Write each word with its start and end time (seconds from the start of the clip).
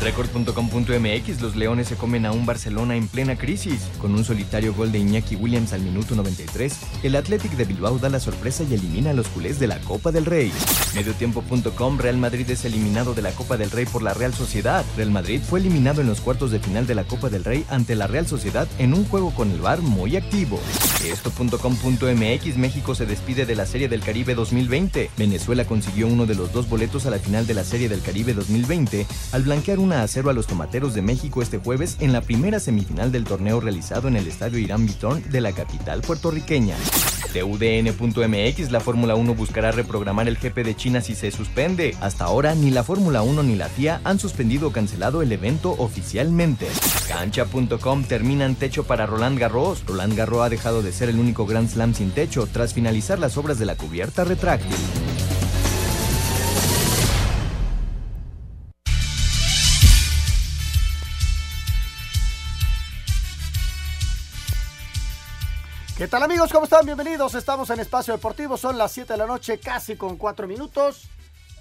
Record.com.mx 0.00 1.40
Los 1.40 1.56
Leones 1.56 1.88
se 1.88 1.96
comen 1.96 2.24
a 2.24 2.32
un 2.32 2.46
Barcelona 2.46 2.96
en 2.96 3.08
plena 3.08 3.36
crisis. 3.36 3.88
Con 4.00 4.14
un 4.14 4.24
solitario 4.24 4.72
gol 4.74 4.92
de 4.92 4.98
Iñaki 4.98 5.36
Williams 5.36 5.72
al 5.72 5.80
minuto 5.80 6.14
93, 6.14 6.78
el 7.02 7.16
Athletic 7.16 7.52
de 7.52 7.64
Bilbao 7.64 7.98
da 7.98 8.08
la 8.08 8.20
sorpresa 8.20 8.64
y 8.64 8.74
elimina 8.74 9.10
a 9.10 9.14
los 9.14 9.28
culés 9.28 9.58
de 9.58 9.66
la 9.66 9.80
Copa 9.80 10.12
del 10.12 10.24
Rey. 10.24 10.52
Mediotiempo.com 10.94 11.98
Real 11.98 12.16
Madrid 12.16 12.48
es 12.50 12.64
eliminado 12.64 13.14
de 13.14 13.22
la 13.22 13.32
Copa 13.32 13.56
del 13.56 13.70
Rey 13.70 13.86
por 13.86 14.02
la 14.02 14.14
Real 14.14 14.32
Sociedad. 14.34 14.84
Real 14.96 15.10
Madrid 15.10 15.40
fue 15.40 15.60
eliminado 15.60 16.00
en 16.00 16.06
los 16.06 16.20
cuartos 16.20 16.50
de 16.50 16.60
final 16.60 16.86
de 16.86 16.94
la 16.94 17.04
Copa 17.04 17.28
del 17.28 17.44
Rey 17.44 17.64
ante 17.68 17.94
la 17.94 18.06
Real 18.06 18.26
Sociedad 18.26 18.68
en 18.78 18.94
un 18.94 19.04
juego 19.04 19.34
con 19.34 19.50
el 19.50 19.60
VAR 19.60 19.80
muy 19.80 20.16
activo. 20.16 20.60
Esto.com.mx 21.04 22.56
México 22.56 22.94
se 22.94 23.06
despide 23.06 23.46
de 23.46 23.56
la 23.56 23.66
Serie 23.66 23.88
del 23.88 24.00
Caribe 24.00 24.34
2020. 24.34 25.10
Venezuela 25.16 25.64
consiguió 25.64 26.06
uno 26.06 26.26
de 26.26 26.34
los 26.34 26.52
dos 26.52 26.68
boletos 26.68 27.06
a 27.06 27.10
la 27.10 27.18
final 27.18 27.46
de 27.46 27.54
la 27.54 27.64
Serie 27.64 27.88
del 27.88 28.00
Caribe 28.00 28.34
2020 28.34 29.06
al 29.32 29.42
blanquear 29.42 29.78
un 29.78 29.87
a 29.92 30.06
0 30.06 30.30
a 30.30 30.32
los 30.32 30.46
Tomateros 30.46 30.94
de 30.94 31.02
México 31.02 31.42
este 31.42 31.58
jueves 31.58 31.96
en 32.00 32.12
la 32.12 32.20
primera 32.20 32.60
semifinal 32.60 33.12
del 33.12 33.24
torneo 33.24 33.60
realizado 33.60 34.08
en 34.08 34.16
el 34.16 34.26
estadio 34.26 34.58
Irán 34.58 34.86
Vitón 34.86 35.22
de 35.30 35.40
la 35.40 35.52
capital 35.52 36.02
puertorriqueña. 36.02 36.76
De 37.32 37.42
UDN.mx, 37.42 38.70
la 38.70 38.80
Fórmula 38.80 39.14
1 39.14 39.34
buscará 39.34 39.70
reprogramar 39.70 40.28
el 40.28 40.36
GP 40.36 40.64
de 40.64 40.74
China 40.76 41.00
si 41.00 41.14
se 41.14 41.30
suspende. 41.30 41.96
Hasta 42.00 42.24
ahora, 42.24 42.54
ni 42.54 42.70
la 42.70 42.84
Fórmula 42.84 43.22
1 43.22 43.42
ni 43.42 43.54
la 43.54 43.68
FIA 43.68 44.00
han 44.04 44.18
suspendido 44.18 44.68
o 44.68 44.72
cancelado 44.72 45.22
el 45.22 45.30
evento 45.32 45.74
oficialmente. 45.78 46.66
Cancha.com 47.08 48.04
terminan 48.04 48.54
techo 48.54 48.84
para 48.84 49.06
Roland 49.06 49.38
Garros. 49.38 49.84
Roland 49.86 50.16
Garros 50.16 50.42
ha 50.42 50.48
dejado 50.48 50.82
de 50.82 50.92
ser 50.92 51.08
el 51.08 51.18
único 51.18 51.46
Grand 51.46 51.68
Slam 51.68 51.94
sin 51.94 52.10
techo 52.10 52.48
tras 52.50 52.74
finalizar 52.74 53.18
las 53.18 53.36
obras 53.36 53.58
de 53.58 53.66
la 53.66 53.76
cubierta 53.76 54.24
retráctil. 54.24 54.76
¿Qué 65.98 66.06
tal 66.06 66.22
amigos? 66.22 66.52
¿Cómo 66.52 66.62
están? 66.62 66.86
Bienvenidos. 66.86 67.34
Estamos 67.34 67.68
en 67.70 67.80
Espacio 67.80 68.14
Deportivo. 68.14 68.56
Son 68.56 68.78
las 68.78 68.92
7 68.92 69.14
de 69.14 69.18
la 69.18 69.26
noche, 69.26 69.58
casi 69.58 69.96
con 69.96 70.16
4 70.16 70.46
minutos. 70.46 71.08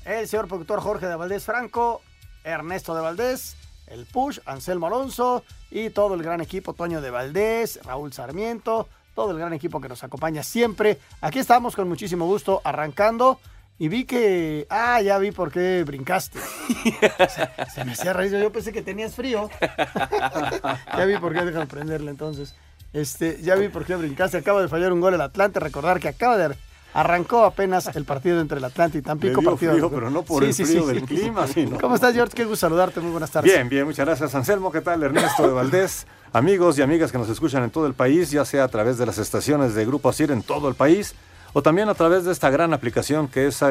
El 0.05 0.27
señor 0.27 0.47
productor 0.47 0.79
Jorge 0.79 1.07
de 1.07 1.15
Valdés 1.15 1.43
Franco, 1.43 2.03
Ernesto 2.43 2.93
de 2.93 3.01
Valdés, 3.01 3.55
el 3.87 4.05
Push, 4.05 4.41
Anselmo 4.45 4.85
Alonso 4.85 5.43
y 5.71 5.89
todo 5.89 6.13
el 6.13 6.21
gran 6.21 6.39
equipo, 6.39 6.73
Toño 6.73 7.01
de 7.01 7.09
Valdés, 7.09 7.79
Raúl 7.83 8.13
Sarmiento, 8.13 8.87
todo 9.15 9.31
el 9.31 9.39
gran 9.39 9.53
equipo 9.53 9.81
que 9.81 9.89
nos 9.89 10.03
acompaña 10.03 10.43
siempre. 10.43 10.99
Aquí 11.19 11.39
estamos 11.39 11.75
con 11.75 11.89
muchísimo 11.89 12.27
gusto 12.27 12.61
arrancando. 12.63 13.39
Y 13.79 13.87
vi 13.87 14.05
que. 14.05 14.67
Ah, 14.69 15.01
ya 15.01 15.17
vi 15.17 15.31
por 15.31 15.51
qué 15.51 15.83
brincaste. 15.83 16.39
se, 17.27 17.71
se 17.73 17.85
me 17.85 17.93
hacía 17.93 18.13
raíz. 18.13 18.31
Yo 18.31 18.51
pensé 18.51 18.71
que 18.71 18.83
tenías 18.83 19.15
frío. 19.15 19.49
ya 20.95 21.05
vi 21.05 21.17
por 21.17 21.33
qué. 21.33 21.43
Déjame 21.43 21.65
prenderle 21.65 22.11
entonces. 22.11 22.53
Este, 22.93 23.39
ya 23.41 23.55
vi 23.55 23.67
por 23.69 23.85
qué 23.85 23.95
brincaste. 23.95 24.37
Acaba 24.37 24.61
de 24.61 24.67
fallar 24.67 24.91
un 24.93 25.01
gol 25.01 25.13
el 25.13 25.21
Atlante. 25.21 25.59
Recordar 25.59 25.99
que 25.99 26.07
acaba 26.07 26.37
de. 26.37 26.55
Arrancó 26.93 27.43
apenas 27.43 27.95
el 27.95 28.05
partido 28.05 28.39
entre 28.41 28.57
el 28.57 28.63
Atlante 28.63 28.97
y 28.97 29.01
Tampico. 29.03 29.41
Dio 29.41 29.51
partido 29.51 29.73
frío, 29.73 29.89
pero 29.91 30.09
no 30.09 30.23
por 30.23 30.43
el 30.43 30.51
frío 30.53 30.87
del 30.87 31.03
clima, 31.03 31.45
sino- 31.53 31.77
¿Cómo 31.79 31.93
estás, 31.95 32.13
George? 32.15 32.33
Qué 32.33 32.43
gusto 32.45 32.65
saludarte. 32.65 33.01
Muy 33.01 33.11
buenas 33.11 33.29
tardes. 33.29 33.53
Bien, 33.53 33.69
bien, 33.69 33.85
muchas 33.85 34.05
gracias 34.05 34.33
Anselmo. 34.33 34.71
¿Qué 34.71 34.81
tal? 34.81 35.03
Ernesto 35.03 35.45
de 35.47 35.53
Valdés. 35.53 36.07
Amigos 36.33 36.79
y 36.79 36.81
amigas 36.81 37.11
que 37.11 37.19
nos 37.19 37.29
escuchan 37.29 37.63
en 37.63 37.69
todo 37.69 37.85
el 37.85 37.93
país, 37.93 38.31
ya 38.31 38.45
sea 38.45 38.63
a 38.63 38.67
través 38.69 38.97
de 38.97 39.05
las 39.05 39.17
estaciones 39.19 39.75
de 39.75 39.85
Grupo 39.85 40.09
Asir 40.09 40.31
en 40.31 40.41
todo 40.41 40.69
el 40.69 40.75
país, 40.75 41.13
o 41.53 41.61
también 41.61 41.87
a 41.89 41.93
través 41.93 42.23
de 42.25 42.31
esta 42.31 42.49
gran 42.49 42.73
aplicación 42.73 43.27
que 43.27 43.47
es 43.47 43.61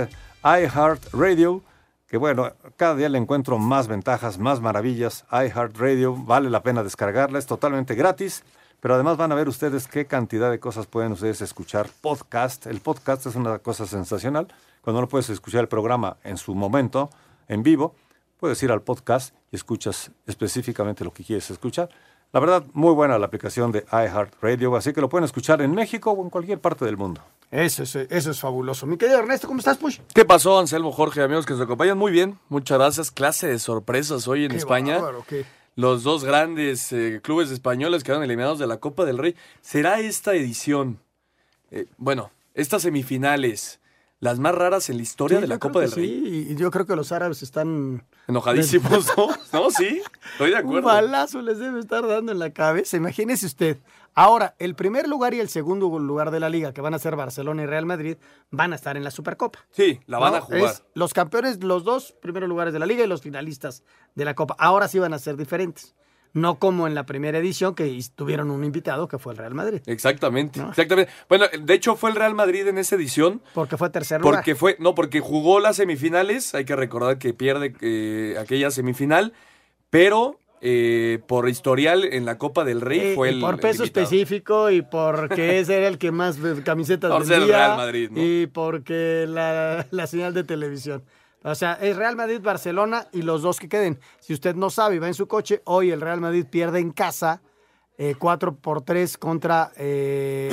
iHeartRadio, 0.44 1.62
que 2.08 2.16
bueno, 2.18 2.52
cada 2.76 2.94
día 2.94 3.08
le 3.08 3.18
encuentro 3.18 3.58
más 3.58 3.88
ventajas, 3.88 4.38
más 4.38 4.60
maravillas. 4.60 5.24
iHeartRadio, 5.32 6.14
vale 6.14 6.48
la 6.50 6.62
pena 6.62 6.82
descargarla, 6.84 7.38
es 7.38 7.46
totalmente 7.46 7.94
gratis. 7.94 8.44
Pero 8.80 8.94
además 8.94 9.16
van 9.16 9.32
a 9.32 9.34
ver 9.34 9.48
ustedes 9.48 9.86
qué 9.88 10.06
cantidad 10.06 10.50
de 10.50 10.60
cosas 10.60 10.86
pueden 10.86 11.12
ustedes 11.12 11.40
escuchar. 11.40 11.88
Podcast, 12.00 12.66
el 12.66 12.80
podcast 12.80 13.26
es 13.26 13.34
una 13.34 13.58
cosa 13.58 13.86
sensacional. 13.86 14.48
Cuando 14.82 15.00
no 15.00 15.08
puedes 15.08 15.28
escuchar 15.30 15.62
el 15.62 15.68
programa 15.68 16.16
en 16.22 16.36
su 16.36 16.54
momento, 16.54 17.10
en 17.48 17.62
vivo, 17.62 17.94
puedes 18.38 18.62
ir 18.62 18.70
al 18.70 18.82
podcast 18.82 19.34
y 19.50 19.56
escuchas 19.56 20.10
específicamente 20.26 21.04
lo 21.04 21.12
que 21.12 21.24
quieres 21.24 21.50
escuchar. 21.50 21.88
La 22.32 22.40
verdad, 22.40 22.64
muy 22.74 22.92
buena 22.92 23.18
la 23.18 23.26
aplicación 23.26 23.72
de 23.72 23.84
iHeartRadio, 23.90 24.76
así 24.76 24.92
que 24.92 25.00
lo 25.00 25.08
pueden 25.08 25.24
escuchar 25.24 25.62
en 25.62 25.72
México 25.74 26.10
o 26.10 26.22
en 26.22 26.28
cualquier 26.30 26.60
parte 26.60 26.84
del 26.84 26.96
mundo. 26.96 27.22
Eso, 27.50 27.84
es- 27.84 27.94
eso 27.96 28.30
es 28.32 28.40
fabuloso. 28.40 28.86
Mi 28.86 28.96
querido 28.96 29.18
Ernesto, 29.20 29.46
¿cómo 29.46 29.60
estás, 29.60 29.78
Push? 29.78 30.00
¿Qué 30.12 30.24
pasó, 30.24 30.58
Anselmo, 30.58 30.92
Jorge, 30.92 31.22
amigos 31.22 31.46
que 31.46 31.52
nos 31.54 31.62
acompañan? 31.62 31.96
Muy 31.96 32.10
bien, 32.12 32.38
muchas 32.48 32.78
gracias. 32.78 33.10
Clase 33.12 33.46
de 33.46 33.58
sorpresas 33.58 34.26
hoy 34.28 34.44
en 34.44 34.50
Qué 34.50 34.56
España. 34.58 34.96
bárbaro, 34.96 35.24
qué- 35.26 35.46
Los 35.76 36.04
dos 36.04 36.24
grandes 36.24 36.90
eh, 36.92 37.20
clubes 37.22 37.50
españoles 37.50 38.02
quedaron 38.02 38.24
eliminados 38.24 38.58
de 38.58 38.66
la 38.66 38.78
Copa 38.78 39.04
del 39.04 39.18
Rey. 39.18 39.36
¿Será 39.60 40.00
esta 40.00 40.34
edición, 40.34 40.98
eh, 41.70 41.84
bueno, 41.98 42.30
estas 42.54 42.80
semifinales, 42.80 43.78
las 44.20 44.38
más 44.38 44.54
raras 44.54 44.88
en 44.90 44.96
la 44.96 45.02
historia 45.02 45.38
Sí, 45.38 45.42
de 45.42 45.48
la 45.48 45.58
Copa 45.58 45.80
del 45.80 45.92
Rey? 45.92 46.08
Sí, 46.24 46.46
y 46.52 46.54
yo 46.56 46.70
creo 46.70 46.86
que 46.86 46.96
los 46.96 47.12
árabes 47.12 47.42
están. 47.42 48.04
Enojadísimos, 48.28 49.06
¿no? 49.16 49.28
No, 49.52 49.70
sí, 49.70 50.00
estoy 50.32 50.50
de 50.50 50.56
Un 50.56 50.60
acuerdo. 50.66 50.88
balazo 50.88 51.42
les 51.42 51.58
debe 51.58 51.80
estar 51.80 52.06
dando 52.06 52.32
en 52.32 52.38
la 52.38 52.50
cabeza. 52.50 52.96
Imagínese 52.96 53.46
usted. 53.46 53.78
Ahora, 54.18 54.54
el 54.58 54.74
primer 54.74 55.06
lugar 55.06 55.34
y 55.34 55.40
el 55.40 55.50
segundo 55.50 55.98
lugar 55.98 56.30
de 56.30 56.40
la 56.40 56.48
liga, 56.48 56.72
que 56.72 56.80
van 56.80 56.94
a 56.94 56.98
ser 56.98 57.16
Barcelona 57.16 57.64
y 57.64 57.66
Real 57.66 57.84
Madrid, 57.84 58.16
van 58.50 58.72
a 58.72 58.76
estar 58.76 58.96
en 58.96 59.04
la 59.04 59.10
Supercopa. 59.10 59.58
Sí, 59.70 60.00
la 60.06 60.18
van 60.18 60.32
¿no? 60.32 60.38
a 60.38 60.40
jugar. 60.40 60.60
Es 60.64 60.84
los 60.94 61.12
campeones, 61.12 61.62
los 61.62 61.84
dos 61.84 62.14
primeros 62.22 62.48
lugares 62.48 62.72
de 62.72 62.78
la 62.78 62.86
liga 62.86 63.04
y 63.04 63.06
los 63.06 63.20
finalistas 63.20 63.82
de 64.14 64.24
la 64.24 64.34
Copa. 64.34 64.56
Ahora 64.58 64.88
sí 64.88 64.98
van 64.98 65.12
a 65.12 65.18
ser 65.18 65.36
diferentes. 65.36 65.94
No 66.36 66.58
como 66.58 66.86
en 66.86 66.94
la 66.94 67.06
primera 67.06 67.38
edición 67.38 67.74
que 67.74 67.98
tuvieron 68.14 68.50
un 68.50 68.62
invitado 68.62 69.08
que 69.08 69.18
fue 69.18 69.32
el 69.32 69.38
Real 69.38 69.54
Madrid. 69.54 69.80
Exactamente, 69.86 70.60
¿No? 70.60 70.68
exactamente. 70.68 71.10
Bueno, 71.30 71.46
de 71.58 71.72
hecho 71.72 71.96
fue 71.96 72.10
el 72.10 72.16
Real 72.16 72.34
Madrid 72.34 72.68
en 72.68 72.76
esa 72.76 72.96
edición. 72.96 73.40
Porque 73.54 73.78
fue 73.78 73.88
tercer 73.88 74.20
lugar. 74.20 74.36
Porque 74.36 74.54
fue, 74.54 74.76
no, 74.78 74.94
porque 74.94 75.20
jugó 75.20 75.60
las 75.60 75.76
semifinales, 75.76 76.54
hay 76.54 76.66
que 76.66 76.76
recordar 76.76 77.16
que 77.16 77.32
pierde 77.32 77.74
eh, 77.80 78.36
aquella 78.38 78.70
semifinal, 78.70 79.32
pero 79.88 80.38
eh, 80.60 81.20
por 81.26 81.48
historial 81.48 82.04
en 82.04 82.26
la 82.26 82.36
Copa 82.36 82.64
del 82.64 82.82
Rey 82.82 83.00
Eh, 83.00 83.12
fue 83.14 83.30
y 83.30 83.34
el 83.34 83.40
por 83.40 83.58
peso 83.58 83.82
el 83.82 83.88
específico 83.88 84.70
y 84.70 84.82
porque 84.82 85.58
ese 85.60 85.76
era 85.76 85.88
el 85.88 85.96
que 85.96 86.12
más 86.12 86.36
eh, 86.38 86.62
camisetas 86.62 87.10
Por 87.10 87.24
ser 87.24 87.38
vendía 87.40 87.56
Real 87.56 87.76
Madrid, 87.78 88.10
¿no? 88.10 88.22
y 88.22 88.46
porque 88.46 89.24
la, 89.26 89.86
la 89.90 90.06
señal 90.06 90.34
de 90.34 90.44
televisión. 90.44 91.02
O 91.48 91.54
sea, 91.54 91.74
es 91.74 91.96
Real 91.96 92.16
Madrid, 92.16 92.40
Barcelona 92.42 93.06
y 93.12 93.22
los 93.22 93.40
dos 93.42 93.60
que 93.60 93.68
queden. 93.68 94.00
Si 94.18 94.32
usted 94.34 94.54
no 94.56 94.68
sabe 94.68 94.96
y 94.96 94.98
va 94.98 95.06
en 95.06 95.14
su 95.14 95.28
coche, 95.28 95.62
hoy 95.64 95.90
el 95.92 96.00
Real 96.00 96.20
Madrid 96.20 96.44
pierde 96.50 96.80
en 96.80 96.90
casa 96.90 97.40
eh, 97.98 98.14
4 98.18 98.56
por 98.56 98.82
3 98.82 99.16
contra... 99.16 99.70
eh, 99.76 100.50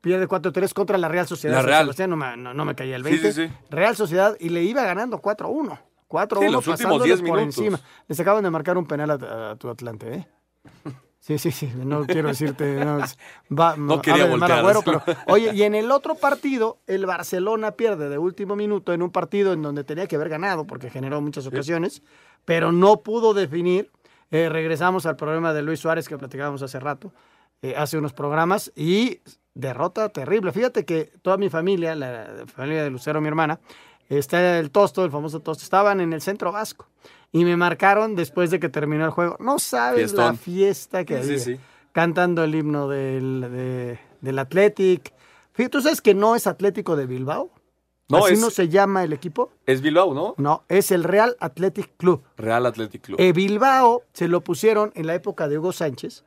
pierde 0.00 0.28
4-3 0.28 0.72
contra 0.72 0.96
la 0.96 1.08
Real 1.08 1.26
Sociedad. 1.26 1.56
La 1.56 1.62
Real. 1.62 1.90
No 2.08 2.16
me, 2.16 2.36
no- 2.36 2.54
no 2.54 2.64
me 2.64 2.74
caía 2.76 2.94
el 2.96 3.02
Sí, 3.04 3.10
20. 3.10 3.32
sí, 3.32 3.46
sí. 3.48 3.54
Real 3.70 3.96
Sociedad 3.96 4.36
y 4.38 4.50
le 4.50 4.62
iba 4.62 4.84
ganando 4.84 5.20
4-1. 5.20 5.80
4-1 6.08 6.38
Sí, 6.38 6.44
los 6.44 6.44
últimos 6.44 6.64
pasándoles 6.66 7.04
10 7.18 7.20
por 7.28 7.38
minutos. 7.40 7.58
encima. 7.58 7.80
Les 8.06 8.20
acaban 8.20 8.44
de 8.44 8.50
marcar 8.50 8.78
un 8.78 8.86
penal 8.86 9.10
a, 9.10 9.50
a 9.50 9.56
tu 9.56 9.68
Atlante, 9.68 10.14
¿eh? 10.14 10.28
Sí, 11.26 11.38
sí, 11.38 11.50
sí, 11.50 11.72
no 11.74 12.06
quiero 12.06 12.28
decirte, 12.28 12.84
no, 12.84 13.00
va, 13.50 13.76
No 13.76 14.00
quería 14.00 14.26
voltear. 14.26 14.60
agüero, 14.60 14.82
pero, 14.82 15.02
oye, 15.26 15.52
y 15.52 15.64
en 15.64 15.74
el 15.74 15.90
otro 15.90 16.14
partido, 16.14 16.78
el 16.86 17.04
Barcelona 17.04 17.72
pierde 17.72 18.08
de 18.08 18.16
último 18.16 18.54
minuto 18.54 18.92
en 18.92 19.02
un 19.02 19.10
partido 19.10 19.52
en 19.52 19.60
donde 19.60 19.82
tenía 19.82 20.06
que 20.06 20.14
haber 20.14 20.28
ganado 20.28 20.68
porque 20.68 20.88
generó 20.88 21.20
muchas 21.20 21.44
ocasiones, 21.44 22.04
pero 22.44 22.70
no 22.70 23.00
pudo 23.00 23.34
definir. 23.34 23.90
Eh, 24.30 24.48
regresamos 24.48 25.04
al 25.04 25.16
problema 25.16 25.52
de 25.52 25.62
Luis 25.62 25.80
Suárez 25.80 26.08
que 26.08 26.16
platicábamos 26.16 26.62
hace 26.62 26.78
rato, 26.78 27.12
eh, 27.60 27.74
hace 27.76 27.98
unos 27.98 28.12
programas, 28.12 28.70
y 28.76 29.18
derrota 29.52 30.08
terrible. 30.10 30.52
Fíjate 30.52 30.84
que 30.84 31.10
toda 31.22 31.38
mi 31.38 31.50
familia, 31.50 31.96
la 31.96 32.44
familia 32.46 32.84
de 32.84 32.90
Lucero, 32.90 33.20
mi 33.20 33.26
hermana, 33.26 33.58
está 34.08 34.60
el 34.60 34.70
Tosto, 34.70 35.04
el 35.04 35.10
famoso 35.10 35.40
Tosto, 35.40 35.64
estaban 35.64 36.00
en 36.00 36.12
el 36.12 36.22
centro 36.22 36.52
vasco. 36.52 36.86
Y 37.32 37.44
me 37.44 37.56
marcaron 37.56 38.14
después 38.14 38.50
de 38.50 38.58
que 38.60 38.68
terminó 38.68 39.04
el 39.04 39.10
juego. 39.10 39.36
No 39.40 39.58
sabes 39.58 40.12
la 40.14 40.34
fiesta 40.34 41.04
que 41.04 41.16
Sí, 41.22 41.28
había. 41.30 41.38
sí. 41.38 41.56
Cantando 41.92 42.44
el 42.44 42.54
himno 42.54 42.88
del, 42.88 43.40
de- 43.50 43.98
del 44.20 44.38
Athletic. 44.38 45.12
¿Tú 45.70 45.80
sabes 45.80 46.00
que 46.00 46.14
no 46.14 46.36
es 46.36 46.46
Atlético 46.46 46.96
de 46.96 47.06
Bilbao? 47.06 47.50
No, 48.08 48.18
¿Así 48.18 48.34
es, 48.34 48.40
no 48.40 48.50
se 48.50 48.68
llama 48.68 49.02
el 49.02 49.12
equipo? 49.12 49.50
es 49.66 49.80
Bilbao, 49.80 50.14
¿no? 50.14 50.34
No, 50.36 50.62
es 50.68 50.90
el 50.92 51.02
Real 51.02 51.36
Athletic 51.40 51.96
Club. 51.96 52.22
Real 52.36 52.64
Athletic 52.66 53.02
Club. 53.02 53.20
Eh, 53.20 53.32
Bilbao 53.32 54.02
se 54.12 54.28
lo 54.28 54.42
pusieron 54.42 54.92
en 54.94 55.06
la 55.08 55.14
época 55.14 55.48
de 55.48 55.58
Hugo 55.58 55.72
Sánchez, 55.72 56.24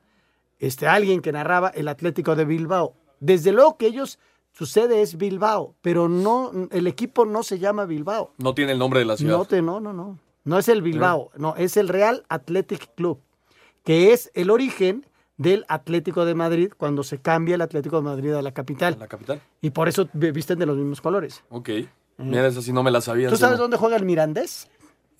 este, 0.60 0.88
alguien 0.88 1.22
que 1.22 1.32
narraba 1.32 1.70
el 1.70 1.88
Atlético 1.88 2.36
de 2.36 2.44
Bilbao. 2.44 2.96
Desde 3.22 3.54
luego 3.54 3.78
que 3.78 3.86
ellos, 3.88 4.20
su 4.52 4.66
sede 4.66 5.02
es 5.02 5.18
Bilbao, 5.18 5.76
pero 5.82 6.10
no, 6.10 6.52
el 6.72 6.88
equipo 6.88 7.26
no 7.26 7.44
se 7.44 7.60
llama 7.60 7.86
Bilbao. 7.86 8.34
no 8.40 8.54
tiene 8.54 8.74
el 8.74 8.80
nombre 8.80 9.00
de 9.00 9.06
la 9.06 9.16
ciudad. 9.16 9.38
No, 9.38 9.46
te, 9.46 9.62
no, 9.62 9.80
no, 9.80 9.94
no. 9.94 10.20
No 10.44 10.58
es 10.58 10.68
el 10.70 10.82
Bilbao, 10.82 11.32
no, 11.38 11.56
es 11.58 11.78
el 11.78 11.88
Real 11.90 12.24
Athletic 12.30 12.96
Club, 12.96 13.20
que 13.84 14.14
es 14.14 14.32
el 14.34 14.50
origen 14.50 15.06
del 15.38 15.66
Atlético 15.68 16.26
de 16.26 16.36
Madrid 16.36 16.72
cuando 16.76 17.04
se 17.04 17.20
cambia 17.20 17.56
el 17.56 17.62
Atlético 17.62 17.98
de 17.98 18.02
Madrid 18.04 18.34
a 18.34 18.42
la 18.42 18.52
capital. 18.52 18.98
La 19.00 19.08
capital. 19.08 19.42
Y 19.62 19.70
por 19.70 19.88
eso 19.88 20.10
vi- 20.14 20.32
visten 20.32 20.60
de 20.60 20.66
los 20.66 20.76
mismos 20.78 21.02
colores. 21.02 21.44
Ok. 21.50 21.70
Mira, 22.18 22.48
esa 22.48 22.62
sí 22.62 22.74
no 22.74 22.84
me 22.84 22.92
la 22.92 23.00
sabía. 23.00 23.30
¿Tú 23.30 23.38
sabes 23.38 23.58
no. 23.58 23.64
dónde 23.64 23.78
juega 23.78 23.96
el 23.96 24.04
Mirandés? 24.06 24.68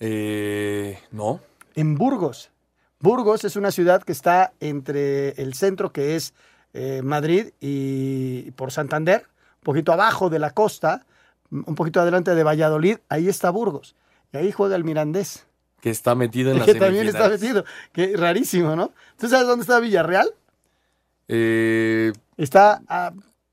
Eh, 0.00 0.98
no. 1.12 1.40
En 1.74 1.94
Burgos. 1.94 2.50
Burgos 2.98 3.44
es 3.44 3.56
una 3.56 3.70
ciudad 3.70 4.02
que 4.02 4.12
está 4.12 4.52
entre 4.60 5.30
el 5.42 5.54
centro 5.54 5.92
que 5.92 6.16
es 6.16 6.34
eh, 6.74 7.00
Madrid 7.02 7.50
y 7.60 8.50
por 8.52 8.72
Santander, 8.72 9.22
un 9.60 9.62
poquito 9.64 9.92
abajo 9.92 10.28
de 10.28 10.38
la 10.38 10.50
costa, 10.50 11.06
un 11.50 11.74
poquito 11.74 12.00
adelante 12.00 12.34
de 12.34 12.44
Valladolid, 12.44 12.98
ahí 13.08 13.28
está 13.28 13.50
Burgos. 13.50 13.94
Y 14.32 14.36
ahí 14.36 14.52
juega 14.52 14.76
el 14.76 14.84
Mirandés, 14.84 15.46
Que 15.80 15.90
está 15.90 16.14
metido 16.14 16.50
en 16.52 16.58
la 16.60 16.64
que 16.64 16.74
también 16.74 17.06
está 17.08 17.28
metido. 17.28 17.64
Qué 17.92 18.16
rarísimo, 18.16 18.76
¿no? 18.76 18.92
¿Tú 19.18 19.28
sabes 19.28 19.46
dónde 19.46 19.62
está 19.62 19.80
Villarreal? 19.80 20.32
Eh, 21.28 22.12
Está 22.36 22.82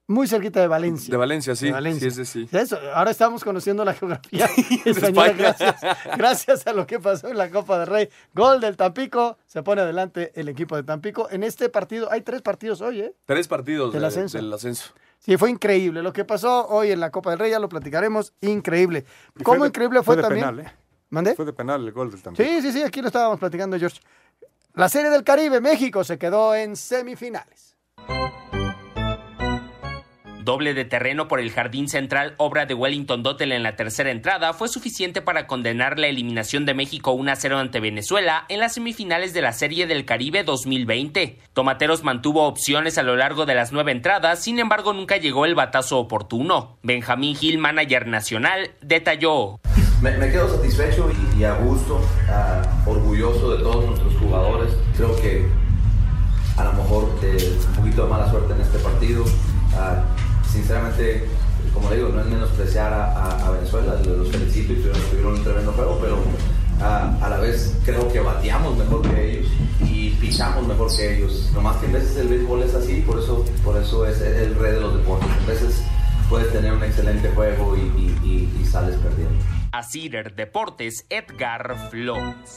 muy 0.08 0.26
cerquita 0.28 0.62
de 0.62 0.68
Valencia. 0.68 1.12
de 1.12 1.18
Valencia, 1.18 1.56
sí. 1.56 1.66
De 1.68 1.74
Valencia. 1.74 2.10
Sí, 2.10 2.26
sí, 2.26 2.48
sí. 2.48 2.58
Eso, 2.58 2.78
ahora 2.94 3.12
estamos 3.12 3.44
conociendo 3.44 3.84
la 3.84 3.94
geografía 3.94 4.48
española 4.86 5.34
gracias, 5.34 5.76
gracias 6.18 6.68
a 6.68 6.74
lo 6.74 6.88
que 6.88 7.00
pasó 7.00 7.28
en 7.28 7.38
la 7.38 7.50
Copa 7.50 7.78
del 7.80 7.88
Rey. 7.88 8.10
Gol 8.34 8.62
del 8.62 8.78
Tampico, 8.78 9.38
se 9.46 9.64
pone 9.64 9.82
adelante 9.82 10.32
el 10.36 10.48
equipo 10.48 10.76
de 10.78 10.84
Tampico. 10.84 11.28
En 11.30 11.44
este 11.44 11.68
partido, 11.70 12.10
hay 12.12 12.22
tres 12.22 12.42
partidos 12.42 12.80
hoy, 12.82 13.02
¿eh? 13.02 13.14
Tres 13.26 13.48
partidos 13.50 13.92
Del 13.92 14.02
de- 14.02 14.08
ascenso. 14.08 14.38
del 14.38 14.54
ascenso. 14.54 14.94
Sí, 15.28 15.36
fue 15.36 15.50
increíble. 15.52 16.02
Lo 16.02 16.14
que 16.14 16.24
pasó 16.24 16.68
hoy 16.70 16.90
en 16.92 17.02
la 17.02 17.12
Copa 17.12 17.32
del 17.32 17.40
Rey, 17.40 17.52
ya 17.52 17.60
lo 17.60 17.68
platicaremos, 17.68 18.32
increíble. 18.40 19.04
¿Cómo 19.44 19.64
de- 19.64 19.68
increíble 19.68 20.02
fue, 20.02 20.16
de 20.16 20.22
también? 20.22 20.46
penal, 20.48 20.66
¿eh? 20.66 20.72
¿Mandé? 21.10 21.36
Fue 21.36 21.44
de 21.46 21.52
penal 21.52 21.86
el 21.86 21.92
gol 21.92 22.10
del 22.10 22.22
Tampico. 22.24 22.50
Sí, 22.50 22.62
sí, 22.62 22.72
sí, 22.72 22.82
aquí 22.82 23.02
lo 23.02 23.08
estábamos 23.08 23.38
platicando, 23.38 23.78
George. 23.78 24.00
La 24.74 24.88
Serie 24.88 25.10
del 25.10 25.26
Caribe, 25.26 25.60
México, 25.60 26.04
se 26.06 26.18
quedó 26.18 26.56
en 26.56 26.78
semifinales. 26.78 27.76
Doble 30.48 30.74
de 30.74 30.86
terreno 30.86 31.28
por 31.28 31.42
el 31.42 31.52
jardín 31.52 31.90
central, 31.90 32.34
obra 32.38 32.66
de 32.66 32.74
Wellington 32.74 33.22
Dottel 33.22 33.52
en 33.52 33.64
la 33.64 33.76
tercera 33.76 34.12
entrada, 34.12 34.54
fue 34.54 34.70
suficiente 34.70 35.22
para 35.22 35.46
condenar 35.46 36.00
la 36.00 36.08
eliminación 36.08 36.66
de 36.66 36.74
México 36.74 37.14
1-0 37.14 37.60
ante 37.60 37.82
Venezuela 37.82 38.46
en 38.48 38.62
las 38.62 38.76
semifinales 38.76 39.34
de 39.34 39.42
la 39.42 39.52
Serie 39.52 39.88
del 39.88 40.06
Caribe 40.06 40.46
2020. 40.46 41.38
Tomateros 41.52 42.06
mantuvo 42.06 42.48
opciones 42.48 42.98
a 42.98 43.04
lo 43.04 43.18
largo 43.18 43.46
de 43.46 43.56
las 43.56 43.74
nueve 43.74 43.92
entradas, 43.92 44.42
sin 44.42 44.58
embargo 44.60 44.94
nunca 44.94 45.18
llegó 45.18 45.44
el 45.44 45.54
batazo 45.54 46.00
oportuno. 46.00 46.78
Benjamín 46.82 47.36
Gil, 47.36 47.58
manager 47.58 48.08
nacional, 48.08 48.72
detalló. 48.80 49.60
Me, 50.02 50.18
quedo 50.32 50.48
satisfecho 50.56 51.12
y, 51.12 51.42
y 51.42 51.44
a 51.44 51.56
gusto, 51.56 52.00
ah, 52.30 52.62
orgulloso 52.86 53.52
de 53.52 53.64
todos 53.64 53.86
nuestros 53.86 54.14
jugadores. 54.14 54.74
Creo 54.96 55.14
que 55.18 55.46
a 56.56 56.64
lo 56.64 56.72
mejor 56.72 57.10
eh, 57.22 57.60
un 57.68 57.76
poquito 57.76 58.04
de 58.06 58.10
mala 58.10 58.32
suerte 58.32 58.54
en 58.54 58.62
este 58.62 58.80
partido. 58.80 59.26
Ah, 59.76 60.06
sinceramente, 60.58 61.24
como 61.74 61.90
digo, 61.92 62.10
no 62.10 62.22
es 62.22 62.28
menospreciar 62.28 62.92
a, 62.94 63.12
a- 63.12 63.48
a 63.48 63.52
Venezuela, 63.52 63.96
los 64.06 64.30
felicito 64.32 64.74
y 64.74 64.78
tuvieron, 64.78 65.02
tuvieron 65.10 65.34
un 65.36 65.44
tremendo 65.44 65.72
juego, 65.74 65.98
pero 66.02 66.18
ah, 66.82 67.18
a 67.22 67.30
la 67.30 67.38
vez 67.38 67.76
creo 67.86 68.12
que 68.12 68.20
bateamos 68.20 68.78
mejor 68.78 69.02
que 69.04 69.32
ellos 69.32 69.48
y 69.82 70.10
pisamos 70.22 70.68
mejor 70.68 70.96
que 70.96 71.18
ellos. 71.18 71.52
Nomás 71.54 71.78
que 71.78 71.86
en 71.88 71.94
veces 71.94 72.18
el 72.18 72.28
béisbol 72.30 72.64
es 72.64 72.74
así, 72.76 73.02
por 73.02 73.20
eso, 73.20 73.46
por 73.64 73.78
eso 73.78 74.06
es 74.06 74.20
el 74.22 74.56
rey 74.56 74.74
de 74.74 74.82
los 74.82 74.96
deportes. 74.98 75.30
A 75.44 75.48
veces 75.48 75.82
puedes 76.30 76.52
tener 76.52 76.74
un 76.74 76.84
excelente 76.84 77.30
juego 77.36 77.76
y, 77.78 77.80
y- 77.80 78.20
y- 78.24 78.62
y 78.62 78.66
sales 78.66 78.96
perdiendo. 78.98 79.36
A 79.72 79.84
Cider 79.84 80.34
Deportes, 80.36 81.06
Edgar 81.10 81.90
Flores. 81.92 82.56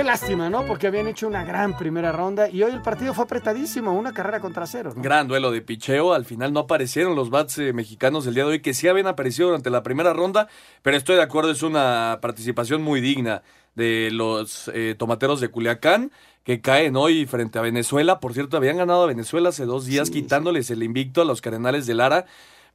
Qué 0.00 0.04
lástima, 0.04 0.48
¿no? 0.48 0.64
Porque 0.64 0.86
habían 0.86 1.08
hecho 1.08 1.26
una 1.28 1.44
gran 1.44 1.76
primera 1.76 2.10
ronda 2.10 2.48
y 2.48 2.62
hoy 2.62 2.72
el 2.72 2.80
partido 2.80 3.12
fue 3.12 3.24
apretadísimo, 3.24 3.92
una 3.92 4.14
carrera 4.14 4.40
contra 4.40 4.66
cero. 4.66 4.94
¿no? 4.96 5.02
Gran 5.02 5.28
duelo 5.28 5.50
de 5.50 5.60
picheo. 5.60 6.14
Al 6.14 6.24
final 6.24 6.54
no 6.54 6.60
aparecieron 6.60 7.14
los 7.14 7.28
bats 7.28 7.58
eh, 7.58 7.74
mexicanos 7.74 8.26
el 8.26 8.32
día 8.32 8.44
de 8.44 8.50
hoy, 8.52 8.60
que 8.60 8.72
sí 8.72 8.88
habían 8.88 9.08
aparecido 9.08 9.48
durante 9.48 9.68
la 9.68 9.82
primera 9.82 10.14
ronda, 10.14 10.48
pero 10.80 10.96
estoy 10.96 11.16
de 11.16 11.22
acuerdo, 11.22 11.50
es 11.50 11.62
una 11.62 12.18
participación 12.22 12.80
muy 12.80 13.02
digna 13.02 13.42
de 13.74 14.08
los 14.10 14.70
eh, 14.72 14.94
tomateros 14.96 15.38
de 15.38 15.48
Culiacán, 15.48 16.12
que 16.44 16.62
caen 16.62 16.96
hoy 16.96 17.26
frente 17.26 17.58
a 17.58 17.62
Venezuela. 17.62 18.20
Por 18.20 18.32
cierto, 18.32 18.56
habían 18.56 18.78
ganado 18.78 19.02
a 19.02 19.06
Venezuela 19.06 19.50
hace 19.50 19.66
dos 19.66 19.84
días, 19.84 20.08
quitándoles 20.08 20.70
el 20.70 20.82
invicto 20.82 21.20
a 21.20 21.26
los 21.26 21.42
Cardenales 21.42 21.84
de 21.84 21.92
Lara. 21.92 22.24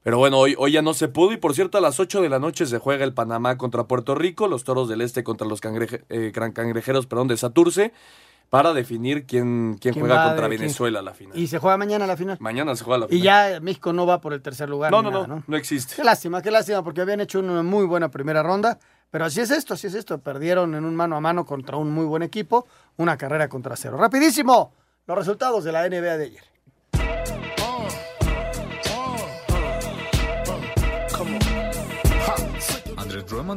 Pero 0.06 0.20
bueno, 0.20 0.38
hoy, 0.38 0.54
hoy 0.60 0.72
ya 0.72 0.84
no 0.84 0.94
se 0.94 1.08
pudo 1.08 1.32
y 1.32 1.38
por 1.38 1.56
cierto 1.56 1.80
a 1.80 1.82
las 1.82 2.00
8 2.00 2.22
de 2.22 2.30
la 2.30 2.38
noche 2.38 2.68
se 2.68 2.78
juega 2.78 3.04
el 3.04 3.16
Panamá 3.16 3.58
contra 3.58 3.86
Puerto 3.86 4.14
Rico, 4.14 4.48
los 4.48 4.64
Toros 4.64 4.88
del 4.88 5.02
Este 5.02 5.24
contra 5.24 5.48
los 5.48 5.62
cangreje- 5.64 6.04
eh, 6.10 6.32
cangrejeros 6.32 7.08
perdón, 7.08 7.28
de 7.28 7.38
Saturce 7.38 7.92
para 8.52 8.72
definir 8.76 9.26
quién, 9.26 9.78
quién, 9.82 9.94
¿Quién 9.96 10.06
juega 10.06 10.16
va 10.22 10.28
contra? 10.28 10.48
Venezuela 10.48 11.00
a 11.00 11.02
la 11.02 11.16
final. 11.16 11.36
Y 11.36 11.48
se 11.48 11.58
juega 11.58 11.76
mañana 11.78 12.06
la 12.06 12.16
final. 12.16 12.38
Mañana 12.40 12.76
se 12.76 12.84
juega 12.84 13.00
la 13.00 13.08
final. 13.08 13.20
Y 13.20 13.24
ya 13.24 13.60
México 13.62 13.94
no 13.94 14.06
va 14.06 14.22
por 14.22 14.34
el 14.34 14.44
tercer 14.44 14.70
lugar. 14.70 14.92
No, 14.92 15.02
no, 15.02 15.10
nada, 15.10 15.26
no, 15.26 15.44
no 15.48 15.58
existe. 15.58 15.96
Qué 15.96 16.04
lástima, 16.04 16.40
qué 16.44 16.52
lástima, 16.52 16.84
porque 16.84 17.02
habían 17.02 17.22
hecho 17.22 17.40
una 17.40 17.64
muy 17.64 17.88
buena 17.88 18.12
primera 18.12 18.44
ronda. 18.44 18.78
Pero 19.10 19.26
así 19.26 19.42
es 19.42 19.50
esto, 19.50 19.74
así 19.74 19.88
es 19.88 19.96
esto. 19.96 20.20
Perdieron 20.20 20.76
en 20.76 20.86
un 20.86 20.96
mano 20.96 21.16
a 21.16 21.20
mano 21.20 21.48
contra 21.48 21.78
un 21.78 21.92
muy 21.92 22.06
buen 22.06 22.22
equipo, 22.22 22.68
una 22.98 23.18
carrera 23.18 23.50
contra 23.50 23.76
cero. 23.76 23.98
Rapidísimo, 23.98 24.72
los 25.08 25.18
resultados 25.18 25.64
de 25.64 25.72
la 25.72 25.90
NBA 25.90 26.18
de 26.18 26.26
ayer. 26.26 26.44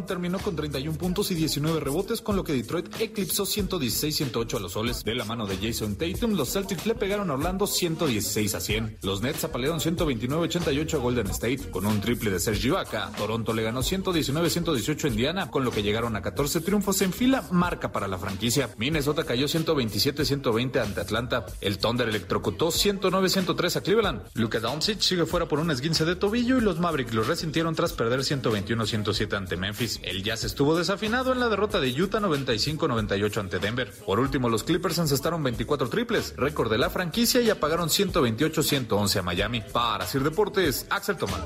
Terminó 0.06 0.38
con 0.38 0.54
31 0.54 0.98
puntos 0.98 1.30
y 1.30 1.34
19 1.34 1.80
rebotes, 1.80 2.20
con 2.20 2.36
lo 2.36 2.44
que 2.44 2.52
Detroit 2.52 3.00
eclipsó 3.00 3.44
116-108 3.44 4.56
a 4.56 4.60
los 4.60 4.72
soles. 4.72 5.02
De 5.02 5.14
la 5.14 5.24
mano 5.24 5.46
de 5.46 5.56
Jason 5.56 5.96
Tatum, 5.96 6.34
los 6.34 6.52
Celtics 6.52 6.86
le 6.86 6.94
pegaron 6.94 7.30
a 7.30 7.34
Orlando 7.34 7.66
116 7.66 8.54
a 8.54 8.60
100. 8.60 8.98
Los 9.02 9.22
Nets 9.22 9.44
apalearon 9.44 9.80
129-88 9.80 10.94
a 10.94 10.98
Golden 10.98 11.28
State 11.28 11.70
con 11.70 11.86
un 11.86 12.00
triple 12.02 12.30
de 12.30 12.38
Serge 12.38 12.68
Ibaka. 12.68 13.12
Toronto 13.16 13.54
le 13.54 13.62
ganó 13.62 13.80
119-118 13.80 15.04
a 15.04 15.08
Indiana, 15.08 15.50
con 15.50 15.64
lo 15.64 15.70
que 15.70 15.82
llegaron 15.82 16.16
a 16.16 16.22
14 16.22 16.60
triunfos 16.60 17.00
en 17.00 17.12
fila, 17.14 17.46
marca 17.50 17.90
para 17.90 18.08
la 18.08 18.18
franquicia. 18.18 18.68
Minnesota 18.76 19.24
cayó 19.24 19.46
127-120 19.46 20.82
ante 20.82 21.00
Atlanta. 21.00 21.46
El 21.62 21.78
Thunder 21.78 22.10
electrocutó 22.10 22.68
109-103 22.68 23.76
a 23.76 23.80
Cleveland. 23.80 24.22
Luka 24.34 24.60
Doncic 24.60 25.00
sigue 25.00 25.24
fuera 25.24 25.48
por 25.48 25.60
un 25.60 25.70
esguince 25.70 26.04
de 26.04 26.14
tobillo 26.14 26.58
y 26.58 26.60
los 26.60 26.78
Mavericks 26.78 27.14
lo 27.14 27.22
resintieron 27.22 27.74
tras 27.74 27.94
perder 27.94 28.20
121-107 28.20 29.34
ante 29.34 29.56
Memphis. 29.56 29.77
El 30.02 30.24
Jazz 30.24 30.42
estuvo 30.42 30.76
desafinado 30.76 31.32
en 31.32 31.38
la 31.38 31.48
derrota 31.48 31.78
de 31.78 31.90
Utah 32.02 32.18
95-98 32.18 33.38
ante 33.38 33.60
Denver. 33.60 33.88
Por 34.04 34.18
último, 34.18 34.48
los 34.48 34.64
Clippers 34.64 34.98
encestaron 34.98 35.40
24 35.44 35.88
triples, 35.88 36.34
récord 36.36 36.68
de 36.68 36.78
la 36.78 36.90
franquicia 36.90 37.40
y 37.40 37.48
apagaron 37.50 37.88
128-111 37.88 39.16
a 39.18 39.22
Miami. 39.22 39.60
Para 39.72 40.04
Sir 40.04 40.24
Deportes, 40.24 40.84
Axel 40.90 41.16
Tomás. 41.16 41.42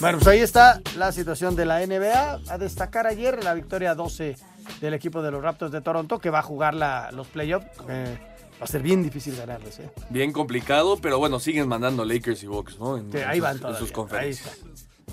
Bueno, 0.00 0.18
pues 0.18 0.26
ahí 0.26 0.38
está 0.40 0.80
la 0.96 1.12
situación 1.12 1.54
de 1.54 1.66
la 1.66 1.80
NBA. 1.86 2.40
A 2.48 2.58
destacar 2.58 3.06
ayer 3.06 3.44
la 3.44 3.54
victoria 3.54 3.94
12 3.94 4.36
del 4.80 4.94
equipo 4.94 5.22
de 5.22 5.30
los 5.30 5.42
Raptors 5.42 5.70
de 5.72 5.80
Toronto, 5.80 6.18
que 6.18 6.30
va 6.30 6.38
a 6.40 6.42
jugar 6.42 6.74
la- 6.74 7.10
los 7.12 7.26
playoffs. 7.28 7.66
eh, 7.88 8.18
Va 8.60 8.64
a 8.64 8.68
ser 8.68 8.80
bien 8.82 9.02
difícil 9.02 9.34
ganarles, 9.36 9.80
¿eh? 9.80 9.90
Bien 10.08 10.30
complicado, 10.30 10.96
pero 11.02 11.18
bueno, 11.18 11.40
siguen 11.40 11.66
mandando 11.66 12.04
Lakers 12.04 12.44
y 12.44 12.46
Bucks, 12.46 12.78
¿no? 12.78 12.96
En, 12.96 13.10
Sí, 13.10 13.18
en 13.18 13.24
ahí 13.28 13.40
van 13.40 13.54
en 13.56 13.58
todavía. 13.58 13.80
sus 13.80 13.88
Ahí 13.88 13.92
conferencias. 13.94 14.52
está. 14.54 14.66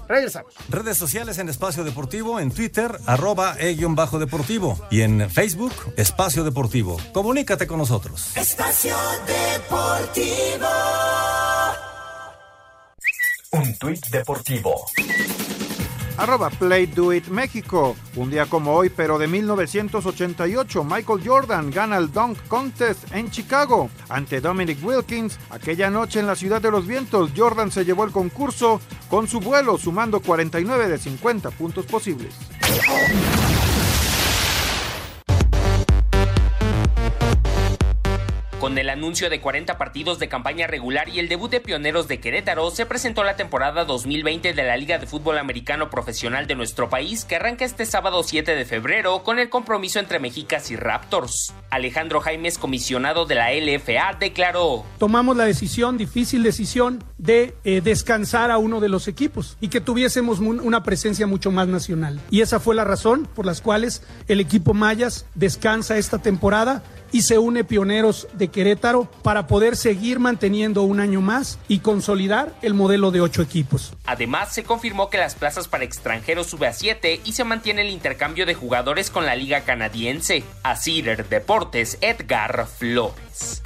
Regresamos. 0.08 0.54
Redes 0.70 0.98
sociales 0.98 1.38
en 1.38 1.50
Espacio 1.50 1.84
Deportivo, 1.84 2.40
en 2.40 2.52
Twitter, 2.52 3.00
arroba 3.06 3.56
e-bajo 3.60 4.20
deportivo 4.20 4.80
y 4.90 5.02
en 5.02 5.30
Facebook, 5.30 5.74
Espacio 5.98 6.44
Deportivo. 6.44 6.98
Comunícate 7.14 7.68
con 7.68 7.78
nosotros. 7.78 8.36
Espacio 8.36 8.96
Deportivo. 9.28 10.68
Un 13.52 13.78
tuit 13.78 14.06
deportivo. 14.10 14.86
Arroba 16.20 16.50
Play 16.50 16.86
Do 16.88 17.14
It 17.14 17.28
México. 17.28 17.96
Un 18.16 18.30
día 18.30 18.46
como 18.46 18.74
hoy, 18.74 18.90
pero 18.90 19.18
de 19.18 19.28
1988, 19.28 20.84
Michael 20.84 21.22
Jordan 21.26 21.72
gana 21.72 21.96
el 21.96 22.12
Dunk 22.12 22.38
Contest 22.50 23.10
en 23.14 23.32
Chicago 23.32 23.90
ante 24.10 24.42
Dominic 24.42 24.84
Wilkins. 24.84 25.40
Aquella 25.50 25.90
noche 25.90 26.20
en 26.20 26.28
la 26.28 26.36
Ciudad 26.36 26.62
de 26.62 26.72
los 26.72 26.86
Vientos, 26.86 27.32
Jordan 27.36 27.72
se 27.72 27.86
llevó 27.86 28.04
el 28.04 28.12
concurso 28.12 28.82
con 29.10 29.30
su 29.30 29.40
vuelo, 29.40 29.78
sumando 29.78 30.20
49 30.20 30.90
de 30.90 30.98
50 30.98 31.52
puntos 31.52 31.86
posibles. 31.86 32.36
Con 38.70 38.78
el 38.78 38.92
anuncio 38.92 39.32
de 39.32 39.42
40 39.42 39.80
partidos 39.80 40.20
de 40.20 40.30
campaña 40.30 40.68
regular 40.68 41.10
y 41.10 41.18
el 41.18 41.28
debut 41.28 41.50
de 41.50 41.60
Pioneros 41.60 42.08
de 42.08 42.20
Querétaro, 42.20 42.70
se 42.70 42.86
presentó 42.86 43.24
la 43.24 43.36
temporada 43.36 43.84
2020 43.84 44.54
de 44.54 44.64
la 44.64 44.78
Liga 44.78 45.00
de 45.00 45.08
Fútbol 45.08 45.40
Americano 45.40 45.90
Profesional 45.90 46.46
de 46.46 46.54
nuestro 46.54 46.88
país, 46.88 47.26
que 47.26 47.38
arranca 47.38 47.66
este 47.66 47.88
sábado 47.88 48.22
7 48.22 48.54
de 48.54 48.66
febrero 48.66 49.24
con 49.24 49.40
el 49.40 49.50
compromiso 49.50 49.98
entre 49.98 50.20
Mexicas 50.20 50.70
y 50.70 50.76
Raptors. 50.76 51.52
Alejandro 51.72 52.20
Jaimes, 52.22 52.60
comisionado 52.60 53.26
de 53.26 53.34
la 53.34 53.52
LFA, 53.52 54.18
declaró: 54.20 54.86
tomamos 55.00 55.36
la 55.36 55.46
decisión, 55.46 55.98
difícil 55.98 56.44
decisión, 56.44 57.04
de 57.18 57.56
eh, 57.64 57.82
descansar 57.82 58.52
a 58.52 58.60
uno 58.60 58.80
de 58.82 58.90
los 58.90 59.08
equipos 59.08 59.58
y 59.60 59.70
que 59.70 59.82
tuviésemos 59.82 60.38
un- 60.42 60.60
una 60.60 60.84
presencia 60.84 61.26
mucho 61.26 61.50
más 61.50 61.68
nacional. 61.68 62.20
Y 62.30 62.42
esa 62.42 62.60
fue 62.60 62.76
la 62.76 62.84
razón 62.84 63.28
por 63.34 63.48
las 63.48 63.62
cuales 63.62 64.04
el 64.28 64.40
equipo 64.40 64.76
Mayas 64.76 65.26
descansa 65.34 65.98
esta 65.98 66.20
temporada 66.20 66.84
y 67.12 67.24
se 67.24 67.40
une 67.40 67.64
Pioneros 67.64 68.28
de 68.34 68.50
Querétaro 68.50 68.59
para 69.24 69.48
poder 69.48 69.76
seguir 69.76 70.20
manteniendo 70.20 70.84
un 70.84 71.00
año 71.00 71.22
más 71.22 71.60
y 71.68 71.80
consolidar 71.80 72.54
el 72.62 72.74
modelo 72.74 73.12
de 73.12 73.22
ocho 73.22 73.42
equipos. 73.42 73.94
Además, 74.06 74.54
se 74.54 74.64
confirmó 74.64 75.10
que 75.10 75.18
las 75.18 75.36
plazas 75.36 75.68
para 75.68 75.84
extranjeros 75.84 76.48
sube 76.48 76.68
a 76.68 76.74
7 76.74 77.22
y 77.24 77.34
se 77.34 77.44
mantiene 77.44 77.82
el 77.82 77.90
intercambio 77.90 78.46
de 78.46 78.56
jugadores 78.56 79.10
con 79.10 79.26
la 79.26 79.36
Liga 79.36 79.62
Canadiense. 79.62 80.44
A 80.64 80.76
Cider 80.76 81.28
Deportes, 81.28 81.98
Edgar 82.02 82.68
Flores. 82.68 83.62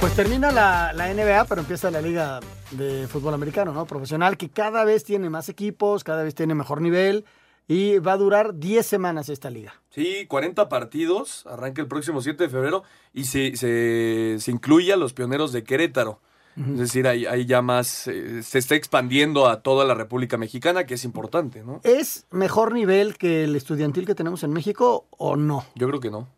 Pues 0.00 0.14
termina 0.14 0.50
la, 0.50 0.92
la 0.92 1.12
NBA, 1.12 1.44
pero 1.44 1.60
empieza 1.60 1.90
la 1.90 2.00
liga 2.00 2.40
de 2.72 3.06
fútbol 3.06 3.34
americano, 3.34 3.72
¿no? 3.72 3.86
Profesional, 3.86 4.36
que 4.36 4.48
cada 4.48 4.84
vez 4.84 5.04
tiene 5.04 5.30
más 5.30 5.48
equipos, 5.48 6.02
cada 6.02 6.24
vez 6.24 6.34
tiene 6.34 6.54
mejor 6.54 6.80
nivel 6.80 7.24
y 7.68 7.98
va 7.98 8.12
a 8.12 8.16
durar 8.16 8.58
10 8.58 8.84
semanas 8.84 9.28
esta 9.28 9.50
liga. 9.50 9.74
Sí, 9.90 10.26
40 10.26 10.68
partidos, 10.68 11.46
arranca 11.46 11.82
el 11.82 11.88
próximo 11.88 12.20
7 12.20 12.44
de 12.44 12.50
febrero 12.50 12.82
y 13.12 13.24
se, 13.24 13.56
se, 13.56 14.36
se 14.38 14.50
incluye 14.50 14.92
a 14.92 14.96
los 14.96 15.12
pioneros 15.12 15.52
de 15.52 15.64
Querétaro. 15.64 16.20
Es 16.54 16.78
decir, 16.78 17.08
hay, 17.08 17.24
hay 17.24 17.46
ya 17.46 17.62
más, 17.62 18.06
eh, 18.08 18.42
se 18.42 18.58
está 18.58 18.74
expandiendo 18.74 19.48
a 19.48 19.62
toda 19.62 19.86
la 19.86 19.94
República 19.94 20.36
Mexicana, 20.36 20.84
que 20.84 20.94
es 20.94 21.04
importante, 21.04 21.62
¿no? 21.62 21.80
¿Es 21.82 22.26
mejor 22.30 22.74
nivel 22.74 23.16
que 23.16 23.44
el 23.44 23.56
estudiantil 23.56 24.04
que 24.04 24.14
tenemos 24.14 24.42
en 24.42 24.52
México 24.52 25.06
o 25.12 25.36
no? 25.36 25.64
Yo 25.74 25.88
creo 25.88 26.00
que 26.00 26.10
no. 26.10 26.28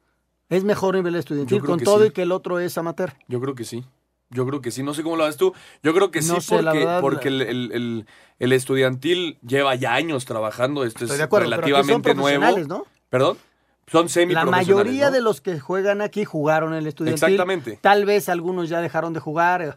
¿Es 0.51 0.63
mejor 0.63 0.95
nivel 0.95 1.17
estudiantil 1.17 1.65
con 1.65 1.81
todo 1.81 2.03
sí. 2.03 2.09
y 2.09 2.11
que 2.13 2.23
el 2.23 2.31
otro 2.31 2.61
es 2.61 2.79
amateur? 2.79 3.15
Yo 3.27 3.41
creo 3.41 3.57
que 3.57 3.65
sí. 3.65 3.85
Yo 4.31 4.47
creo 4.47 4.61
que 4.61 4.71
sí. 4.71 4.83
No 4.83 4.95
sé 4.95 5.03
cómo 5.03 5.17
lo 5.17 5.25
ves 5.25 5.37
tú. 5.37 5.53
Yo 5.83 5.95
creo 5.95 6.11
que 6.11 6.21
No 6.23 6.37
sí, 6.37 6.41
sé, 6.49 6.57
porque, 6.57 6.79
verdad, 6.79 7.01
porque 7.01 7.29
el, 7.29 7.43
el- 7.43 7.73
el- 7.73 8.07
el 8.39 8.53
estudiantil 8.53 9.39
lleva 9.47 9.75
ya 9.75 9.95
años 9.95 10.25
trabajando. 10.25 10.85
Esto 10.85 11.05
es 11.05 11.21
acuerdo, 11.21 11.51
relativamente 11.51 12.11
son 12.11 12.17
nuevo. 12.19 12.59
¿no? 12.67 12.85
¿Perdón? 13.11 13.39
Son 13.87 14.09
La 14.31 14.45
mayoría 14.47 15.07
¿no? 15.07 15.13
de 15.13 15.21
los 15.21 15.41
que 15.41 15.61
juegan 15.61 16.01
aquí 16.01 16.25
jugaron 16.25 16.73
en 16.73 16.79
el 16.81 16.87
estudiantil. 16.87 17.23
Exactamente. 17.33 17.79
Tal 17.83 18.07
vez 18.07 18.29
algunos 18.29 18.69
ya 18.69 18.81
dejaron 18.81 19.13
de 19.13 19.21
jugar. 19.21 19.63
eh, 19.63 19.75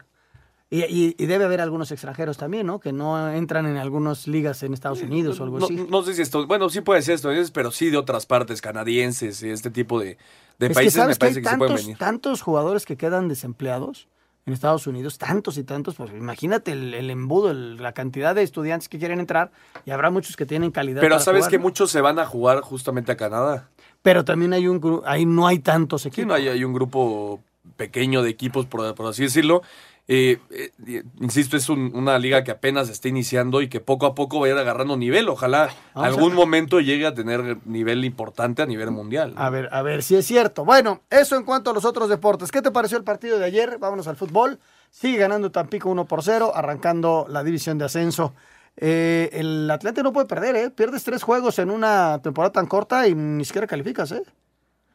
Y, 0.70 0.82
y- 0.84 1.14
y 1.18 1.26
debe 1.26 1.44
haber 1.46 1.60
algunos 1.62 1.90
extranjeros 1.92 2.36
también, 2.36 2.66
¿no? 2.66 2.78
Que 2.78 2.92
no 2.92 3.30
entran 3.30 3.64
en 3.66 3.76
algunas 3.78 4.26
ligas 4.28 4.62
en 4.62 4.74
Estados 4.74 5.00
Unidos 5.02 5.40
o 5.40 5.44
algo 5.44 5.58
No, 5.60 5.64
así. 5.66 5.86
no 5.88 6.02
sé 6.02 6.12
si 6.12 6.20
esto, 6.20 6.46
bueno, 6.46 6.68
sí 6.68 6.82
puede 6.82 7.00
ser 7.00 7.14
estadounidenses, 7.14 7.52
pero 7.52 7.70
sí 7.70 7.88
de 7.88 7.96
otras 7.96 8.26
partes, 8.26 8.60
canadienses 8.60 9.42
y 9.42 9.48
este 9.48 9.70
tipo 9.70 9.98
de, 9.98 10.18
de 10.58 10.66
es 10.66 10.68
que 10.68 10.74
países 10.74 10.96
me 10.96 11.00
sabes 11.02 11.18
que 11.18 11.24
hay 11.26 11.32
parece 11.32 11.42
que, 11.42 11.48
se 11.48 11.56
pueden 11.56 11.76
venir. 11.76 11.96
tantos 11.98 12.42
jugadores 12.42 12.84
que 12.84 12.96
quedan 12.98 13.28
desempleados 13.28 14.08
en 14.48 14.54
Estados 14.54 14.86
Unidos, 14.86 15.18
tantos 15.18 15.56
y 15.58 15.62
tantos, 15.64 15.94
pues 15.94 16.10
imagínate 16.10 16.72
el, 16.72 16.94
el 16.94 17.10
embudo, 17.10 17.50
el- 17.50 17.76
la 17.76 17.92
cantidad 17.92 18.34
de 18.34 18.42
estudiantes 18.42 18.88
que 18.88 18.98
quieren 18.98 19.20
entrar 19.20 19.50
y 19.86 19.90
habrá 19.92 20.10
muchos 20.10 20.36
que 20.36 20.46
tienen 20.46 20.70
calidad. 20.70 21.00
Pero 21.00 21.14
para 21.16 21.24
sabes 21.24 21.40
jugar, 21.42 21.50
que 21.50 21.58
¿no? 21.58 21.62
muchos 21.62 21.90
se 21.90 22.00
van 22.00 22.18
a 22.18 22.26
jugar 22.26 22.60
justamente 22.62 23.12
a 23.12 23.16
Canadá. 23.16 23.68
Pero 24.02 24.24
también 24.24 24.52
hay 24.52 24.66
un 24.66 25.02
ahí 25.06 25.26
no 25.26 25.46
hay 25.46 25.58
tantos 25.60 26.02
Sí, 26.02 26.08
equipos. 26.08 26.28
no, 26.28 26.34
hay, 26.34 26.48
hay 26.48 26.64
un 26.64 26.72
grupo 26.72 27.40
pequeño 27.76 28.22
de 28.22 28.30
equipos, 28.30 28.66
por, 28.66 28.94
por 28.94 29.06
así 29.06 29.22
decirlo. 29.24 29.62
Eh, 30.10 30.38
eh, 30.50 31.02
insisto, 31.20 31.58
es 31.58 31.68
un- 31.68 31.92
una 31.94 32.18
liga 32.18 32.42
que 32.42 32.50
apenas 32.50 32.88
está 32.88 33.08
iniciando 33.08 33.60
y 33.60 33.68
que 33.68 33.78
poco 33.80 34.06
a 34.06 34.14
poco 34.14 34.40
va 34.40 34.46
a 34.46 34.50
ir 34.50 34.56
agarrando 34.56 34.96
nivel. 34.96 35.28
Ojalá 35.28 35.68
Vamos 35.94 36.08
algún 36.16 36.32
a- 36.32 36.36
momento 36.36 36.80
llegue 36.80 37.06
a 37.06 37.12
tener 37.12 37.58
nivel 37.66 38.02
importante 38.06 38.62
a 38.62 38.66
nivel 38.66 38.90
mundial. 38.90 39.34
A 39.36 39.50
ver, 39.50 39.68
a 39.70 39.82
ver 39.82 40.02
si 40.02 40.16
es 40.16 40.24
cierto. 40.26 40.64
Bueno, 40.64 41.02
eso 41.10 41.36
en 41.36 41.44
cuanto 41.44 41.70
a 41.70 41.74
los 41.74 41.84
otros 41.84 42.08
deportes. 42.08 42.50
¿Qué 42.50 42.62
te 42.62 42.70
pareció 42.70 42.96
el 42.96 43.04
partido 43.04 43.38
de 43.38 43.44
ayer? 43.44 43.76
Vámonos 43.78 44.08
al 44.08 44.16
fútbol. 44.16 44.58
Sigue 44.90 45.18
ganando 45.18 45.50
Tampico 45.50 45.90
1 45.90 46.06
por 46.06 46.22
0, 46.22 46.52
arrancando 46.54 47.26
la 47.28 47.44
división 47.44 47.76
de 47.76 47.84
ascenso. 47.84 48.32
Eh, 48.78 49.28
el 49.34 49.70
Atlante 49.70 50.02
no 50.02 50.14
puede 50.14 50.26
perder, 50.26 50.56
¿eh? 50.56 50.70
Pierdes 50.70 51.04
tres 51.04 51.22
juegos 51.22 51.58
en 51.58 51.68
una 51.70 52.20
temporada 52.22 52.52
tan 52.52 52.64
corta 52.66 53.06
y 53.08 53.14
ni 53.14 53.44
siquiera 53.44 53.66
calificas, 53.66 54.10
¿eh? 54.12 54.22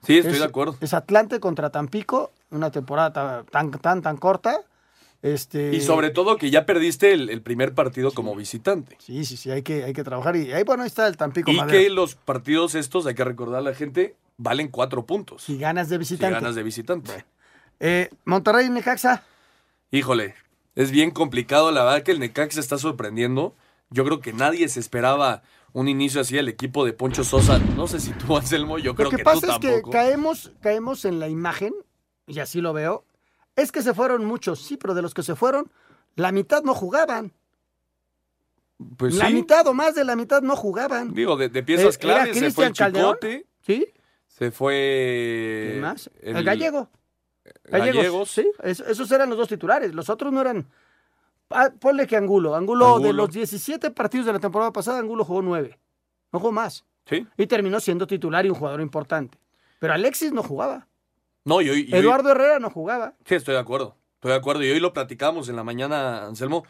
Sí, 0.02 0.18
estoy 0.18 0.34
es, 0.34 0.40
de 0.40 0.46
acuerdo. 0.46 0.76
Es 0.82 0.96
Atlante 0.96 1.40
contra 1.40 1.70
Tampico, 1.70 2.32
una 2.50 2.72
temporada 2.72 3.14
ta- 3.14 3.44
tan, 3.52 3.70
tan, 3.72 4.02
tan 4.02 4.18
corta. 4.18 4.58
Este... 5.24 5.74
Y 5.74 5.80
sobre 5.80 6.10
todo 6.10 6.36
que 6.36 6.52
ya 6.52 6.66
perdiste 6.66 7.14
el, 7.14 7.30
el 7.30 7.42
primer 7.42 7.74
partido 7.74 8.12
como 8.12 8.36
visitante. 8.36 8.98
Sí, 9.00 9.24
sí, 9.24 9.38
sí, 9.38 9.50
hay 9.50 9.64
que, 9.64 9.86
hay 9.86 9.94
que 9.94 10.04
trabajar. 10.04 10.36
Y 10.36 10.52
ahí, 10.52 10.64
bueno, 10.64 10.84
ahí 10.84 10.88
está 10.88 11.08
el 11.08 11.16
Tampico 11.16 11.50
Y 11.50 11.56
Madero. 11.56 11.80
que 11.80 11.90
los 11.90 12.16
partidos 12.16 12.76
estos, 12.76 13.06
hay 13.08 13.16
que 13.16 13.24
recordar 13.24 13.60
a 13.60 13.64
la 13.64 13.74
gente, 13.74 14.18
valen 14.38 14.68
cuatro 14.68 15.06
puntos. 15.06 15.44
Si 15.44 15.58
ganas 15.58 15.88
de 15.88 15.96
Si 15.96 16.00
visitante. 16.00 16.34
ganas 16.36 16.56
de 16.56 16.64
visitante. 16.64 17.26
Eh, 17.80 18.10
Monterrey 18.26 18.66
y 18.68 18.70
Necaxa. 18.70 19.24
Híjole, 19.92 20.36
es 20.76 20.92
bien 20.92 21.10
complicado. 21.12 21.72
La 21.72 21.84
verdad 21.86 22.04
que 22.04 22.12
el 22.12 22.20
Necaxa 22.20 22.60
está 22.60 22.78
sorprendiendo. 22.78 23.56
Yo 23.90 24.04
creo 24.04 24.20
que 24.20 24.34
nadie 24.34 24.68
se 24.68 24.82
esperaba 24.82 25.42
un 25.72 25.88
inicio 25.88 26.20
así 26.20 26.38
al 26.38 26.50
equipo 26.50 26.84
de 26.86 26.92
Poncho 26.92 27.24
Sosa. 27.24 27.60
No 27.60 27.88
sé 27.88 28.02
si 28.02 28.12
tú, 28.12 28.36
Anselmo, 28.38 28.78
yo 28.78 28.94
creo 28.94 29.06
Lo 29.06 29.12
que, 29.12 29.18
que, 29.18 29.24
pasa 29.24 29.54
es 29.54 29.60
que 29.60 29.82
caemos, 29.90 30.52
caemos 30.62 31.06
en 31.06 31.20
la 31.20 31.30
imagen, 31.30 31.74
y 32.28 32.40
así 32.40 32.60
lo 32.60 32.74
veo, 32.74 33.06
es 33.56 33.72
que 33.72 33.82
se 33.82 33.94
fueron 33.94 34.26
muchos, 34.26 34.60
sí, 34.60 34.78
pero 34.78 34.94
de 34.94 35.02
los 35.02 35.14
que 35.14 35.24
se 35.24 35.36
fueron, 35.36 35.72
la 36.16 36.32
mitad 36.32 36.64
no 36.64 36.74
jugaban. 36.74 37.34
Pues 38.98 39.16
la 39.16 39.28
sí, 39.28 39.34
mitad 39.34 39.66
o 39.68 39.74
más 39.74 39.96
de 39.96 40.04
la 40.04 40.16
mitad 40.16 40.42
no 40.42 40.56
jugaban. 40.56 41.14
digo, 41.14 41.38
de, 41.38 41.50
de 41.50 41.64
piezas 41.64 41.96
Eh, 41.96 42.00
claves 42.00 42.38
se 42.38 42.52
fue 42.52 42.66
el 42.66 42.74
Calderón, 42.74 43.14
Chicote, 43.16 43.46
¿Sí? 43.62 43.88
se 44.28 44.52
fue... 44.52 45.68
¿Quién 45.72 45.82
más? 45.82 46.10
El, 46.22 46.44
gallego. 46.44 46.90
Gallegos. 47.66 47.96
Gallegos. 47.96 48.32
Sí, 48.32 48.52
es- 48.64 48.80
esos 48.82 49.12
eran 49.12 49.30
los 49.30 49.38
dos 49.38 49.48
titulares. 49.48 49.94
Los 49.94 50.10
otros 50.10 50.34
no 50.34 50.42
eran. 50.42 50.68
Ah, 51.50 51.70
ponle 51.80 52.08
que 52.08 52.16
Angulo. 52.18 52.56
Angulo. 52.56 52.88
de 52.88 52.94
Angulo. 52.96 53.14
los 53.14 53.32
17 53.32 53.92
partidos 53.92 54.26
de 54.26 54.34
la 54.34 54.40
temporada 54.40 54.72
pasada, 54.74 55.00
Angulo 55.00 55.24
jugó 55.24 55.42
9. 55.42 55.78
No 56.32 56.40
jugó 56.40 56.52
más. 56.52 56.84
Sí. 57.06 57.28
Y 57.38 57.48
terminó 57.48 57.80
siendo 57.80 58.08
titular 58.08 58.46
y 58.46 58.50
un 58.50 58.56
jugador 58.56 58.82
importante. 58.82 59.38
Pero 59.80 59.94
Alexis 59.94 60.32
no 60.34 60.42
jugaba. 60.42 60.88
No, 61.46 61.62
y 61.62 61.70
hoy- 61.70 61.86
y 61.90 61.94
hoy- 61.94 62.00
Eduardo 62.00 62.32
Herrera 62.32 62.60
no 62.60 62.70
jugaba. 62.70 63.14
Sí, 63.26 63.36
estoy 63.36 63.54
de 63.56 63.60
acuerdo. 63.60 63.96
Estoy 64.16 64.32
de 64.32 64.38
acuerdo. 64.38 64.64
Y 64.64 64.70
hoy 64.72 64.80
lo 64.80 64.94
platicamos 64.94 65.50
en 65.50 65.56
la 65.56 65.64
mañana, 65.64 66.26
Anselmo. 66.26 66.64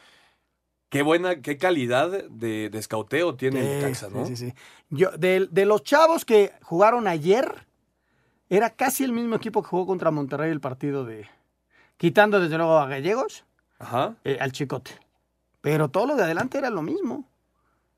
Qué 0.90 1.02
buena, 1.02 1.42
qué 1.42 1.58
calidad 1.58 2.10
de, 2.30 2.70
de 2.70 2.78
escauteo 2.80 3.36
tiene 3.36 3.60
el 3.62 3.66
Sí, 3.66 3.74
Necaxa, 3.86 4.10
¿no? 4.10 4.26
sí, 4.26 4.36
sí, 4.36 4.50
sí. 4.50 4.56
Yo, 4.90 5.10
de, 5.12 5.48
de 5.50 5.66
los 5.66 5.84
chavos 5.84 6.24
que 6.26 6.52
jugaron 6.62 7.08
ayer, 7.08 7.66
era 8.50 8.70
casi 8.72 9.04
el 9.04 9.12
mismo 9.12 9.36
equipo 9.36 9.64
que 9.64 9.70
jugó 9.70 9.88
contra 9.88 10.12
Monterrey 10.12 10.52
el 10.52 10.60
partido 10.62 11.04
de. 11.06 11.28
Quitando 11.98 12.40
desde 12.40 12.58
luego 12.58 12.78
a 12.78 12.88
Gallegos, 12.88 13.44
Ajá. 13.80 14.16
eh, 14.24 14.38
al 14.40 14.52
Chicote. 14.52 14.92
Pero 15.62 15.88
todo 15.90 16.06
lo 16.08 16.16
de 16.16 16.24
adelante 16.24 16.58
era 16.60 16.70
lo 16.70 16.82
mismo. 16.82 17.28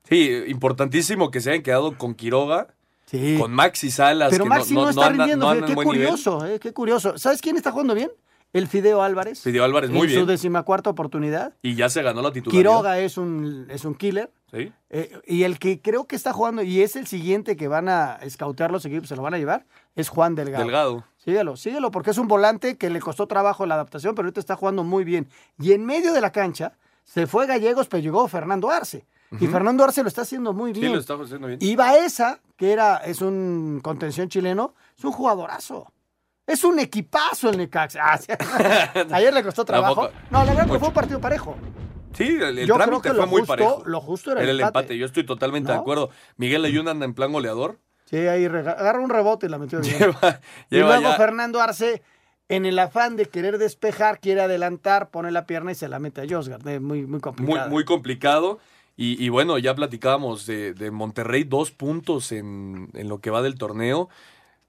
Sí, 0.04 0.30
importantísimo 0.46 1.30
que 1.30 1.40
se 1.40 1.50
hayan 1.50 1.62
quedado 1.62 1.98
con 1.98 2.14
Quiroga, 2.14 2.68
Sí. 3.06 3.36
con 3.40 3.52
Maxi 3.52 3.90
Salas. 3.90 4.30
Pero 4.30 4.44
que 4.44 4.50
Maxi 4.50 4.74
no, 4.74 4.88
está 4.90 5.06
anda- 5.06 5.24
rindiendo. 5.24 5.46
no 5.46 5.52
fíjate, 5.52 5.70
anda 5.72 5.72
en 5.72 5.78
qué 5.78 5.84
curioso, 5.96 6.46
eh, 6.46 6.58
qué 6.60 6.72
curioso. 6.72 7.18
¿Sabes 7.18 7.40
quién 7.40 7.56
está 7.56 7.70
jugando 7.70 7.94
bien? 7.94 8.10
El 8.52 8.68
Fideo 8.68 9.02
Álvarez. 9.02 9.40
Fideo 9.42 9.64
Álvarez, 9.64 9.90
muy 9.90 10.02
en 10.06 10.08
su 10.08 10.14
bien. 10.16 10.26
decimacuarta 10.26 10.88
oportunidad. 10.90 11.52
Y 11.62 11.74
ya 11.74 11.88
se 11.90 12.02
ganó 12.02 12.22
la 12.22 12.32
titularidad. 12.32 12.58
Quiroga 12.70 12.98
es 13.00 13.18
un, 13.18 13.66
es 13.70 13.84
un 13.84 13.94
killer. 13.94 14.30
Sí. 14.50 14.72
Eh, 14.90 15.12
y 15.26 15.42
el 15.42 15.58
que 15.58 15.80
creo 15.82 16.06
que 16.06 16.16
está 16.16 16.32
jugando, 16.32 16.62
y 16.62 16.80
es 16.80 16.96
el 16.96 17.06
siguiente 17.06 17.56
que 17.56 17.68
van 17.68 17.88
a 17.88 18.14
escautear 18.22 18.70
los 18.70 18.84
equipos, 18.86 19.08
se 19.08 19.16
lo 19.16 19.22
van 19.22 19.34
a 19.34 19.38
llevar, 19.38 19.66
es 19.94 20.08
Juan 20.08 20.34
Delgado. 20.34 20.64
Delgado. 20.64 21.04
Síguelo, 21.18 21.56
síguelo, 21.56 21.90
porque 21.90 22.10
es 22.12 22.18
un 22.18 22.28
volante 22.28 22.76
que 22.78 22.88
le 22.88 23.00
costó 23.00 23.26
trabajo 23.26 23.66
la 23.66 23.74
adaptación, 23.74 24.14
pero 24.14 24.26
ahorita 24.26 24.40
está 24.40 24.54
jugando 24.56 24.84
muy 24.84 25.04
bien. 25.04 25.28
Y 25.58 25.72
en 25.72 25.84
medio 25.84 26.12
de 26.12 26.20
la 26.20 26.30
cancha 26.32 26.72
se 27.04 27.26
fue 27.26 27.46
Gallegos, 27.46 27.88
pero 27.88 28.02
llegó 28.02 28.26
Fernando 28.28 28.70
Arce. 28.70 29.04
Y. 29.40 29.46
Fernando 29.48 29.82
Arce 29.84 30.02
lo 30.02 30.08
está 30.08 30.22
haciendo 30.22 30.52
muy 30.52 30.72
Sí, 30.74 30.80
bien. 30.80 30.92
lo 30.92 30.98
está 30.98 31.14
haciendo 31.14 31.46
bien. 31.48 31.58
Y 31.62 31.74
Baeza, 31.76 32.40
que 32.56 32.72
era, 32.72 32.98
es 32.98 33.20
un 33.20 33.80
contención 33.82 34.28
chileno, 34.28 34.74
es 34.96 35.04
un 35.04 35.12
jugadorazo. 35.12 35.92
Es 36.46 36.62
un 36.62 36.78
equipazo 36.78 37.50
el 37.50 37.58
Necaxa. 37.58 38.00
Ah, 38.04 38.18
sí. 38.18 38.26
Ayer 39.12 39.34
le 39.34 39.42
costó 39.42 39.64
trabajo. 39.64 40.08
No, 40.30 40.44
la 40.44 40.52
verdad 40.54 40.70
que 40.72 40.78
fue 40.78 40.88
un 40.88 40.94
partido 40.94 41.20
parejo. 41.20 41.56
Sí, 42.12 42.24
el, 42.40 42.58
el 42.60 42.66
Yo 42.66 42.74
creo 42.76 42.86
trámite 42.86 43.02
que 43.02 43.14
fue 43.14 43.16
lo 43.24 43.26
muy 43.26 43.40
justo- 43.40 43.52
parejo. 43.52 43.82
lo 43.84 44.00
justo 44.00 44.32
era 44.32 44.42
el 44.42 44.48
el 44.50 44.60
empate. 44.60 44.78
empate. 44.78 44.98
Yo 44.98 45.06
estoy 45.06 45.26
totalmente 45.26 45.72
de 45.72 45.78
acuerdo. 45.78 46.10
Miguel 46.36 46.64
Ayun 46.64 46.86
anda 46.88 47.04
en 47.04 47.14
plan 47.14 47.32
goleador. 47.32 47.78
Sí, 48.04 48.16
ahí 48.16 48.44
agarra 48.44 49.00
un 49.00 49.10
rebote 49.10 49.46
y 49.46 49.48
la 49.48 49.58
metió 49.58 49.80
bien. 49.80 49.98
Lleva, 49.98 50.40
y 50.70 50.78
luego 50.78 51.02
ya- 51.02 51.16
Fernando 51.16 51.60
Arce, 51.60 52.00
en 52.48 52.64
el 52.64 52.78
afán 52.78 53.16
de 53.16 53.26
querer 53.26 53.58
despejar, 53.58 54.20
quiere 54.20 54.40
adelantar, 54.40 55.10
pone 55.10 55.32
la 55.32 55.44
pierna 55.46 55.72
y 55.72 55.74
se 55.74 55.88
la 55.88 55.98
mete 55.98 56.20
a 56.20 56.24
Josgar. 56.30 56.60
Eh, 56.68 56.78
Muy, 56.78 57.00
muy 57.02 57.06
muy, 57.08 57.20
complicado. 57.20 57.68
muy 57.70 57.84
complicado. 57.84 58.60
Y, 58.96 59.22
y 59.22 59.28
bueno, 59.28 59.58
ya 59.58 59.74
platicábamos 59.74 60.46
de, 60.46 60.72
de 60.72 60.90
Monterrey, 60.90 61.44
dos 61.44 61.70
puntos 61.70 62.32
en, 62.32 62.88
en 62.94 63.08
lo 63.08 63.20
que 63.20 63.30
va 63.30 63.42
del 63.42 63.56
torneo. 63.58 64.08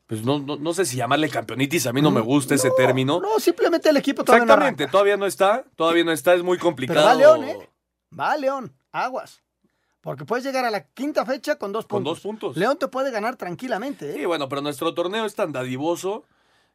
Pues 0.06 0.24
no, 0.24 0.40
no, 0.40 0.56
no 0.58 0.74
sé 0.74 0.86
si 0.86 0.96
llamarle 0.98 1.30
campeonitis, 1.30 1.86
a 1.88 1.94
mí 1.94 2.02
no 2.02 2.12
me 2.12 2.22
gusta 2.22 2.56
ese 2.56 2.72
término. 2.72 3.20
No, 3.20 3.40
simplemente 3.40 3.90
el 3.90 3.98
equipo 3.98 4.24
todavía 4.24 4.46
no 4.46 4.52
Exactamente, 4.54 4.84
arranca. 4.84 4.92
todavía 4.92 5.18
no 5.18 5.26
está, 5.26 5.66
todavía 5.76 6.04
no 6.06 6.12
está, 6.14 6.34
es 6.34 6.44
muy 6.44 6.58
Pero 6.58 6.66
complicado. 6.68 7.06
va 7.06 7.16
León, 7.16 7.44
¿eh? 7.44 7.70
Va 8.18 8.38
León, 8.38 8.74
aguas. 8.94 9.42
Porque 10.00 10.24
puedes 10.24 10.46
llegar 10.46 10.64
a 10.64 10.72
la 10.72 10.86
quinta 10.88 11.26
fecha 11.26 11.58
con 11.58 11.74
dos 11.74 11.86
puntos. 11.86 11.90
Con 11.98 12.04
dos 12.04 12.20
puntos. 12.22 12.56
León 12.58 12.78
te 12.78 12.88
puede 12.88 13.12
ganar 13.12 13.36
tranquilamente, 13.36 14.12
¿eh? 14.12 14.14
Sí, 14.18 14.26
bueno, 14.26 14.48
pero 14.48 14.62
nuestro 14.62 14.94
torneo 14.94 15.26
es 15.26 15.36
tan 15.36 15.52
dadivoso 15.52 16.24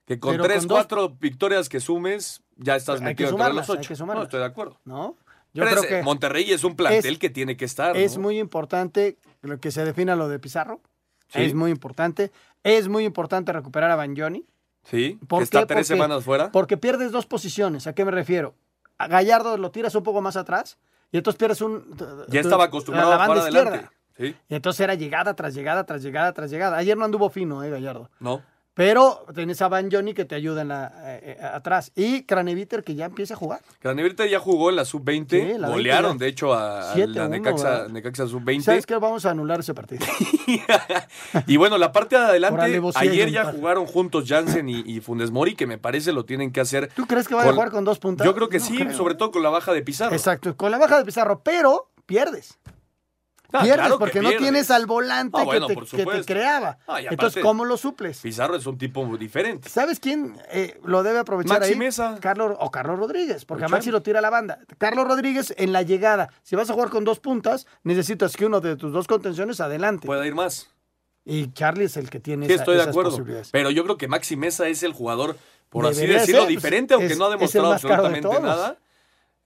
que 0.04 0.18
con 0.21 0.32
Pero 0.32 0.44
tres, 0.44 0.59
con 0.61 0.68
dos- 0.68 0.76
cuatro 0.76 1.09
victorias 1.18 1.71
que 1.71 1.80
sumes, 1.80 2.42
ya 2.56 2.76
estás 2.76 3.00
metido 3.00 3.30
entre 3.30 3.52
los 3.54 3.71
hay 3.71 3.76
ocho. 3.78 3.88
que 3.88 3.97
sumarlas. 3.97 4.21
No, 4.21 4.25
estoy 4.25 4.40
de 4.40 4.47
acuerdo. 4.47 4.78
¿No? 4.85 5.16
Yo 5.54 5.64
Pero 5.64 5.80
creo 5.80 5.82
es- 5.82 5.88
que 5.88 6.02
Monterrey 6.02 6.50
es 6.52 6.64
un 6.64 6.76
plantel 6.76 7.12
es- 7.14 7.18
que 7.18 7.30
tiene 7.30 7.56
que 7.56 7.64
estar. 7.64 7.97
es 7.97 8.16
¿no? 8.16 8.23
muy 8.23 8.38
importante 8.38 9.18
lo 9.42 9.59
que 9.61 9.71
se 9.71 9.85
defina 9.85 10.16
lo 10.16 10.28
de 10.28 10.38
Pizarro. 10.38 10.80
Sí. 11.28 11.42
Es 11.42 11.54
muy 11.54 11.71
importante. 11.71 12.30
Es 12.62 12.88
muy 12.88 13.04
importante 13.04 13.52
recuperar 13.52 13.90
a 13.90 13.97
Banjoni. 13.97 14.44
Sí, 14.85 15.18
¿Por 15.28 15.40
que 15.40 15.44
está 15.44 15.61
qué? 15.61 15.66
tres 15.66 15.87
Porque- 15.88 15.94
semanas 16.02 16.25
fuera. 16.25 16.50
Porque 16.52 16.76
pierdes 16.76 17.12
dos 17.12 17.26
posiciones. 17.26 17.87
¿A 17.87 17.94
qué 17.94 18.04
me 18.04 18.11
refiero? 18.11 18.54
A 18.99 19.06
Gallardo 19.09 19.56
lo 19.56 19.71
tiras 19.71 19.94
un 19.94 20.02
poco 20.02 20.21
más 20.21 20.37
atrás 20.37 20.78
y 21.11 21.18
entonces 21.18 21.38
pierdes 21.38 21.61
un... 21.61 21.85
Ya 22.28 22.40
estaba 22.40 22.64
acostumbrado 22.64 23.11
la 23.11 23.14
a 23.16 23.18
banda 23.18 23.35
jugar 23.35 23.49
izquierda. 23.49 23.71
adelante. 23.71 23.97
Sí, 24.16 24.37
Y 24.49 24.54
entonces 24.54 24.80
era 24.80 24.94
llegada 24.94 25.35
tras 25.35 25.54
llegada, 25.54 25.85
tras 25.85 26.02
llegada, 26.02 26.32
tras 26.32 26.50
llegada. 26.50 26.76
Ayer 26.76 26.97
no 26.99 27.04
anduvo 27.06 27.30
fino, 27.30 27.62
eh, 27.64 27.71
Gallardo. 27.71 28.11
no. 28.21 28.42
Pero 28.74 29.26
tenés 29.34 29.60
a 29.60 29.68
Banjoni 29.68 30.14
que 30.14 30.24
te 30.24 30.34
ayuda 30.34 30.62
en 30.62 30.68
la, 30.68 30.92
eh, 31.04 31.36
eh, 31.38 31.44
atrás. 31.44 31.92
Y 31.94 32.22
Craneviter 32.22 32.82
que 32.82 32.94
ya 32.94 33.04
empieza 33.04 33.34
a 33.34 33.36
jugar. 33.36 33.60
Craneviter 33.80 34.28
ya 34.30 34.38
jugó 34.38 34.70
en 34.70 34.76
la 34.76 34.86
sub-20. 34.86 35.28
Sí, 35.28 35.36
la 35.58 35.68
20 35.68 35.68
golearon, 35.68 36.16
de 36.18 36.26
hecho, 36.28 36.54
a, 36.54 36.92
a 36.92 36.94
7-1, 36.94 37.06
la 37.14 37.28
Necaxa. 37.28 37.88
Necaxa 37.88 38.26
sub-20. 38.26 38.62
¿Sabes 38.62 38.86
qué? 38.86 38.96
Vamos 38.96 39.26
a 39.26 39.30
anular 39.30 39.60
ese 39.60 39.74
partido. 39.74 40.06
Y 41.46 41.56
bueno, 41.56 41.78
la 41.78 41.92
parte 41.92 42.16
de 42.16 42.22
adelante, 42.24 42.80
ayer 42.96 43.30
ya 43.30 43.44
jugaron 43.44 43.86
juntos 43.86 44.24
Jansen 44.26 44.68
y, 44.68 44.80
y 44.80 45.00
Funes 45.00 45.30
Mori, 45.30 45.54
que 45.54 45.66
me 45.66 45.78
parece 45.78 46.12
lo 46.12 46.24
tienen 46.24 46.52
que 46.52 46.60
hacer. 46.60 46.90
¿Tú 46.94 47.06
crees 47.06 47.28
que 47.28 47.34
van 47.34 47.48
a 47.48 47.52
jugar 47.52 47.70
con 47.70 47.84
dos 47.84 47.98
puntas? 47.98 48.24
Yo 48.26 48.34
creo 48.34 48.48
que 48.48 48.58
No 48.58 48.64
sí, 48.64 48.76
creo. 48.76 48.92
sobre 48.96 49.14
todo 49.14 49.30
con 49.30 49.42
la 49.42 49.50
baja 49.50 49.72
de 49.72 49.82
Pizarro. 49.82 50.14
Exacto, 50.14 50.56
con 50.56 50.70
la 50.70 50.78
baja 50.78 50.98
de 50.98 51.04
Pizarro, 51.04 51.42
pero 51.42 51.90
pierdes. 52.06 52.58
Ah, 53.52 53.61
pierdes 53.62 53.75
claro 53.80 53.94
que 53.99 53.99
porque 54.00 54.21
no 54.23 54.30
tienes 54.30 54.71
al 54.71 54.87
volante 54.87 55.38
Ah, 55.40 55.44
bueno, 55.44 55.66
que, 55.68 55.75
te, 55.75 55.80
que 55.82 55.87
te 55.90 55.97
supuesto. 55.99 56.25
creaba. 56.32 56.78
Ah, 56.87 57.00
Entonces, 57.00 57.42
¿cómo 57.42 57.64
lo 57.64 57.76
suples? 57.76 58.21
Pizarro 58.21 58.56
es 58.56 58.64
un 58.66 58.78
tipo 58.78 59.04
muy 59.04 59.18
diferente. 59.18 59.68
¿Sabes 59.68 60.00
quién 60.00 60.37
eh, 60.50 60.80
lo 60.85 61.02
debe 61.02 61.18
aprovechar 61.18 61.59
Maxi 61.61 61.73
ahí? 61.75 61.78
Mesa. 61.78 62.16
Carlos 62.21 62.56
o 62.59 62.71
Carlos 62.71 62.99
Rodríguez, 62.99 63.44
porque 63.44 63.64
a. 63.64 63.68
Maxi 63.68 63.90
lo 63.90 64.02
tira 64.02 64.21
a 64.21 64.23
la 64.23 64.30
banda. 64.30 64.59
Carlos 64.78 65.06
Rodríguez 65.06 65.54
en 65.59 65.73
la 65.73 65.82
llegada. 65.82 66.30
Si 66.42 66.56
vas 66.56 66.71
a 66.71 66.73
jugar 66.73 66.88
con 66.90 67.04
dos 67.04 67.21
puntas, 67.21 67.66
necesitas 67.82 68.37
que 68.37 68.47
uno 68.47 68.61
de 68.61 68.76
tus 68.76 68.92
dos 68.92 69.06
contenciones 69.06 69.61
adelante. 69.61 70.06
Puede 70.06 70.26
ir 70.26 70.35
más. 70.35 70.68
Y 71.25 71.52
Charlie 71.52 71.85
es 71.85 71.97
el 71.97 72.11
que 72.11 72.18
tiene 72.21 72.47
Sí, 72.47 72.52
esa- 72.54 72.62
estoy 72.62 72.75
de 72.75 72.80
esas 72.82 72.90
acuerdo. 72.90 73.25
Pero 73.53 73.70
yo 73.70 73.85
creo 73.85 73.96
que 73.96 74.09
Maxi 74.09 74.35
Mesa 74.37 74.66
es 74.68 74.83
el 74.83 74.92
jugador, 74.92 75.37
por 75.68 75.87
así 75.87 76.05
decirlo, 76.07 76.24
ser, 76.24 76.37
pues, 76.38 76.48
diferente, 76.48 76.94
aunque 76.94 77.12
es- 77.12 77.18
no 77.18 77.26
ha 77.26 77.31
demostrado 77.31 77.72
absolutamente 77.72 78.29
nada. 78.40 78.79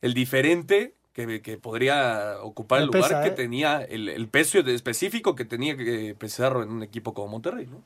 El 0.01 0.15
diferente 0.15 0.96
que, 1.17 1.41
que 1.41 1.57
podría 1.57 2.37
ocupar 2.43 2.83
el 2.83 2.89
lugar 2.89 3.03
pesa, 3.05 3.23
que 3.23 3.29
¿eh? 3.29 3.33
tenía, 3.33 3.81
el, 3.83 4.11
el 4.11 4.29
peso 4.29 4.59
específico 4.59 5.35
que 5.35 5.47
tenía 5.47 5.75
que 5.75 6.15
Pizarro 6.15 6.63
en 6.63 6.71
un 6.71 6.83
equipo 6.83 7.15
como 7.15 7.29
Monterrey, 7.29 7.67
¿no? 7.67 7.83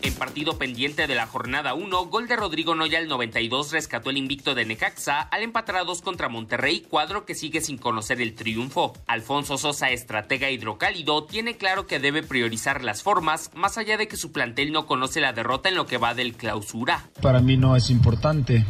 En 0.00 0.14
partido 0.14 0.56
pendiente 0.56 1.06
de 1.06 1.14
la 1.14 1.26
jornada 1.26 1.74
1, 1.74 2.06
gol 2.06 2.26
de 2.26 2.36
Rodrigo 2.36 2.74
Noya 2.74 2.98
al 2.98 3.08
92 3.08 3.70
rescató 3.70 4.08
el 4.08 4.16
invicto 4.16 4.54
de 4.54 4.64
Necaxa 4.64 5.20
al 5.20 5.42
empatar 5.42 5.76
a 5.76 5.84
dos 5.84 6.00
contra 6.00 6.30
Monterrey, 6.30 6.80
cuadro 6.88 7.26
que 7.26 7.34
sigue 7.34 7.60
sin 7.60 7.76
conocer 7.76 8.22
el 8.22 8.34
triunfo. 8.34 8.94
Alfonso 9.06 9.58
Sosa, 9.58 9.90
estratega 9.90 10.50
hidrocálido, 10.50 11.24
tiene 11.24 11.58
claro 11.58 11.86
que 11.86 11.98
debe 11.98 12.22
priorizar 12.22 12.82
las 12.82 13.02
formas, 13.02 13.50
más 13.54 13.76
allá 13.76 13.98
de 13.98 14.08
que 14.08 14.16
su 14.16 14.32
plantel 14.32 14.72
no 14.72 14.86
conoce 14.86 15.20
la 15.20 15.34
derrota 15.34 15.68
en 15.68 15.74
lo 15.74 15.86
que 15.86 15.98
va 15.98 16.14
del 16.14 16.32
clausura. 16.32 17.10
para 17.20 17.40
mí 17.40 17.58
no 17.58 17.76
es 17.76 17.90
importante. 17.90 18.64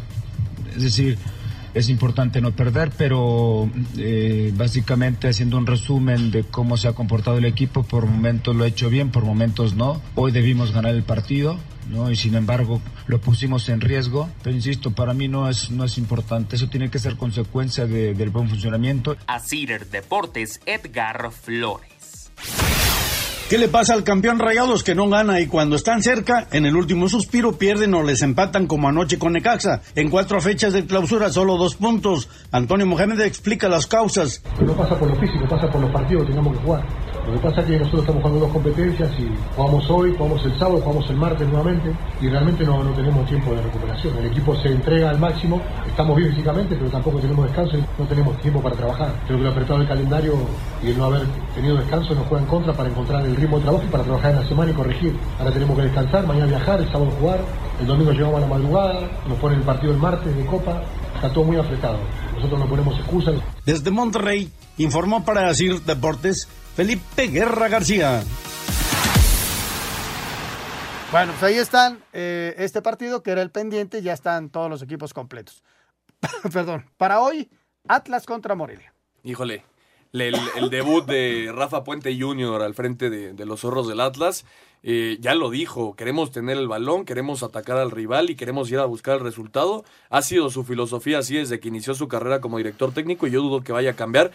Es 0.75 0.83
decir, 0.83 1.17
es 1.73 1.87
importante 1.89 2.41
no 2.41 2.51
perder, 2.51 2.91
pero 2.97 3.69
eh, 3.97 4.51
básicamente 4.55 5.27
haciendo 5.27 5.57
un 5.57 5.67
resumen 5.67 6.31
de 6.31 6.43
cómo 6.43 6.77
se 6.77 6.87
ha 6.87 6.93
comportado 6.93 7.37
el 7.37 7.45
equipo, 7.45 7.83
por 7.83 8.05
momentos 8.07 8.55
lo 8.55 8.63
ha 8.63 8.67
hecho 8.67 8.89
bien, 8.89 9.11
por 9.11 9.23
momentos 9.23 9.75
no. 9.75 10.01
Hoy 10.15 10.31
debimos 10.31 10.71
ganar 10.71 10.95
el 10.95 11.03
partido. 11.03 11.57
¿no? 11.89 12.11
y 12.11 12.15
sin 12.15 12.35
embargo 12.35 12.83
lo 13.07 13.19
pusimos 13.19 13.67
en 13.67 13.81
riesgo, 13.81 14.29
pero 14.43 14.55
insisto, 14.55 14.91
para 14.91 15.15
mí 15.15 15.27
no 15.27 15.49
es, 15.49 15.71
no 15.71 15.83
es 15.85 15.97
importante, 15.97 16.55
eso 16.55 16.67
tiene 16.69 16.91
que 16.91 16.99
ser 16.99 17.15
consecuencia 17.15 17.87
de- 17.87 18.13
del 18.13 18.29
buen 18.29 18.47
funcionamiento. 18.47 19.17
A 19.25 19.39
Cider 19.39 19.87
Deportes, 19.89 20.59
Edgar 20.67 21.31
Flores. 21.31 21.89
¿Qué 23.49 23.57
le 23.57 23.67
pasa 23.67 23.95
al 23.95 24.03
campeón 24.03 24.37
Rayados 24.37 24.83
que 24.83 24.93
no 24.93 25.09
gana 25.09 25.39
y 25.39 25.47
cuando 25.47 25.75
están 25.75 26.03
cerca, 26.03 26.47
en 26.51 26.67
el 26.67 26.75
último 26.75 27.09
suspiro 27.09 27.53
pierden 27.53 27.95
o 27.95 28.03
les 28.03 28.21
empatan 28.21 28.67
como 28.67 28.87
anoche 28.87 29.17
con 29.17 29.33
Necaxa? 29.33 29.81
En 29.95 30.11
cuatro 30.11 30.39
fechas 30.39 30.71
de 30.71 30.85
clausura, 30.85 31.31
solo 31.31 31.57
dos 31.57 31.73
puntos. 31.73 32.29
Antonio 32.51 32.85
Mohamed 32.85 33.21
explica 33.21 33.67
las 33.67 33.87
causas. 33.87 34.43
No 34.61 34.73
pasa 34.73 34.95
por 34.99 35.09
lo 35.09 35.15
físico, 35.19 35.47
pasa 35.49 35.67
por 35.71 35.81
los 35.81 35.91
partidos 35.91 36.25
que 36.25 36.29
tengamos 36.29 36.57
que 36.57 36.63
jugar. 36.63 36.85
Lo 37.29 37.35
que 37.35 37.47
pasa 37.47 37.61
es 37.61 37.67
que 37.67 37.77
nosotros 37.77 38.01
estamos 38.01 38.23
jugando 38.23 38.45
dos 38.45 38.53
competencias 38.53 39.11
y 39.19 39.29
jugamos 39.55 39.87
hoy, 39.91 40.15
jugamos 40.17 40.43
el 40.45 40.57
sábado, 40.57 40.81
jugamos 40.81 41.09
el 41.11 41.17
martes 41.17 41.47
nuevamente 41.47 41.91
y 42.19 42.27
realmente 42.27 42.63
no, 42.65 42.83
no 42.83 42.89
tenemos 42.91 43.27
tiempo 43.27 43.53
de 43.53 43.61
recuperación. 43.61 44.17
El 44.17 44.25
equipo 44.25 44.55
se 44.55 44.69
entrega 44.69 45.11
al 45.11 45.19
máximo, 45.19 45.61
estamos 45.85 46.17
bien 46.17 46.31
físicamente, 46.31 46.75
pero 46.75 46.89
tampoco 46.89 47.19
tenemos 47.19 47.45
descanso 47.45 47.77
y 47.77 47.85
no 47.99 48.07
tenemos 48.07 48.35
tiempo 48.41 48.61
para 48.61 48.75
trabajar. 48.75 49.13
Creo 49.27 49.37
que 49.37 49.43
lo 49.43 49.51
apretado 49.51 49.77
del 49.77 49.87
calendario 49.87 50.33
y 50.83 50.87
el 50.87 50.97
no 50.97 51.05
haber 51.05 51.21
tenido 51.53 51.75
descanso 51.75 52.15
nos 52.15 52.25
juega 52.25 52.43
en 52.43 52.49
contra 52.49 52.73
para 52.73 52.89
encontrar 52.89 53.23
el 53.23 53.35
ritmo 53.35 53.57
de 53.57 53.63
trabajo 53.63 53.83
y 53.85 53.91
para 53.91 54.03
trabajar 54.03 54.31
en 54.31 54.37
la 54.37 54.47
semana 54.47 54.71
y 54.71 54.73
corregir. 54.73 55.15
Ahora 55.37 55.51
tenemos 55.51 55.77
que 55.77 55.83
descansar, 55.83 56.25
mañana 56.25 56.47
viajar, 56.47 56.81
el 56.81 56.91
sábado 56.91 57.11
jugar, 57.19 57.41
el 57.79 57.85
domingo 57.85 58.11
llegamos 58.11 58.37
a 58.37 58.39
la 58.39 58.47
madrugada, 58.47 58.99
nos 59.27 59.37
ponen 59.37 59.59
el 59.59 59.65
partido 59.65 59.93
el 59.93 59.99
martes 59.99 60.35
de 60.35 60.45
Copa, 60.47 60.81
está 61.13 61.31
todo 61.31 61.43
muy 61.43 61.57
apretado. 61.57 61.99
Nosotros 62.33 62.59
no 62.59 62.67
ponemos 62.67 62.97
excusas. 62.97 63.35
Desde 63.67 63.91
Monterrey, 63.91 64.49
informó 64.77 65.23
para 65.23 65.47
decir 65.47 65.83
Deportes 65.83 66.47
Felipe 66.83 67.27
Guerra 67.27 67.67
García. 67.67 68.23
Bueno, 71.11 71.33
pues 71.37 71.43
ahí 71.43 71.55
están. 71.59 72.01
eh, 72.13 72.55
este 72.57 72.81
partido 72.81 73.21
que 73.21 73.31
era 73.31 73.41
el 73.41 73.51
pendiente, 73.51 74.01
ya 74.01 74.13
están 74.13 74.49
todos 74.49 74.69
los 74.69 74.81
equipos 74.81 75.13
completos. 75.13 75.61
Perdón. 76.53 76.85
Para 76.95 77.19
hoy, 77.19 77.49
Atlas 77.89 78.25
contra 78.25 78.55
Morelia. 78.55 78.93
Híjole, 79.25 79.65
le- 80.13 80.29
el, 80.29 80.37
el 80.55 80.69
debut 80.69 81.05
de 81.05 81.51
Rafa 81.53 81.83
Puente 81.83 82.17
Jr. 82.17 82.61
al 82.61 82.73
frente 82.75 83.09
de, 83.09 83.33
de 83.33 83.45
los 83.45 83.59
zorros 83.59 83.89
del 83.89 83.99
Atlas, 83.99 84.45
eh, 84.81 85.17
ya 85.19 85.35
lo 85.35 85.49
dijo, 85.49 85.97
queremos 85.97 86.31
tener 86.31 86.57
el 86.57 86.69
balón, 86.69 87.03
queremos 87.03 87.43
atacar 87.43 87.75
al 87.75 87.91
rival 87.91 88.29
y 88.29 88.35
queremos 88.37 88.71
ir 88.71 88.79
a 88.79 88.85
buscar 88.85 89.15
el 89.17 89.23
resultado. 89.25 89.83
Ha 90.09 90.21
sido 90.21 90.49
su 90.49 90.63
filosofía 90.63 91.17
así 91.19 91.35
desde 91.35 91.59
que 91.59 91.67
inició 91.67 91.93
su 91.93 92.07
carrera 92.07 92.39
como 92.39 92.57
director 92.57 92.93
técnico 92.93 93.27
y 93.27 93.31
yo 93.31 93.41
dudo 93.41 93.65
que 93.65 93.73
vaya 93.73 93.91
a 93.91 93.95
cambiar. 93.97 94.31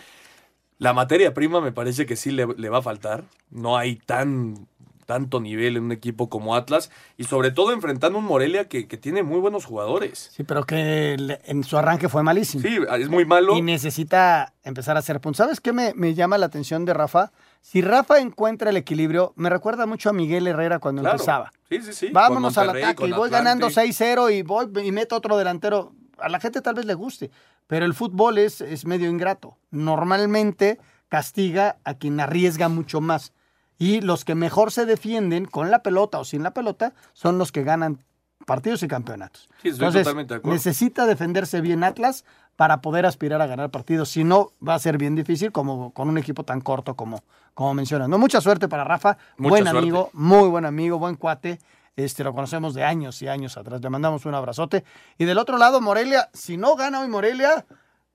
La 0.79 0.93
materia 0.93 1.33
prima 1.35 1.61
me 1.61 1.73
parece 1.73 2.05
que 2.07 2.17
sí 2.17 2.31
le, 2.31 2.47
le 2.57 2.69
va 2.69 2.79
a 2.79 2.83
faltar. 2.83 3.25
No 3.51 3.77
hay 3.77 3.97
tan 3.97 4.67
tanto 5.07 5.39
nivel 5.39 5.77
en 5.77 5.83
un 5.83 5.93
equipo 5.93 6.31
como 6.31 6.55
Atlas 6.57 6.91
y 7.19 7.25
sobre 7.25 7.51
todo 7.51 7.73
enfrentando 7.73 8.19
un 8.19 8.25
Morelia 8.25 8.69
que, 8.71 8.89
que 8.89 8.97
tiene 8.97 9.23
muy 9.23 9.39
buenos 9.39 9.67
jugadores. 9.67 10.31
Sí, 10.35 10.45
pero 10.45 10.65
que 10.65 11.17
le- 11.19 11.41
en 11.45 11.63
su 11.63 11.77
arranque 11.77 12.09
fue 12.09 12.23
malísimo. 12.23 12.63
Sí, 12.67 12.79
es 12.99 13.09
muy 13.11 13.27
malo. 13.27 13.55
Y 13.55 13.61
necesita 13.61 14.55
empezar 14.63 14.97
a 14.97 15.01
hacer 15.01 15.21
puntos. 15.21 15.37
¿Sabes 15.37 15.61
qué 15.61 15.75
me, 15.75 15.93
me 15.95 16.15
llama 16.15 16.39
la 16.39 16.47
atención 16.47 16.87
de 16.87 16.95
Rafa? 16.95 17.33
Si 17.61 17.83
Rafa 17.83 18.19
encuentra 18.19 18.71
el 18.71 18.79
equilibrio, 18.79 19.35
me 19.37 19.51
recuerda 19.51 19.85
mucho 19.85 20.09
a 20.09 20.15
Miguel 20.15 20.47
Herrera 20.47 20.79
cuando 20.79 21.03
Claro. 21.03 21.17
empezaba. 21.17 21.53
Sí, 21.69 21.83
sí, 21.83 21.93
sí. 21.93 22.09
Vámonos 22.11 22.57
al 22.57 22.71
ataque 22.71 23.07
y 23.07 23.13
voy 23.13 23.27
Atlante. 23.27 23.37
ganando 23.37 23.69
6-0 23.69 24.31
y 24.35 24.41
voy 24.43 24.69
y 24.83 24.91
meto 24.91 25.17
otro 25.17 25.37
delantero. 25.37 25.93
A 26.17 26.31
la 26.31 26.41
gente 26.41 26.63
tal 26.63 26.77
vez 26.77 26.87
le 26.87 26.95
guste, 26.95 27.31
pero 27.67 27.87
el 27.87 27.95
fútbol 27.95 28.39
es, 28.39 28.61
es 28.61 28.87
medio 28.87 29.09
ingrato. 29.09 29.57
Normalmente 29.71 30.79
castiga 31.09 31.79
a 31.85 31.95
quien 31.95 32.21
arriesga 32.21 32.69
mucho 32.69 33.01
más. 33.01 33.33
Y 33.79 34.01
los 34.01 34.25
que 34.25 34.35
mejor 34.35 34.71
se 34.71 34.87
defienden 34.87 35.47
con 35.47 35.71
la 35.71 35.83
pelota 35.83 36.19
o 36.19 36.25
sin 36.25 36.43
la 36.43 36.55
pelota 36.55 36.95
son 37.13 37.39
los 37.39 37.53
que 37.53 37.65
ganan 37.65 38.05
partidos 38.47 38.83
y 38.83 38.89
campeonatos. 38.89 39.49
Sí, 39.63 39.69
estoy 39.69 39.93
totalmente 39.93 40.35
de 40.35 40.39
acuerdo. 40.39 40.55
necesita 40.55 41.07
defenderse 41.07 41.61
bien 41.61 41.83
Atlas 41.83 42.25
para 42.57 42.81
poder 42.81 43.07
aspirar 43.07 43.41
a 43.43 43.47
ganar 43.47 43.71
partidos. 43.71 44.11
Si 44.11 44.23
no, 44.23 44.53
va 44.67 44.75
a 44.75 44.79
ser 44.79 44.99
bien 44.99 45.17
difícil 45.17 45.51
como 45.51 45.93
con 45.93 46.09
un 46.09 46.19
equipo 46.19 46.45
tan 46.45 46.61
corto 46.61 46.95
como, 46.95 47.23
como 47.55 47.75
mencionas. 47.75 48.09
No, 48.09 48.19
mucha 48.19 48.41
suerte 48.41 48.69
para 48.69 48.85
Rafa. 48.85 49.19
Mucha 49.39 49.51
buen 49.51 49.65
suerte. 49.65 49.79
amigo, 49.79 50.11
muy 50.13 50.49
buen 50.49 50.65
amigo, 50.65 50.99
buen 50.99 51.17
cuate. 51.17 51.59
Este, 51.97 52.25
lo 52.25 52.35
conocemos 52.35 52.75
de 52.75 52.83
años 52.85 53.21
y 53.23 53.29
años 53.29 53.57
atrás. 53.57 53.81
Le 53.81 53.89
mandamos 53.91 54.27
un 54.27 54.35
abrazote. 54.35 54.85
Y 55.19 55.25
del 55.25 55.39
otro 55.39 55.59
lado, 55.59 55.81
Morelia, 55.81 56.29
si 56.33 56.57
no 56.57 56.75
gana 56.77 57.01
hoy 57.01 57.09
Morelia, 57.09 57.65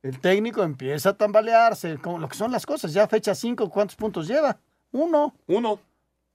el 0.03 0.19
técnico 0.19 0.63
empieza 0.63 1.09
a 1.09 1.13
tambalearse, 1.13 1.97
como 1.97 2.19
lo 2.19 2.27
que 2.27 2.35
son 2.35 2.51
las 2.51 2.65
cosas. 2.65 2.93
Ya 2.93 3.07
fecha 3.07 3.33
5, 3.35 3.69
¿cuántos 3.69 3.95
puntos 3.95 4.27
lleva? 4.27 4.57
Uno. 4.91 5.33
Uno. 5.47 5.79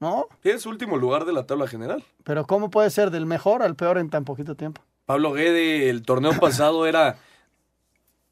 ¿No? 0.01 0.27
Es 0.43 0.67
último 0.67 0.97
lugar 0.97 1.25
de 1.25 1.33
la 1.33 1.47
tabla 1.47 1.67
general. 1.67 2.03
Pero 2.25 2.47
¿cómo 2.47 2.69
puede 2.71 2.91
ser 2.91 3.11
del 3.11 3.27
mejor 3.27 3.63
al 3.63 3.75
peor 3.77 3.97
en 3.99 4.11
tan 4.11 4.25
poquito 4.25 4.55
tiempo? 4.55 4.83
Pablo 5.07 5.33
Guede, 5.33 5.89
el 5.91 6.03
torneo 6.03 6.33
pasado 6.41 6.87
era. 6.87 7.17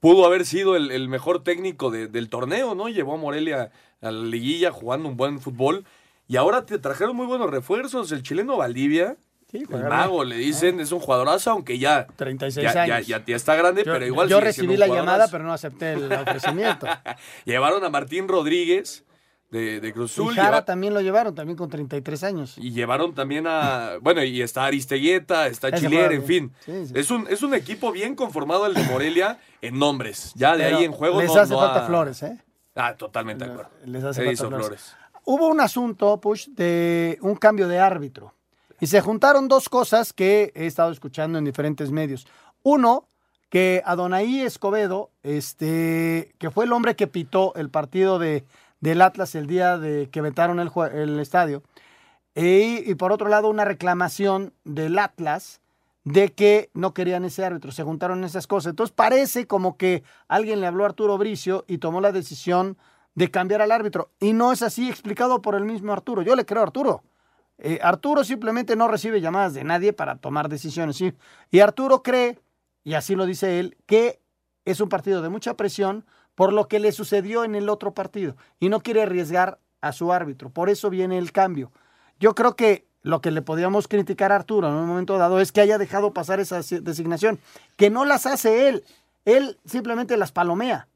Pudo 0.00 0.26
haber 0.26 0.44
sido 0.44 0.74
el, 0.74 0.90
el 0.90 1.08
mejor 1.08 1.44
técnico 1.44 1.90
de- 1.90 2.08
del 2.08 2.28
torneo, 2.28 2.74
¿no? 2.74 2.88
Llevó 2.88 3.14
a 3.14 3.18
Morelia 3.18 3.70
a 4.00 4.10
la 4.10 4.22
liguilla 4.26 4.72
jugando 4.72 5.08
un 5.08 5.16
buen 5.16 5.38
fútbol. 5.40 5.84
Y 6.28 6.36
ahora 6.36 6.64
te 6.64 6.78
trajeron 6.78 7.14
muy 7.16 7.26
buenos 7.26 7.50
refuerzos. 7.50 8.10
El 8.12 8.22
chileno 8.22 8.56
Valdivia, 8.56 9.16
el 9.52 9.66
juega 9.66 9.88
mago, 9.88 10.24
le 10.24 10.36
dicen, 10.36 10.80
es 10.80 10.92
un 10.92 11.00
jugadorazo, 11.00 11.50
aunque 11.50 11.78
ya. 11.78 12.06
36 12.16 12.72
ya, 12.72 12.82
años. 12.82 13.06
ya- 13.06 13.24
ya 13.24 13.36
está 13.36 13.54
grande, 13.54 13.84
Yo, 13.84 13.92
pero 13.92 14.06
igual 14.06 14.28
yo 14.28 14.40
recibí 14.40 14.76
la 14.78 14.86
jugadorazo. 14.86 14.96
llamada, 15.12 15.28
pero 15.30 15.44
no 15.44 15.52
acepté 15.52 15.92
el 15.92 16.10
ofrecimiento. 16.12 16.86
Llevaron 17.44 17.84
a 17.84 17.90
Martín 17.90 18.28
Rodríguez 18.28 19.04
de, 19.50 19.80
de 19.80 19.92
Cruz 19.92 20.16
Y. 20.16 20.26
Jara 20.28 20.48
lleva- 20.48 20.64
también 20.64 20.94
lo 20.94 21.02
llevaron, 21.02 21.34
también 21.34 21.58
con 21.58 21.68
33 21.68 22.22
años. 22.24 22.54
Y 22.56 22.70
llevaron 22.70 23.14
también 23.14 23.46
a. 23.46 23.98
Bueno, 24.00 24.24
y 24.24 24.40
está 24.40 24.64
Aristeguieta, 24.64 25.48
está 25.48 25.68
Ese 25.68 25.84
en 26.14 26.24
fin. 26.24 26.52
Sí, 26.64 26.86
sí. 26.86 26.92
Es, 26.96 27.10
un, 27.10 27.26
es 27.28 27.42
un 27.42 27.52
equipo 27.52 27.92
bien 27.92 28.14
conformado 28.14 28.64
el 28.64 28.72
de 28.72 28.82
Morelia 28.84 29.38
en 29.60 29.78
nombres. 29.78 30.32
Ya 30.34 30.56
de 30.56 30.64
Pero 30.64 30.78
ahí 30.78 30.84
en 30.84 30.92
juego 30.92 31.20
les 31.20 31.28
no- 31.34 31.40
hace 31.40 31.52
no 31.52 31.58
falta 31.58 31.84
ha- 31.84 31.86
Flores, 31.86 32.22
¿eh? 32.22 32.38
Ah, 32.74 32.94
totalmente 32.96 33.44
de 33.44 33.50
acuerdo. 33.50 33.70
Les 33.84 34.02
hace 34.02 34.24
falta 34.24 34.46
Flores. 34.46 34.66
Flores. 34.66 34.96
Hubo 35.24 35.48
un 35.48 35.60
asunto, 35.60 36.20
Push, 36.20 36.48
de 36.48 37.18
un 37.22 37.36
cambio 37.36 37.68
de 37.68 37.78
árbitro. 37.78 38.34
Y 38.80 38.88
se 38.88 39.00
juntaron 39.00 39.46
dos 39.46 39.68
cosas 39.68 40.12
que 40.12 40.52
he 40.56 40.66
estado 40.66 40.90
escuchando 40.90 41.38
en 41.38 41.44
diferentes 41.44 41.92
medios. 41.92 42.26
Uno, 42.64 43.06
que 43.48 43.82
Adonai 43.84 44.40
Escobedo, 44.40 45.10
este, 45.22 46.34
que 46.38 46.50
fue 46.50 46.64
el 46.64 46.72
hombre 46.72 46.96
que 46.96 47.06
pitó 47.06 47.54
el 47.54 47.70
partido 47.70 48.18
de, 48.18 48.44
del 48.80 49.02
Atlas 49.02 49.34
el 49.34 49.46
día 49.46 49.78
de 49.78 50.08
que 50.10 50.20
vetaron 50.20 50.58
el, 50.58 50.70
el 50.92 51.20
estadio. 51.20 51.62
Y, 52.34 52.90
y 52.90 52.94
por 52.96 53.12
otro 53.12 53.28
lado, 53.28 53.48
una 53.50 53.64
reclamación 53.64 54.52
del 54.64 54.98
Atlas 54.98 55.60
de 56.04 56.32
que 56.32 56.70
no 56.74 56.94
querían 56.94 57.24
ese 57.24 57.44
árbitro. 57.44 57.70
Se 57.70 57.84
juntaron 57.84 58.24
esas 58.24 58.46
cosas. 58.46 58.70
Entonces 58.70 58.94
parece 58.94 59.46
como 59.46 59.76
que 59.76 60.02
alguien 60.28 60.60
le 60.60 60.66
habló 60.66 60.84
a 60.84 60.88
Arturo 60.88 61.16
Bricio 61.18 61.64
y 61.68 61.78
tomó 61.78 62.00
la 62.00 62.10
decisión 62.10 62.76
de 63.14 63.30
cambiar 63.30 63.62
al 63.62 63.72
árbitro. 63.72 64.10
Y 64.20 64.32
no 64.32 64.52
es 64.52 64.62
así 64.62 64.88
explicado 64.88 65.42
por 65.42 65.54
el 65.54 65.64
mismo 65.64 65.92
Arturo. 65.92 66.22
Yo 66.22 66.34
le 66.36 66.46
creo 66.46 66.60
a 66.60 66.64
Arturo. 66.64 67.02
Eh, 67.58 67.78
Arturo 67.82 68.24
simplemente 68.24 68.74
no 68.76 68.88
recibe 68.88 69.20
llamadas 69.20 69.54
de 69.54 69.64
nadie 69.64 69.92
para 69.92 70.16
tomar 70.16 70.48
decisiones. 70.48 70.96
¿sí? 70.96 71.12
Y 71.50 71.60
Arturo 71.60 72.02
cree, 72.02 72.38
y 72.84 72.94
así 72.94 73.14
lo 73.14 73.26
dice 73.26 73.60
él, 73.60 73.76
que 73.86 74.20
es 74.64 74.80
un 74.80 74.88
partido 74.88 75.22
de 75.22 75.28
mucha 75.28 75.54
presión 75.54 76.04
por 76.34 76.52
lo 76.52 76.66
que 76.66 76.80
le 76.80 76.92
sucedió 76.92 77.44
en 77.44 77.54
el 77.54 77.68
otro 77.68 77.92
partido. 77.92 78.36
Y 78.58 78.68
no 78.68 78.80
quiere 78.80 79.02
arriesgar 79.02 79.58
a 79.80 79.92
su 79.92 80.12
árbitro. 80.12 80.50
Por 80.50 80.70
eso 80.70 80.88
viene 80.90 81.18
el 81.18 81.32
cambio. 81.32 81.70
Yo 82.18 82.34
creo 82.34 82.56
que 82.56 82.86
lo 83.02 83.20
que 83.20 83.32
le 83.32 83.42
podíamos 83.42 83.88
criticar 83.88 84.32
a 84.32 84.36
Arturo 84.36 84.68
en 84.68 84.74
un 84.74 84.86
momento 84.86 85.18
dado 85.18 85.40
es 85.40 85.50
que 85.52 85.60
haya 85.60 85.76
dejado 85.76 86.12
pasar 86.14 86.38
esa 86.40 86.62
si- 86.62 86.78
designación, 86.78 87.40
que 87.76 87.90
no 87.90 88.04
las 88.04 88.26
hace 88.26 88.68
él. 88.68 88.84
Él 89.24 89.58
simplemente 89.64 90.16
las 90.16 90.32
palomea. 90.32 90.88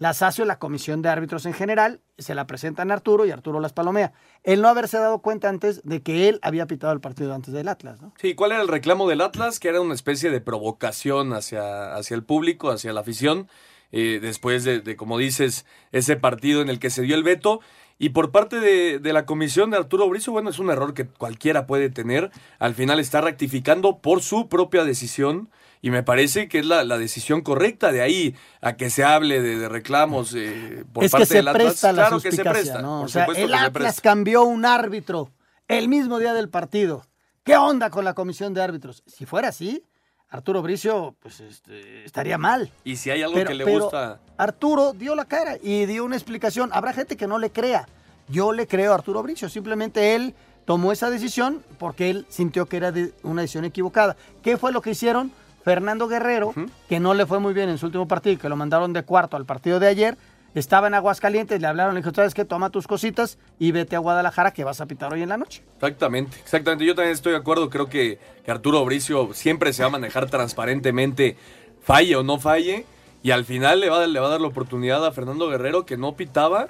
Las 0.00 0.22
hace 0.22 0.46
la 0.46 0.58
comisión 0.58 1.02
de 1.02 1.10
árbitros 1.10 1.44
en 1.44 1.52
general, 1.52 2.00
se 2.16 2.34
la 2.34 2.46
presentan 2.46 2.90
a 2.90 2.94
Arturo 2.94 3.26
y 3.26 3.32
Arturo 3.32 3.60
las 3.60 3.74
palomea. 3.74 4.14
El 4.44 4.62
no 4.62 4.68
haberse 4.68 4.96
dado 4.96 5.18
cuenta 5.18 5.50
antes 5.50 5.82
de 5.84 6.00
que 6.00 6.30
él 6.30 6.38
había 6.40 6.64
pitado 6.64 6.94
el 6.94 7.02
partido 7.02 7.34
antes 7.34 7.52
del 7.52 7.68
Atlas, 7.68 8.00
¿no? 8.00 8.14
Sí, 8.18 8.34
¿cuál 8.34 8.52
era 8.52 8.62
el 8.62 8.68
reclamo 8.68 9.06
del 9.06 9.20
Atlas? 9.20 9.60
Que 9.60 9.68
era 9.68 9.82
una 9.82 9.92
especie 9.92 10.30
de 10.30 10.40
provocación 10.40 11.34
hacia, 11.34 11.94
hacia 11.94 12.14
el 12.14 12.24
público, 12.24 12.70
hacia 12.70 12.94
la 12.94 13.02
afición, 13.02 13.48
eh, 13.92 14.20
después 14.22 14.64
de, 14.64 14.80
de, 14.80 14.96
como 14.96 15.18
dices, 15.18 15.66
ese 15.92 16.16
partido 16.16 16.62
en 16.62 16.70
el 16.70 16.78
que 16.78 16.88
se 16.88 17.02
dio 17.02 17.14
el 17.14 17.22
veto. 17.22 17.60
Y 17.98 18.08
por 18.08 18.30
parte 18.30 18.58
de, 18.58 19.00
de 19.00 19.12
la 19.12 19.26
comisión 19.26 19.70
de 19.70 19.76
Arturo 19.76 20.08
Brizo, 20.08 20.32
bueno, 20.32 20.48
es 20.48 20.58
un 20.58 20.70
error 20.70 20.94
que 20.94 21.08
cualquiera 21.08 21.66
puede 21.66 21.90
tener. 21.90 22.30
Al 22.58 22.74
final 22.74 23.00
está 23.00 23.20
rectificando 23.20 23.98
por 23.98 24.22
su 24.22 24.48
propia 24.48 24.84
decisión. 24.84 25.50
Y 25.82 25.90
me 25.90 26.02
parece 26.02 26.48
que 26.48 26.58
es 26.58 26.66
la, 26.66 26.84
la 26.84 26.98
decisión 26.98 27.40
correcta. 27.40 27.90
De 27.92 28.02
ahí 28.02 28.34
a 28.60 28.76
que 28.76 28.90
se 28.90 29.02
hable 29.04 29.40
de, 29.40 29.58
de 29.58 29.68
reclamos 29.68 30.34
eh, 30.34 30.84
por 30.92 31.04
es 31.04 31.10
parte 31.10 31.22
que 31.22 31.28
se 31.28 31.34
del 31.36 31.48
Atlas. 31.48 31.64
presta 31.64 31.92
la 31.92 32.02
claro 32.02 32.20
que 32.20 32.32
se 32.32 32.44
presta. 32.44 32.82
¿no? 32.82 32.98
Por 32.98 33.04
O 33.06 33.08
sea, 33.08 33.22
supuesto 33.24 33.44
el 33.44 33.50
que 33.50 33.56
se 33.58 33.64
Atlas 33.64 33.82
presta. 33.94 34.02
cambió 34.02 34.42
un 34.44 34.64
árbitro 34.66 35.30
el 35.68 35.88
mismo 35.88 36.18
día 36.18 36.34
del 36.34 36.48
partido. 36.50 37.06
¿Qué 37.44 37.56
onda 37.56 37.88
con 37.90 38.04
la 38.04 38.12
comisión 38.14 38.52
de 38.52 38.62
árbitros? 38.62 39.02
Si 39.06 39.24
fuera 39.24 39.48
así, 39.48 39.82
Arturo 40.28 40.60
Bricio 40.62 41.16
pues, 41.20 41.40
este, 41.40 42.04
estaría 42.04 42.36
mal. 42.36 42.70
Y 42.84 42.96
si 42.96 43.10
hay 43.10 43.22
algo 43.22 43.34
Pero- 43.36 43.48
que 43.48 43.54
le 43.54 43.64
pero 43.64 43.80
gusta. 43.80 44.20
Arturo 44.36 44.92
dio 44.92 45.14
la 45.14 45.24
cara 45.24 45.56
y 45.62 45.86
dio 45.86 46.04
una 46.04 46.16
explicación. 46.16 46.68
Habrá 46.74 46.92
gente 46.92 47.16
que 47.16 47.26
no 47.26 47.38
le 47.38 47.50
crea. 47.50 47.88
Yo 48.28 48.52
le 48.52 48.66
creo 48.66 48.92
a 48.92 48.96
Arturo 48.96 49.22
Bricio. 49.22 49.48
Simplemente 49.48 50.14
él 50.14 50.34
tomó 50.66 50.92
esa 50.92 51.08
decisión 51.10 51.64
porque 51.78 52.10
él 52.10 52.26
sintió 52.28 52.66
que 52.66 52.76
era 52.76 52.92
de- 52.92 53.14
una 53.22 53.40
decisión 53.42 53.64
equivocada. 53.64 54.16
¿Qué 54.42 54.58
fue 54.58 54.70
lo 54.72 54.82
que 54.82 54.90
hicieron? 54.90 55.32
Fernando 55.64 56.08
Guerrero, 56.08 56.54
que 56.88 57.00
no 57.00 57.14
le 57.14 57.26
fue 57.26 57.38
muy 57.38 57.54
bien 57.54 57.68
en 57.68 57.78
su 57.78 57.86
último 57.86 58.08
partido, 58.08 58.38
que 58.38 58.48
lo 58.48 58.56
mandaron 58.56 58.92
de 58.92 59.02
cuarto 59.02 59.36
al 59.36 59.44
partido 59.44 59.78
de 59.78 59.88
ayer, 59.88 60.16
estaba 60.54 60.88
en 60.88 60.94
Aguascalientes, 60.94 61.60
le 61.60 61.66
hablaron, 61.66 61.94
le 61.94 62.00
dijo, 62.00 62.12
¿sabes 62.12 62.34
qué? 62.34 62.44
Toma 62.44 62.70
tus 62.70 62.88
cositas 62.88 63.38
y 63.58 63.70
vete 63.70 63.94
a 63.94 64.00
Guadalajara 64.00 64.52
que 64.52 64.64
vas 64.64 64.80
a 64.80 64.86
pitar 64.86 65.12
hoy 65.12 65.22
en 65.22 65.28
la 65.28 65.36
noche. 65.36 65.62
Exactamente, 65.76 66.38
exactamente. 66.42 66.84
Yo 66.84 66.94
también 66.94 67.14
estoy 67.14 67.32
de 67.32 67.38
acuerdo. 67.38 67.70
Creo 67.70 67.88
que, 67.88 68.18
que 68.44 68.50
Arturo 68.50 68.84
Bricio 68.84 69.32
siempre 69.32 69.72
se 69.72 69.82
va 69.82 69.88
a 69.88 69.92
manejar 69.92 70.28
transparentemente, 70.28 71.36
falle 71.82 72.16
o 72.16 72.24
no 72.24 72.38
falle. 72.38 72.84
Y 73.22 73.30
al 73.30 73.44
final 73.44 73.80
le 73.80 73.90
va, 73.90 74.06
le 74.06 74.18
va 74.18 74.26
a 74.26 74.30
dar 74.30 74.40
la 74.40 74.48
oportunidad 74.48 75.04
a 75.06 75.12
Fernando 75.12 75.48
Guerrero 75.48 75.86
que 75.86 75.96
no 75.96 76.16
pitaba 76.16 76.68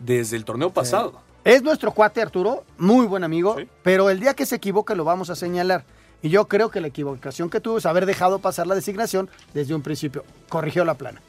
desde 0.00 0.36
el 0.36 0.44
torneo 0.44 0.70
pasado. 0.70 1.20
Es 1.44 1.62
nuestro 1.62 1.92
cuate 1.92 2.20
Arturo, 2.20 2.64
muy 2.76 3.06
buen 3.06 3.24
amigo, 3.24 3.56
pero 3.82 4.10
el 4.10 4.20
día 4.20 4.34
que 4.34 4.46
se 4.46 4.56
equivoque 4.56 4.94
lo 4.94 5.04
vamos 5.04 5.30
a 5.30 5.36
señalar. 5.36 5.84
Y 6.22 6.30
yo 6.30 6.48
creo 6.48 6.70
que 6.70 6.80
la 6.80 6.88
equivocación 6.88 7.50
que 7.50 7.60
tuvo 7.60 7.78
es 7.78 7.86
haber 7.86 8.06
dejado 8.06 8.38
pasar 8.38 8.66
la 8.66 8.74
designación 8.74 9.28
desde 9.54 9.74
un 9.74 9.82
principio. 9.82 10.24
Corrigió 10.48 10.84
la 10.84 10.94
plana. 10.94 11.20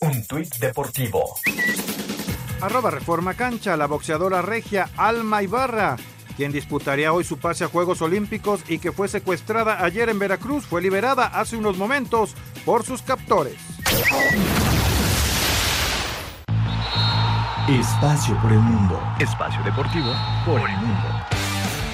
Un 0.00 0.26
tuit 0.26 0.52
deportivo. 0.56 1.36
Arroba 2.62 2.92
Reforma 2.92 3.34
Cancha, 3.34 3.76
la 3.76 3.86
boxeadora 3.86 4.40
regia 4.40 4.88
Alma 4.96 5.42
Ibarra, 5.42 5.96
quien 6.36 6.52
disputaría 6.52 7.12
hoy 7.12 7.24
su 7.24 7.38
pase 7.38 7.64
a 7.64 7.68
Juegos 7.68 8.00
Olímpicos 8.02 8.62
y 8.68 8.78
que 8.78 8.92
fue 8.92 9.08
secuestrada 9.08 9.84
ayer 9.84 10.08
en 10.08 10.20
Veracruz, 10.20 10.64
fue 10.64 10.80
liberada 10.80 11.26
hace 11.26 11.56
unos 11.56 11.76
momentos 11.76 12.36
por 12.64 12.84
sus 12.84 13.02
captores. 13.02 13.56
Espacio 17.68 18.40
por 18.40 18.52
el 18.52 18.60
mundo. 18.60 19.00
Espacio 19.18 19.60
deportivo 19.64 20.12
por 20.46 20.60
el 20.60 20.76
mundo. 20.76 21.31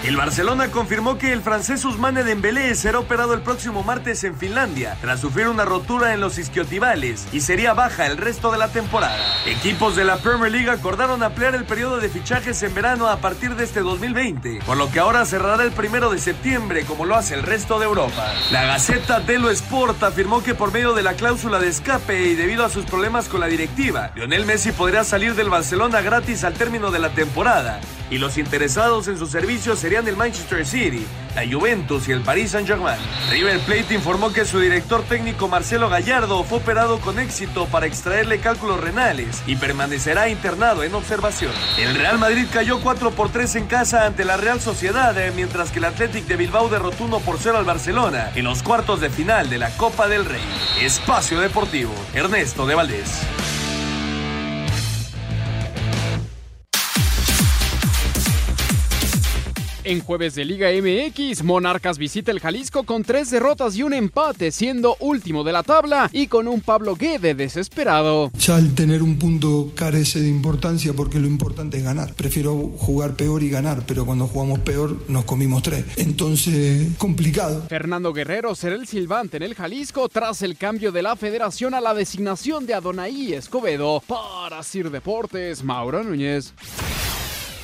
El 0.05 0.17
Barcelona 0.17 0.71
confirmó 0.71 1.19
que 1.19 1.33
el 1.33 1.43
francés 1.43 1.85
Ousmane 1.85 2.23
Dembélé 2.23 2.73
será 2.77 3.01
operado 3.01 3.35
el 3.35 3.41
próximo 3.41 3.83
martes 3.83 4.23
en 4.23 4.37
Finlandia 4.37 4.97
tras 5.01 5.21
sufrir 5.21 5.49
una 5.49 5.65
rotura 5.65 6.15
en 6.15 6.21
los 6.21 6.39
isquiotibales 6.39 7.27
y 7.33 7.41
sería 7.41 7.75
baja 7.75 8.07
el 8.07 8.17
resto 8.17 8.53
de 8.53 8.59
la 8.59 8.69
temporada. 8.69 9.19
Equipos 9.45 9.97
de 9.97 10.05
la 10.05 10.19
Premier 10.19 10.53
League 10.53 10.71
acordaron 10.71 11.25
ampliar 11.25 11.57
el 11.57 11.65
periodo 11.65 11.99
de 11.99 12.09
fichajes 12.09 12.63
en 12.63 12.75
verano 12.75 13.09
a 13.09 13.17
partir 13.17 13.57
de 13.57 13.65
este 13.65 13.81
2020, 13.81 14.61
por 14.65 14.77
lo 14.77 14.89
que 14.89 15.01
ahora 15.01 15.27
cerrará 15.27 15.65
el 15.65 15.73
primero 15.73 16.11
de 16.11 16.21
septiembre 16.21 16.85
como 16.85 17.05
lo 17.05 17.17
hace 17.17 17.35
el 17.35 17.43
resto 17.43 17.81
de 17.81 17.87
Europa. 17.87 18.33
La 18.53 18.65
Gaceta 18.65 19.19
dello 19.19 19.51
Sport 19.51 20.01
afirmó 20.05 20.45
que 20.45 20.55
por 20.55 20.73
medio 20.73 20.93
de 20.93 21.03
la 21.03 21.15
cláusula 21.15 21.59
de 21.59 21.69
escape 21.69 22.23
y 22.23 22.35
debido 22.37 22.65
a 22.65 22.71
sus 22.71 22.85
problemas 22.85 23.29
con 23.29 23.41
la 23.41 23.47
directiva, 23.47 24.13
Lionel 24.15 24.47
Messi 24.47 24.71
podría 24.71 25.03
salir 25.03 25.35
del 25.35 25.51
Barcelona 25.51 26.03
gratis 26.03 26.45
al 26.45 26.55
término 26.55 26.93
de 26.93 27.01
la 27.01 27.11
temporada 27.11 27.81
y 28.11 28.19
los 28.19 28.39
interesados 28.39 29.09
en 29.09 29.19
sus 29.19 29.31
servicios 29.31 29.79
serían 29.79 30.07
el 30.09 30.17
Manchester 30.17 30.67
City, 30.67 31.07
la 31.35 31.47
Juventus 31.47 32.09
y 32.09 32.13
el 32.13 32.23
Paris 32.23 32.53
Saint-Germain. 32.53 32.99
River 33.31 33.61
Plate 33.61 33.95
informó 33.95 34.33
que 34.33 34.45
su 34.45 34.61
director 34.61 35.03
técnico 35.03 35.49
Marcelo 35.49 35.89
Gallardo 35.89 36.43
fue 36.45 36.59
operado 36.59 37.01
con 37.01 37.19
éxito 37.19 37.67
para 37.67 37.87
extraerle 37.87 38.41
cálculos 38.41 38.81
renales 38.81 39.43
y 39.47 39.57
permanecerá 39.57 40.29
internado 40.29 40.83
en 40.83 40.95
observación. 40.95 41.53
El 41.79 41.95
Real 41.95 42.19
Madrid 42.19 42.47
cayó 42.53 42.81
4 42.81 43.11
por 43.13 43.31
3 43.31 43.57
en 43.57 43.67
casa 43.67 44.07
ante 44.07 44.25
la 44.25 44.37
Real 44.37 44.61
Sociedad, 44.61 45.17
eh, 45.19 45.33
mientras 45.35 45.71
que 45.71 45.79
el 45.79 45.85
Athletic 45.85 46.27
de 46.27 46.37
Bilbao 46.37 46.69
derrotó 46.69 47.05
1 47.05 47.21
por 47.21 47.39
0 47.39 47.59
al 47.59 47.65
Barcelona 47.65 48.31
en 48.35 48.45
los 48.45 48.63
cuartos 48.63 49.01
de 49.01 49.11
final 49.11 49.51
de 49.51 49.59
la 49.59 49.71
Copa 49.71 50.09
del 50.09 50.25
Rey. 50.25 50.41
Espacio 50.81 51.41
Deportivo, 51.41 51.95
Ernesto 52.15 52.67
de 52.67 52.75
Valdés. 52.75 53.23
En 59.89 60.01
jueves 60.01 60.35
de 60.35 60.45
Liga 60.45 60.69
MX, 60.69 61.45
Monarcas 61.45 61.97
visita 61.97 62.31
el 62.31 62.41
Jalisco 62.41 62.83
con 62.83 63.05
tres 63.05 63.31
derrotas 63.31 63.75
y 63.75 63.83
un 63.83 63.95
empate, 63.95 64.53
siendo 64.53 64.99
último 65.01 65.45
de 65.45 65.53
la 65.55 65.63
tabla 65.63 66.11
y 66.13 66.27
con 66.27 66.47
un 66.47 66.61
Pablo 66.61 66.95
Guede 66.95 67.35
desesperado. 67.35 68.31
Ya 68.39 68.59
el 68.59 68.75
tener 68.75 69.03
un 69.03 69.19
punto 69.19 69.73
carece 69.75 70.21
de 70.21 70.29
importancia 70.29 70.93
porque 70.93 71.19
lo 71.19 71.27
importante 71.27 71.79
es 71.79 71.85
ganar. 71.85 72.13
Prefiero 72.13 72.55
jugar 72.77 73.15
peor 73.15 73.43
y 73.43 73.49
ganar, 73.49 73.85
pero 73.87 74.05
cuando 74.05 74.27
jugamos 74.27 74.59
peor 74.59 74.95
nos 75.09 75.25
comimos 75.25 75.63
tres. 75.63 75.87
Entonces, 75.97 76.89
complicado. 76.99 77.65
Fernando 77.71 78.13
Guerrero 78.13 78.55
será 78.55 78.75
el 78.75 78.87
silbante 78.87 79.39
en 79.39 79.43
el 79.43 79.55
Jalisco 79.55 80.11
tras 80.11 80.43
el 80.43 80.59
cambio 80.59 80.93
de 80.93 81.01
la 81.01 81.17
federación 81.17 81.73
a 81.73 81.81
la 81.81 81.95
designación 81.95 82.67
de 82.67 82.75
Adonai 82.75 83.33
Escobedo. 83.33 84.03
Para 84.07 84.63
Sir 84.63 84.91
Deportes, 84.91 85.65
Mauro 85.65 86.05
Núñez. 86.05 86.53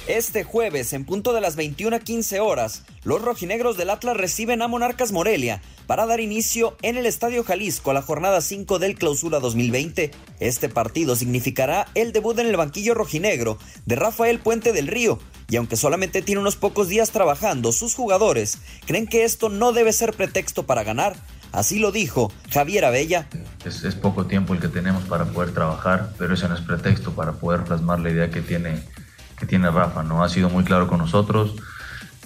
Este 0.06 0.44
jueves, 0.44 0.92
en 0.92 1.06
punto 1.06 1.32
de 1.32 1.40
las 1.40 1.56
21:15 1.56 2.38
horas, 2.38 2.82
los 3.04 3.22
rojinegros 3.22 3.78
del 3.78 3.88
Atlas 3.88 4.18
reciben 4.18 4.60
a 4.60 4.68
Monarcas 4.68 5.12
Morelia 5.12 5.62
para 5.86 6.04
dar 6.04 6.20
inicio 6.20 6.76
en 6.82 6.98
el 6.98 7.06
Estadio 7.06 7.42
Jalisco 7.42 7.90
a 7.90 7.94
la 7.94 8.02
jornada 8.02 8.42
5 8.42 8.78
del 8.78 8.96
Clausura 8.96 9.40
2020. 9.40 10.10
Este 10.40 10.68
partido 10.68 11.16
significará 11.16 11.86
el 11.94 12.12
debut 12.12 12.38
en 12.38 12.48
el 12.48 12.56
banquillo 12.58 12.92
rojinegro 12.92 13.56
de 13.86 13.96
Rafael 13.96 14.40
Puente 14.40 14.74
del 14.74 14.88
Río, 14.88 15.18
y 15.48 15.56
aunque 15.56 15.78
solamente 15.78 16.20
tiene 16.20 16.42
unos 16.42 16.56
pocos 16.56 16.88
días 16.88 17.10
trabajando, 17.10 17.72
sus 17.72 17.94
jugadores 17.94 18.58
creen 18.84 19.06
que 19.06 19.24
esto 19.24 19.48
no 19.48 19.72
debe 19.72 19.94
ser 19.94 20.12
pretexto 20.12 20.66
para 20.66 20.84
ganar. 20.84 21.16
Así 21.50 21.78
lo 21.78 21.92
dijo 21.92 22.30
Javier 22.50 22.84
Abella. 22.84 23.26
Es, 23.64 23.84
es 23.84 23.94
poco 23.94 24.26
tiempo 24.26 24.52
el 24.52 24.60
que 24.60 24.68
tenemos 24.68 25.04
para 25.04 25.24
poder 25.24 25.54
trabajar, 25.54 26.12
pero 26.18 26.34
ese 26.34 26.46
no 26.46 26.56
es 26.56 26.60
pretexto 26.60 27.14
para 27.14 27.32
poder 27.32 27.64
plasmar 27.64 28.00
la 28.00 28.10
idea 28.10 28.30
que 28.30 28.42
tiene 28.42 28.82
que 29.38 29.46
tiene 29.46 29.70
Rafa, 29.70 30.02
¿no? 30.02 30.22
Ha 30.22 30.28
sido 30.28 30.48
muy 30.48 30.64
claro 30.64 30.86
con 30.86 30.98
nosotros, 30.98 31.54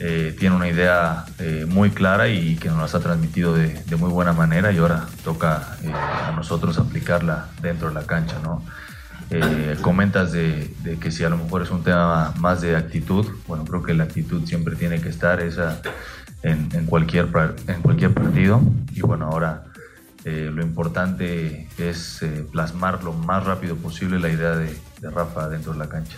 eh, 0.01 0.37
tiene 0.39 0.55
una 0.55 0.69
idea 0.69 1.25
eh, 1.41 1.67
muy 1.69 1.91
clara 1.91 2.29
y 2.29 2.55
que 2.55 2.69
nos 2.69 2.93
la 2.93 2.99
ha 2.99 3.03
transmitido 3.03 3.55
de, 3.55 3.83
muy 3.97 4.11
buena 4.11 4.33
manera 4.33 4.71
y 4.71 4.79
ahora 4.79 5.07
toca 5.25 5.77
eh, 5.83 5.93
a 5.93 6.31
nosotros 6.37 6.79
aplicarla 6.79 7.49
dentro 7.61 7.89
de 7.89 7.95
la 7.95 8.05
cancha, 8.05 8.37
¿no? 8.43 8.63
comentas 9.83 10.33
de, 10.33 10.75
que 11.03 11.11
si 11.11 11.23
a 11.23 11.29
lo 11.29 11.37
mejor 11.37 11.61
es 11.61 11.71
un 11.71 11.83
tema 11.83 12.33
más 12.39 12.63
de 12.63 12.77
actitud, 12.77 13.27
bueno, 13.47 13.67
creo 13.67 13.83
que 13.83 13.93
la 13.93 14.05
actitud 14.05 14.47
siempre 14.47 14.75
tiene 14.75 15.03
que 15.03 15.11
estar 15.11 15.41
esa 15.41 15.83
en, 16.43 16.87
cualquier, 16.87 17.29
en 17.67 17.83
cualquier 17.83 18.15
partido 18.15 18.63
y 18.91 19.03
bueno, 19.03 19.27
ahora 19.27 19.65
lo 20.25 20.63
importante 20.63 21.69
es 21.77 22.25
plasmar 22.51 23.05
lo 23.05 23.13
más 23.13 23.45
rápido 23.45 23.77
posible 23.77 24.19
la 24.19 24.31
idea 24.31 24.57
de, 24.57 24.75
de 25.03 25.11
Rafa 25.11 25.51
dentro 25.51 25.75
de 25.75 25.79
la 25.81 25.91
cancha. 25.91 26.17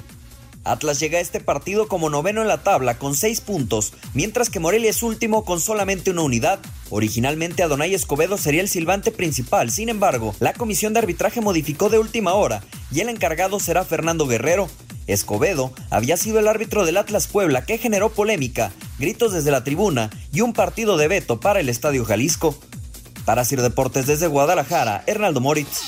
Atlas 0.64 1.00
llega 1.00 1.18
a 1.18 1.22
este 1.22 1.40
partido 1.40 1.88
como 1.88 2.10
noveno 2.10 2.42
en 2.42 2.48
la 2.48 2.62
tabla 2.62 2.98
con 2.98 3.14
seis 3.14 3.40
puntos, 3.40 3.94
mientras 4.12 4.50
que 4.50 4.60
Morelia 4.60 4.90
es 4.90 5.02
último 5.02 5.44
con 5.44 5.60
solamente 5.60 6.10
una 6.10 6.22
unidad. 6.22 6.60
Originalmente 6.90 7.62
Adonai 7.62 7.94
Escobedo 7.94 8.36
sería 8.36 8.60
el 8.60 8.68
silbante 8.68 9.10
principal, 9.10 9.70
sin 9.70 9.88
embargo, 9.88 10.34
la 10.38 10.52
comisión 10.52 10.92
de 10.92 10.98
arbitraje 10.98 11.40
modificó 11.40 11.88
de 11.88 11.98
última 11.98 12.34
hora 12.34 12.62
y 12.92 13.00
el 13.00 13.08
encargado 13.08 13.58
será 13.58 13.84
Fernando 13.84 14.26
Guerrero. 14.26 14.68
Escobedo 15.06 15.72
había 15.88 16.16
sido 16.16 16.38
el 16.38 16.48
árbitro 16.48 16.84
del 16.84 16.98
Atlas 16.98 17.26
Puebla 17.26 17.64
que 17.64 17.78
generó 17.78 18.10
polémica, 18.10 18.70
gritos 18.98 19.32
desde 19.32 19.50
la 19.50 19.64
tribuna 19.64 20.10
y 20.32 20.42
un 20.42 20.52
partido 20.52 20.96
de 20.98 21.08
veto 21.08 21.40
para 21.40 21.60
el 21.60 21.68
Estadio 21.68 22.04
Jalisco. 22.04 22.54
Para 23.24 23.44
Sir 23.44 23.62
Deportes 23.62 24.06
desde 24.06 24.26
Guadalajara, 24.26 25.04
Hernaldo 25.06 25.40
Moritz. 25.40 25.80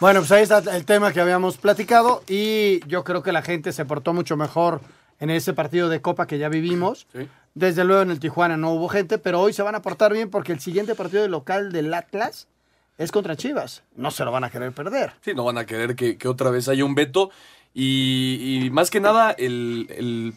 Bueno, 0.00 0.20
pues 0.20 0.32
ahí 0.32 0.42
está 0.42 0.58
el 0.74 0.86
tema 0.86 1.12
que 1.12 1.20
habíamos 1.20 1.58
platicado 1.58 2.22
y 2.26 2.80
yo 2.88 3.04
creo 3.04 3.22
que 3.22 3.32
la 3.32 3.42
gente 3.42 3.70
se 3.70 3.84
portó 3.84 4.14
mucho 4.14 4.34
mejor 4.34 4.80
en 5.18 5.28
ese 5.28 5.52
partido 5.52 5.90
de 5.90 6.00
Copa 6.00 6.26
que 6.26 6.38
ya 6.38 6.48
vivimos. 6.48 7.06
Sí. 7.12 7.28
Desde 7.54 7.84
luego 7.84 8.00
en 8.00 8.10
el 8.10 8.18
Tijuana 8.18 8.56
no 8.56 8.72
hubo 8.72 8.88
gente, 8.88 9.18
pero 9.18 9.40
hoy 9.40 9.52
se 9.52 9.62
van 9.62 9.74
a 9.74 9.82
portar 9.82 10.14
bien 10.14 10.30
porque 10.30 10.52
el 10.52 10.60
siguiente 10.60 10.94
partido 10.94 11.22
de 11.22 11.28
local 11.28 11.70
del 11.70 11.92
Atlas 11.92 12.48
es 12.96 13.12
contra 13.12 13.36
Chivas. 13.36 13.82
No 13.94 14.10
se 14.10 14.24
lo 14.24 14.32
van 14.32 14.44
a 14.44 14.50
querer 14.50 14.72
perder. 14.72 15.12
Sí, 15.20 15.34
no 15.34 15.44
van 15.44 15.58
a 15.58 15.66
querer 15.66 15.94
que, 15.94 16.16
que 16.16 16.28
otra 16.28 16.48
vez 16.48 16.68
haya 16.68 16.84
un 16.86 16.94
veto 16.94 17.30
y, 17.74 18.62
y 18.64 18.70
más 18.70 18.90
que 18.90 19.00
nada 19.00 19.32
el, 19.32 19.86
el 19.90 20.32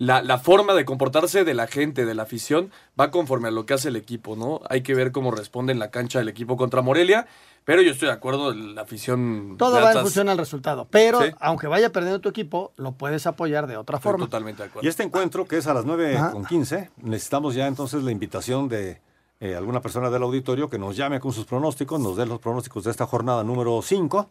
la, 0.00 0.22
la, 0.22 0.38
forma 0.38 0.72
de 0.72 0.86
comportarse 0.86 1.44
de 1.44 1.52
la 1.52 1.66
gente, 1.66 2.06
de 2.06 2.14
la 2.14 2.22
afición, 2.22 2.72
va 2.98 3.10
conforme 3.10 3.48
a 3.48 3.50
lo 3.50 3.66
que 3.66 3.74
hace 3.74 3.88
el 3.88 3.96
equipo, 3.96 4.34
¿no? 4.34 4.62
Hay 4.70 4.80
que 4.80 4.94
ver 4.94 5.12
cómo 5.12 5.30
responde 5.30 5.74
en 5.74 5.78
la 5.78 5.90
cancha 5.90 6.20
el 6.20 6.28
equipo 6.30 6.56
contra 6.56 6.80
Morelia, 6.80 7.26
pero 7.66 7.82
yo 7.82 7.92
estoy 7.92 8.08
de 8.08 8.14
acuerdo, 8.14 8.54
la 8.54 8.80
afición... 8.80 9.56
Todo 9.58 9.78
va 9.78 9.92
en 9.92 10.00
función 10.00 10.30
al 10.30 10.38
resultado, 10.38 10.88
pero 10.90 11.20
¿Sí? 11.20 11.30
aunque 11.38 11.66
vaya 11.66 11.92
perdiendo 11.92 12.18
tu 12.18 12.30
equipo, 12.30 12.72
lo 12.76 12.92
puedes 12.92 13.26
apoyar 13.26 13.66
de 13.66 13.76
otra 13.76 13.98
estoy 13.98 14.10
forma. 14.10 14.24
Totalmente 14.24 14.62
de 14.62 14.70
acuerdo. 14.70 14.86
Y 14.86 14.88
este 14.88 15.02
encuentro, 15.02 15.46
que 15.46 15.58
es 15.58 15.66
a 15.66 15.74
las 15.74 15.84
9 15.84 16.18
con 16.32 16.46
15, 16.46 16.90
necesitamos 17.02 17.54
ya 17.54 17.66
entonces 17.66 18.02
la 18.02 18.10
invitación 18.10 18.70
de 18.70 19.02
eh, 19.38 19.54
alguna 19.54 19.82
persona 19.82 20.08
del 20.08 20.22
auditorio 20.22 20.70
que 20.70 20.78
nos 20.78 20.96
llame 20.96 21.20
con 21.20 21.34
sus 21.34 21.44
pronósticos, 21.44 22.00
nos 22.00 22.16
dé 22.16 22.24
los 22.24 22.38
pronósticos 22.38 22.84
de 22.84 22.90
esta 22.90 23.04
jornada 23.04 23.44
número 23.44 23.82
5 23.82 24.30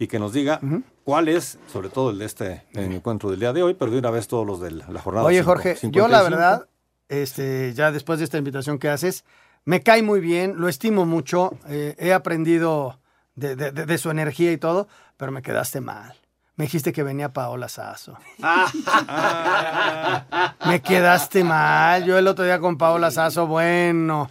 y 0.00 0.08
que 0.08 0.18
nos 0.18 0.32
diga 0.32 0.58
uh 0.62 0.66
-huh. 0.66 0.82
cuál 1.04 1.28
es, 1.28 1.58
sobre 1.70 1.90
todo 1.90 2.10
el 2.10 2.18
de 2.18 2.24
este 2.24 2.64
el 2.72 2.90
encuentro 2.90 3.30
del 3.30 3.38
día 3.38 3.52
de 3.52 3.62
hoy, 3.62 3.74
pero 3.74 3.92
de 3.92 3.98
una 3.98 4.10
vez 4.10 4.26
todos 4.26 4.46
los 4.46 4.58
de 4.58 4.70
la 4.70 5.00
jornada. 5.00 5.26
Oye, 5.26 5.40
cinco, 5.40 5.50
Jorge, 5.50 5.76
55. 5.76 5.94
yo 5.94 6.08
la 6.08 6.22
verdad, 6.22 6.66
este, 7.08 7.74
ya 7.74 7.92
después 7.92 8.18
de 8.18 8.24
esta 8.24 8.38
invitación 8.38 8.78
que 8.78 8.88
haces, 8.88 9.26
me 9.66 9.82
cae 9.82 10.02
muy 10.02 10.20
bien, 10.20 10.54
lo 10.56 10.68
estimo 10.68 11.04
mucho, 11.04 11.52
eh, 11.68 11.96
he 11.98 12.14
aprendido 12.14 12.98
de, 13.34 13.56
de, 13.56 13.72
de, 13.72 13.84
de, 13.84 13.98
su 13.98 14.10
energía 14.10 14.50
y 14.52 14.56
todo, 14.56 14.88
pero 15.18 15.32
me 15.32 15.42
quedaste 15.42 15.82
mal. 15.82 16.14
Me 16.56 16.64
dijiste 16.64 16.94
que 16.94 17.02
venía 17.02 17.34
Paola 17.34 17.68
Sazo. 17.68 18.16
me 20.66 20.80
quedaste 20.80 21.44
mal. 21.44 22.04
Yo 22.04 22.18
el 22.18 22.26
otro 22.26 22.44
día 22.44 22.58
con 22.58 22.78
Paola 22.78 23.10
Sazo, 23.10 23.46
bueno. 23.46 24.30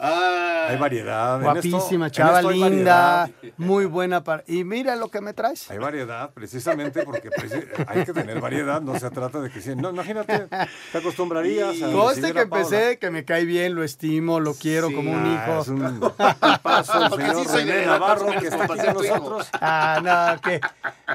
Hay 0.00 0.76
variedad. 0.78 1.40
Guapísima, 1.40 2.06
esto, 2.06 2.16
chava 2.16 2.42
linda, 2.42 3.30
muy 3.56 3.84
buena. 3.84 4.24
Para... 4.24 4.42
Y 4.46 4.64
mira 4.64 4.96
lo 4.96 5.08
que 5.08 5.20
me 5.20 5.34
traes. 5.34 5.70
Hay 5.70 5.78
variedad, 5.78 6.30
precisamente 6.30 7.02
porque 7.04 7.30
preci 7.30 7.60
hay 7.86 8.04
que 8.04 8.12
tener 8.12 8.40
variedad. 8.40 8.80
No 8.80 8.98
se 8.98 9.10
trata 9.10 9.40
de 9.40 9.50
que 9.50 9.60
si. 9.60 9.74
No, 9.76 9.90
imagínate, 9.90 10.46
te 10.92 10.98
acostumbrarías 10.98 11.82
a. 11.82 11.92
Coste 11.92 12.32
que 12.32 12.40
empecé, 12.40 12.98
que 12.98 13.10
me 13.10 13.24
cae 13.24 13.44
bien, 13.44 13.74
lo 13.74 13.84
estimo, 13.84 14.40
lo 14.40 14.54
quiero 14.54 14.88
sí, 14.88 14.94
como 14.94 15.12
un 15.12 15.26
hijo. 15.26 15.60
Es 15.60 15.68
un 15.68 16.12
paso, 16.62 17.04
el 17.04 17.10
señor 17.12 17.46
sí 17.46 17.56
René 17.56 17.86
Navarro, 17.86 18.26
que 18.40 18.46
está 18.46 18.64
aquí 18.64 18.78
con 18.78 18.94
nosotros. 18.94 19.48
Ah, 19.60 20.00
no, 20.34 20.40
que 20.40 20.60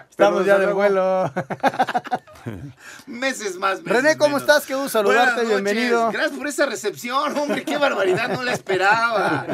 estamos 0.10 0.45
ya 0.45 0.58
de 0.58 0.71
vuelo. 0.71 1.32
meses 3.08 3.58
más. 3.58 3.81
Meses 3.81 4.03
René, 4.03 4.17
¿cómo 4.17 4.38
menos. 4.38 4.41
estás? 4.41 4.65
Qué 4.65 4.75
gusto 4.75 4.89
saludarte, 4.89 5.45
bienvenido. 5.45 6.12
Gracias 6.12 6.38
por 6.38 6.47
esa 6.47 6.65
recepción, 6.65 7.38
hombre, 7.38 7.63
qué 7.63 7.77
barbaridad, 7.77 8.29
no 8.29 8.43
la 8.43 8.53
esperaba. 8.53 9.45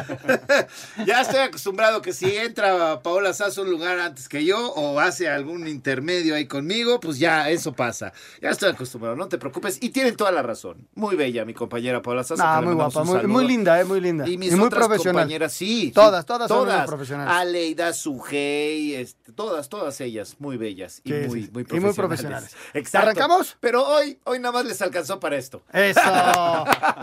ya 1.06 1.20
estoy 1.20 1.40
acostumbrado 1.40 2.02
que 2.02 2.12
si 2.12 2.36
entra 2.36 3.00
Paola 3.02 3.32
Sazo 3.32 3.62
un 3.62 3.70
lugar 3.70 3.98
antes 3.98 4.28
que 4.28 4.44
yo 4.44 4.72
o 4.72 5.00
hace 5.00 5.28
algún 5.28 5.66
intermedio 5.68 6.34
ahí 6.34 6.46
conmigo, 6.46 7.00
pues 7.00 7.18
ya 7.18 7.50
eso 7.50 7.72
pasa. 7.72 8.12
Ya 8.40 8.50
estoy 8.50 8.70
acostumbrado, 8.70 9.16
no 9.16 9.28
te 9.28 9.38
preocupes. 9.38 9.78
Y 9.80 9.90
tienen 9.90 10.16
toda 10.16 10.32
la 10.32 10.42
razón. 10.42 10.88
Muy 10.94 11.16
bella 11.16 11.44
mi 11.44 11.54
compañera 11.54 12.02
Paola 12.02 12.24
Sazo. 12.24 12.42
No, 12.42 12.62
muy 12.62 12.74
guapa, 12.74 13.04
muy, 13.04 13.26
muy, 13.26 13.46
linda, 13.46 13.80
eh, 13.80 13.84
muy 13.84 14.00
linda. 14.00 14.28
Y 14.28 14.36
mis 14.36 14.52
y 14.52 14.56
muy 14.56 14.66
otras 14.66 14.86
profesional. 14.86 15.22
compañeras, 15.22 15.52
sí. 15.52 15.92
Todas, 15.94 16.26
todas, 16.26 16.48
todas 16.48 16.68
son 16.68 16.78
muy 16.78 16.86
profesionales. 16.86 17.34
Aleida, 17.34 17.92
Sujei, 17.92 18.94
este, 18.94 19.32
todas, 19.32 19.68
todas 19.68 20.00
ellas 20.00 20.36
muy 20.38 20.56
bellas 20.56 21.00
y, 21.04 21.12
Sí, 21.12 21.28
muy, 21.28 21.42
sí, 21.42 21.50
muy 21.52 21.66
y 21.70 21.80
muy 21.80 21.92
profesionales. 21.92 22.54
Exacto. 22.82 23.10
¿Arrancamos? 23.10 23.56
Pero 23.60 23.86
hoy, 23.86 24.18
hoy 24.24 24.40
nada 24.40 24.52
más 24.52 24.64
les 24.64 24.82
alcanzó 24.82 25.20
para 25.20 25.36
esto. 25.36 25.62
Eso. 25.72 26.00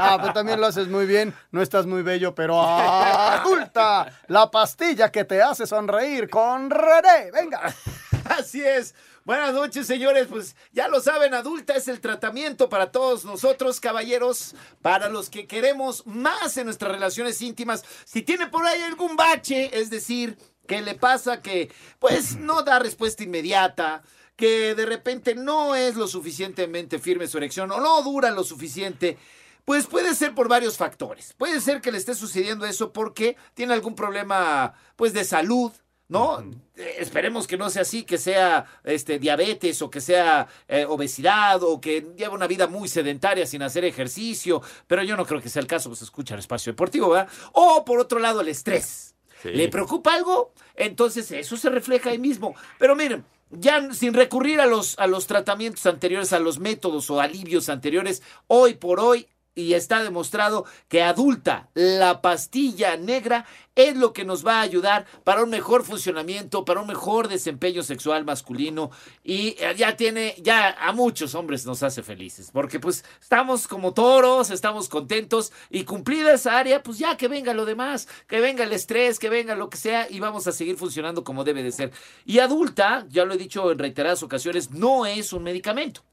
Ah, 0.02 0.18
pues 0.22 0.34
también 0.34 0.60
lo 0.62 0.68
haces 0.68 0.88
muy 0.88 1.06
bien. 1.06 1.34
No 1.52 1.62
estás 1.62 1.86
muy 1.86 2.04
bello, 2.04 2.34
pero 2.34 2.62
adulta. 2.62 4.12
La 4.28 4.50
pastilla 4.50 5.12
que 5.12 5.26
te 5.26 5.42
hace 5.42 5.68
sonreír 5.68 6.30
con 6.30 6.70
René. 6.70 7.32
Venga. 7.34 7.74
Así 8.26 8.64
es. 8.64 8.96
Buenas 9.26 9.54
noches, 9.54 9.86
señores. 9.86 10.28
Pues 10.30 10.56
ya 10.72 10.88
lo 10.88 11.02
saben, 11.02 11.34
adulta 11.34 11.76
es 11.76 11.88
el 11.88 12.00
tratamiento 12.00 12.70
para 12.70 12.92
todos 12.92 13.26
nosotros, 13.26 13.80
caballeros, 13.80 14.56
para 14.82 15.10
los 15.10 15.30
que 15.30 15.48
queremos 15.48 16.06
más 16.08 16.58
en 16.58 16.66
nuestras 16.66 16.92
relaciones 16.92 17.42
íntimas. 17.42 17.84
Si 18.06 18.22
tiene 18.22 18.48
por 18.48 18.66
ahí 18.66 18.82
algún 18.82 19.16
bache, 19.16 19.70
es 19.80 19.90
decir, 19.90 20.38
que 20.68 20.82
le 20.82 20.96
pasa 20.96 21.42
que 21.42 21.72
pues 22.00 22.38
no 22.38 22.64
da 22.64 22.80
respuesta 22.80 23.24
inmediata, 23.24 24.04
que 24.40 24.74
de 24.74 24.86
repente 24.86 25.36
no 25.36 25.76
es 25.76 25.98
lo 25.98 26.08
suficientemente 26.08 26.98
firme 26.98 27.28
su 27.28 27.38
erección 27.38 27.70
o 27.74 27.82
no 27.82 28.02
dura 28.04 28.32
lo 28.32 28.46
suficiente. 28.46 29.18
Pues 29.66 29.86
puede 29.86 30.16
ser 30.16 30.34
por 30.34 30.48
varios 30.48 30.78
factores. 30.78 31.34
Puede 31.34 31.60
ser 31.60 31.82
que 31.82 31.92
le 31.92 31.98
esté 31.98 32.16
sucediendo 32.16 32.66
eso 32.66 32.94
porque 32.94 33.36
tiene 33.54 33.74
algún 33.74 33.96
problema 33.96 34.74
pues 34.96 35.12
de 35.12 35.26
salud, 35.26 35.74
¿no? 36.08 36.40
Eh, 36.78 36.96
esperemos 37.00 37.48
que 37.48 37.58
no 37.58 37.70
sea 37.70 37.82
así, 37.82 38.04
que 38.04 38.18
sea 38.18 38.66
este 38.86 39.20
diabetes 39.20 39.82
o 39.82 39.90
que 39.90 40.00
sea 40.00 40.48
eh, 40.70 40.86
obesidad 40.88 41.62
o 41.62 41.82
que 41.82 42.08
lleve 42.16 42.34
una 42.34 42.48
vida 42.48 42.68
muy 42.68 42.88
sedentaria 42.88 43.46
sin 43.46 43.62
hacer 43.62 43.84
ejercicio, 43.84 44.62
pero 44.88 45.04
yo 45.04 45.18
no 45.18 45.26
creo 45.26 45.42
que 45.42 45.50
sea 45.50 45.62
el 45.62 45.68
caso, 45.68 45.90
pues 45.90 46.02
escucha 46.02 46.36
el 46.36 46.40
espacio 46.40 46.72
deportivo, 46.72 47.10
¿verdad? 47.10 47.30
O 47.52 47.84
por 47.84 48.00
otro 48.00 48.20
lado 48.20 48.40
el 48.40 48.48
estrés. 48.48 49.16
¿Le 49.44 49.68
preocupa 49.68 50.14
algo? 50.14 50.54
Entonces 50.76 51.30
eso 51.32 51.58
se 51.58 51.70
refleja 51.70 52.10
ahí 52.12 52.18
mismo. 52.18 52.56
Pero 52.78 52.96
miren, 52.96 53.26
ya 53.50 53.94
sin 53.94 54.14
recurrir 54.14 54.62
a 54.62 54.66
los, 54.66 54.98
a 55.00 55.08
los 55.08 55.28
tratamientos 55.28 55.86
anteriores, 55.86 56.34
a 56.34 56.40
los 56.40 56.60
métodos 56.60 57.10
o 57.10 57.20
alivios 57.20 57.70
anteriores, 57.70 58.22
hoy 58.48 58.76
por 58.76 59.00
hoy 59.00 59.28
y 59.56 59.74
está 59.74 60.04
demostrado 60.04 60.66
que 60.88 61.02
adulta 61.02 61.70
la 61.74 62.22
pastilla 62.22 62.98
negra 62.98 63.46
es 63.76 63.96
lo 63.96 64.12
que 64.12 64.26
nos 64.26 64.46
va 64.46 64.60
a 64.60 64.62
ayudar 64.62 65.06
para 65.24 65.44
un 65.44 65.50
mejor 65.50 65.84
funcionamiento, 65.86 66.66
para 66.66 66.82
un 66.82 66.88
mejor 66.88 67.30
desempeño 67.30 67.82
sexual 67.82 68.26
masculino 68.26 68.92
y 69.24 69.56
eh, 69.60 69.74
ya 69.78 69.96
tiene, 69.96 70.36
ya 70.40 70.72
a 70.72 70.92
muchos 70.92 71.34
hombres 71.36 71.66
nos 71.66 71.82
hace 71.84 72.04
felices, 72.04 72.52
porque 72.52 72.80
pues 72.80 73.06
estamos 73.22 73.68
como 73.68 73.94
toros, 73.94 74.50
estamos 74.50 74.90
contentos 74.90 75.54
y 75.70 75.84
cumplida 75.84 76.34
esa 76.34 76.58
área, 76.58 76.84
pues 76.84 76.98
ya 77.00 77.16
que 77.16 77.28
venga 77.28 77.54
lo 77.54 77.66
demás, 77.66 78.08
que 78.28 78.42
venga 78.42 78.64
el 78.64 78.74
estrés, 78.74 79.18
que 79.18 79.30
venga 79.30 79.56
lo 79.56 79.70
que 79.70 79.78
sea 79.78 80.10
y 80.10 80.20
vamos 80.20 80.48
a 80.48 80.52
seguir 80.52 80.76
funcionando 80.76 81.24
como 81.24 81.44
debe 81.44 81.64
de 81.64 81.72
ser. 81.72 81.92
Y 82.26 82.40
adulta, 82.40 83.06
ya 83.10 83.24
lo 83.26 83.34
he 83.34 83.38
dicho 83.38 83.72
en 83.72 83.80
reiteradas 83.80 84.24
ocasiones, 84.24 84.72
no 84.72 85.06
es 85.06 85.32
un 85.32 85.44
medicamento. 85.44 86.04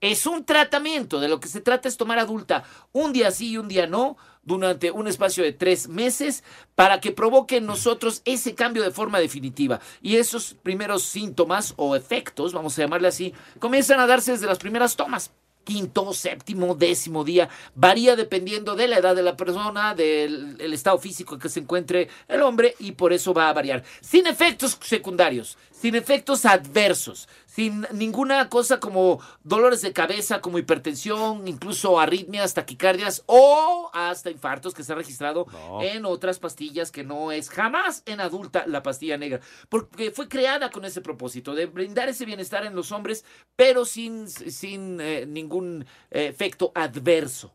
Es 0.00 0.26
un 0.26 0.44
tratamiento, 0.44 1.20
de 1.20 1.28
lo 1.28 1.40
que 1.40 1.48
se 1.48 1.62
trata 1.62 1.88
es 1.88 1.96
tomar 1.96 2.18
adulta 2.18 2.64
un 2.92 3.14
día 3.14 3.30
sí 3.30 3.52
y 3.52 3.56
un 3.56 3.66
día 3.66 3.86
no, 3.86 4.18
durante 4.42 4.90
un 4.90 5.08
espacio 5.08 5.42
de 5.42 5.52
tres 5.52 5.88
meses, 5.88 6.44
para 6.74 7.00
que 7.00 7.12
provoque 7.12 7.56
en 7.56 7.66
nosotros 7.66 8.20
ese 8.26 8.54
cambio 8.54 8.82
de 8.82 8.90
forma 8.90 9.18
definitiva. 9.18 9.80
Y 10.02 10.16
esos 10.16 10.54
primeros 10.62 11.02
síntomas 11.02 11.72
o 11.76 11.96
efectos, 11.96 12.52
vamos 12.52 12.78
a 12.78 12.82
llamarle 12.82 13.08
así, 13.08 13.32
comienzan 13.58 13.98
a 13.98 14.06
darse 14.06 14.32
desde 14.32 14.46
las 14.46 14.58
primeras 14.58 14.96
tomas 14.96 15.32
quinto, 15.66 16.14
séptimo, 16.14 16.76
décimo 16.76 17.24
día. 17.24 17.48
Varía 17.74 18.14
dependiendo 18.16 18.76
de 18.76 18.86
la 18.86 18.98
edad 18.98 19.16
de 19.16 19.24
la 19.24 19.36
persona, 19.36 19.94
del 19.94 20.56
el 20.60 20.72
estado 20.72 20.96
físico 20.96 21.34
en 21.34 21.40
que 21.40 21.48
se 21.48 21.60
encuentre 21.60 22.08
el 22.28 22.40
hombre 22.42 22.76
y 22.78 22.92
por 22.92 23.12
eso 23.12 23.34
va 23.34 23.48
a 23.48 23.52
variar. 23.52 23.82
Sin 24.00 24.28
efectos 24.28 24.78
secundarios, 24.80 25.58
sin 25.72 25.96
efectos 25.96 26.46
adversos, 26.46 27.28
sin 27.56 27.86
ninguna 27.90 28.50
cosa 28.50 28.80
como 28.80 29.18
dolores 29.42 29.80
de 29.80 29.94
cabeza, 29.94 30.42
como 30.42 30.58
hipertensión, 30.58 31.48
incluso 31.48 31.98
arritmias, 31.98 32.52
taquicardias 32.52 33.22
o 33.24 33.90
hasta 33.94 34.30
infartos 34.30 34.74
que 34.74 34.84
se 34.84 34.92
ha 34.92 34.94
registrado 34.94 35.46
en 35.80 36.04
otras 36.04 36.38
pastillas 36.38 36.92
que 36.92 37.02
no 37.02 37.32
es 37.32 37.48
jamás 37.48 38.02
en 38.04 38.20
adulta 38.20 38.66
la 38.66 38.82
pastilla 38.82 39.16
negra, 39.16 39.40
porque 39.70 40.10
fue 40.10 40.28
creada 40.28 40.70
con 40.70 40.84
ese 40.84 41.00
propósito 41.00 41.54
de 41.54 41.64
brindar 41.64 42.10
ese 42.10 42.26
bienestar 42.26 42.66
en 42.66 42.76
los 42.76 42.92
hombres, 42.92 43.24
pero 43.56 43.86
sin, 43.86 44.28
sin 44.28 45.00
eh, 45.00 45.24
ningún 45.24 45.86
eh, 46.10 46.26
efecto 46.26 46.72
adverso. 46.74 47.54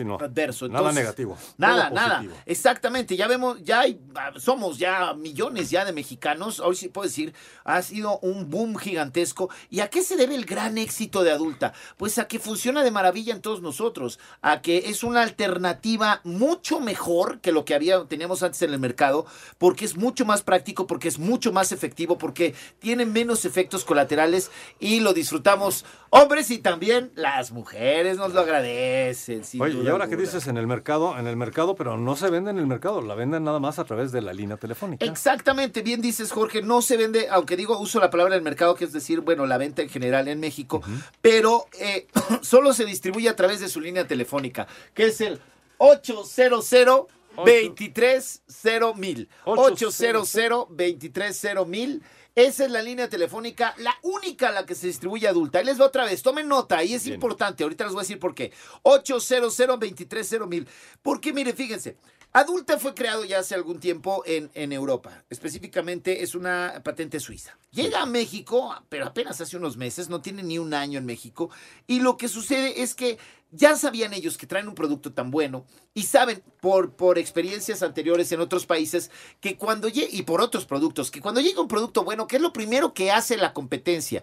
Sí, 0.00 0.04
no. 0.04 0.16
adverso. 0.16 0.68
Nada 0.68 0.92
negativo. 0.92 1.36
Nada, 1.58 1.90
nada. 1.90 2.24
Exactamente. 2.46 3.16
Ya 3.16 3.26
vemos, 3.28 3.62
ya 3.62 3.80
hay, 3.80 4.00
ah, 4.14 4.32
somos 4.36 4.78
ya 4.78 5.14
millones 5.14 5.70
ya 5.70 5.84
de 5.84 5.92
mexicanos. 5.92 6.60
Hoy 6.60 6.76
sí 6.76 6.88
puedo 6.88 7.06
decir, 7.06 7.34
ha 7.64 7.82
sido 7.82 8.18
un 8.20 8.48
boom 8.50 8.76
gigantesco. 8.76 9.50
¿Y 9.68 9.80
a 9.80 9.88
qué 9.88 10.02
se 10.02 10.16
debe 10.16 10.34
el 10.34 10.44
gran 10.44 10.78
éxito 10.78 11.22
de 11.22 11.32
adulta? 11.32 11.72
Pues 11.96 12.18
a 12.18 12.28
que 12.28 12.38
funciona 12.38 12.82
de 12.82 12.90
maravilla 12.90 13.34
en 13.34 13.42
todos 13.42 13.62
nosotros, 13.62 14.18
a 14.42 14.62
que 14.62 14.78
es 14.86 15.02
una 15.02 15.22
alternativa 15.22 16.20
mucho 16.24 16.80
mejor 16.80 17.40
que 17.40 17.52
lo 17.52 17.64
que 17.64 17.74
había, 17.74 18.04
teníamos 18.04 18.42
antes 18.42 18.62
en 18.62 18.72
el 18.72 18.80
mercado, 18.80 19.26
porque 19.58 19.84
es 19.84 19.96
mucho 19.96 20.24
más 20.24 20.42
práctico, 20.42 20.86
porque 20.86 21.08
es 21.08 21.18
mucho 21.18 21.52
más 21.52 21.72
efectivo, 21.72 22.18
porque 22.18 22.54
tiene 22.78 23.06
menos 23.06 23.44
efectos 23.44 23.84
colaterales 23.84 24.50
y 24.78 25.00
lo 25.00 25.12
disfrutamos 25.12 25.84
hombres 26.10 26.50
y 26.50 26.58
también 26.58 27.10
las 27.14 27.52
mujeres 27.52 28.18
nos 28.18 28.34
lo 28.34 28.40
agradecen. 28.40 29.42
Oye, 29.60 29.80
y 29.82 29.88
ahora 29.88 30.08
que 30.08 30.16
dices 30.16 30.46
en 30.48 30.56
el 30.56 30.66
mercado, 30.66 31.18
en 31.18 31.26
el 31.26 31.36
mercado, 31.36 31.74
pero 31.74 31.96
no 31.96 32.16
se 32.16 32.30
vende 32.30 32.50
en 32.50 32.58
el 32.58 32.66
mercado, 32.66 33.00
la 33.00 33.14
venden 33.14 33.44
nada 33.44 33.60
más 33.60 33.78
a 33.78 33.84
través 33.84 34.12
de 34.12 34.20
la 34.20 34.32
línea 34.32 34.56
telefónica. 34.56 35.04
Exactamente, 35.04 35.82
bien 35.82 36.00
dices 36.00 36.32
Jorge, 36.32 36.62
no 36.62 36.82
se 36.82 36.96
vende, 36.96 37.28
aunque 37.30 37.56
digo, 37.56 37.78
uso 37.78 38.00
la 38.00 38.10
palabra 38.10 38.34
del 38.34 38.42
mercado, 38.42 38.74
que 38.74 38.84
es 38.84 38.92
decir, 38.92 39.20
bueno, 39.20 39.46
la 39.46 39.58
venta 39.58 39.82
en 39.82 39.88
general 39.88 40.28
en 40.28 40.40
México, 40.40 40.82
pero 41.22 41.66
eh, 41.78 42.06
solo 42.42 42.72
se 42.72 42.84
distribuye 42.84 43.28
a 43.28 43.36
través 43.36 43.60
de 43.60 43.68
su 43.68 43.80
línea 43.80 44.06
telefónica, 44.06 44.66
que 44.94 45.06
es 45.06 45.20
el 45.20 45.40
800 45.78 47.08
230 47.36 48.94
mil. 48.94 49.28
800 49.44 50.32
230 50.32 51.64
mil. 51.64 52.02
Esa 52.40 52.64
es 52.64 52.70
la 52.70 52.80
línea 52.80 53.06
telefónica, 53.06 53.74
la 53.76 53.94
única 54.00 54.48
a 54.48 54.52
la 54.52 54.64
que 54.64 54.74
se 54.74 54.86
distribuye 54.86 55.28
adulta. 55.28 55.58
Ahí 55.58 55.66
les 55.66 55.78
va 55.78 55.84
otra 55.84 56.06
vez, 56.06 56.22
tomen 56.22 56.48
nota, 56.48 56.82
y 56.82 56.94
es 56.94 57.06
importante, 57.06 57.64
ahorita 57.64 57.84
les 57.84 57.92
voy 57.92 58.00
a 58.00 58.04
decir 58.04 58.18
por 58.18 58.34
qué. 58.34 58.50
800 58.82 59.54
230 59.54 60.46
mil. 60.46 60.66
Porque 61.02 61.34
mire, 61.34 61.52
fíjense, 61.52 61.98
Adulta 62.32 62.78
fue 62.78 62.94
creado 62.94 63.24
ya 63.24 63.40
hace 63.40 63.56
algún 63.56 63.80
tiempo 63.80 64.22
en, 64.24 64.50
en 64.54 64.72
Europa. 64.72 65.24
Específicamente 65.30 66.22
es 66.22 66.36
una 66.36 66.80
patente 66.84 67.18
suiza. 67.18 67.58
Llega 67.72 68.02
a 68.02 68.06
México, 68.06 68.72
pero 68.88 69.06
apenas 69.06 69.40
hace 69.40 69.56
unos 69.56 69.76
meses, 69.76 70.08
no 70.08 70.22
tiene 70.22 70.44
ni 70.44 70.56
un 70.56 70.72
año 70.72 70.98
en 70.98 71.06
México. 71.06 71.50
Y 71.88 71.98
lo 71.98 72.16
que 72.16 72.28
sucede 72.28 72.82
es 72.82 72.94
que 72.94 73.18
ya 73.52 73.76
sabían 73.76 74.12
ellos 74.12 74.38
que 74.38 74.46
traen 74.46 74.68
un 74.68 74.74
producto 74.74 75.12
tan 75.12 75.30
bueno 75.30 75.64
y 75.94 76.04
saben 76.04 76.42
por, 76.60 76.94
por 76.94 77.18
experiencias 77.18 77.82
anteriores 77.82 78.30
en 78.32 78.40
otros 78.40 78.66
países 78.66 79.10
que 79.40 79.56
cuando 79.56 79.88
y 79.88 80.22
por 80.22 80.40
otros 80.40 80.66
productos, 80.66 81.10
que 81.10 81.20
cuando 81.20 81.40
llega 81.40 81.60
un 81.60 81.68
producto 81.68 82.04
bueno, 82.04 82.26
¿qué 82.26 82.36
es 82.36 82.42
lo 82.42 82.52
primero 82.52 82.94
que 82.94 83.10
hace 83.10 83.36
la 83.36 83.52
competencia? 83.52 84.22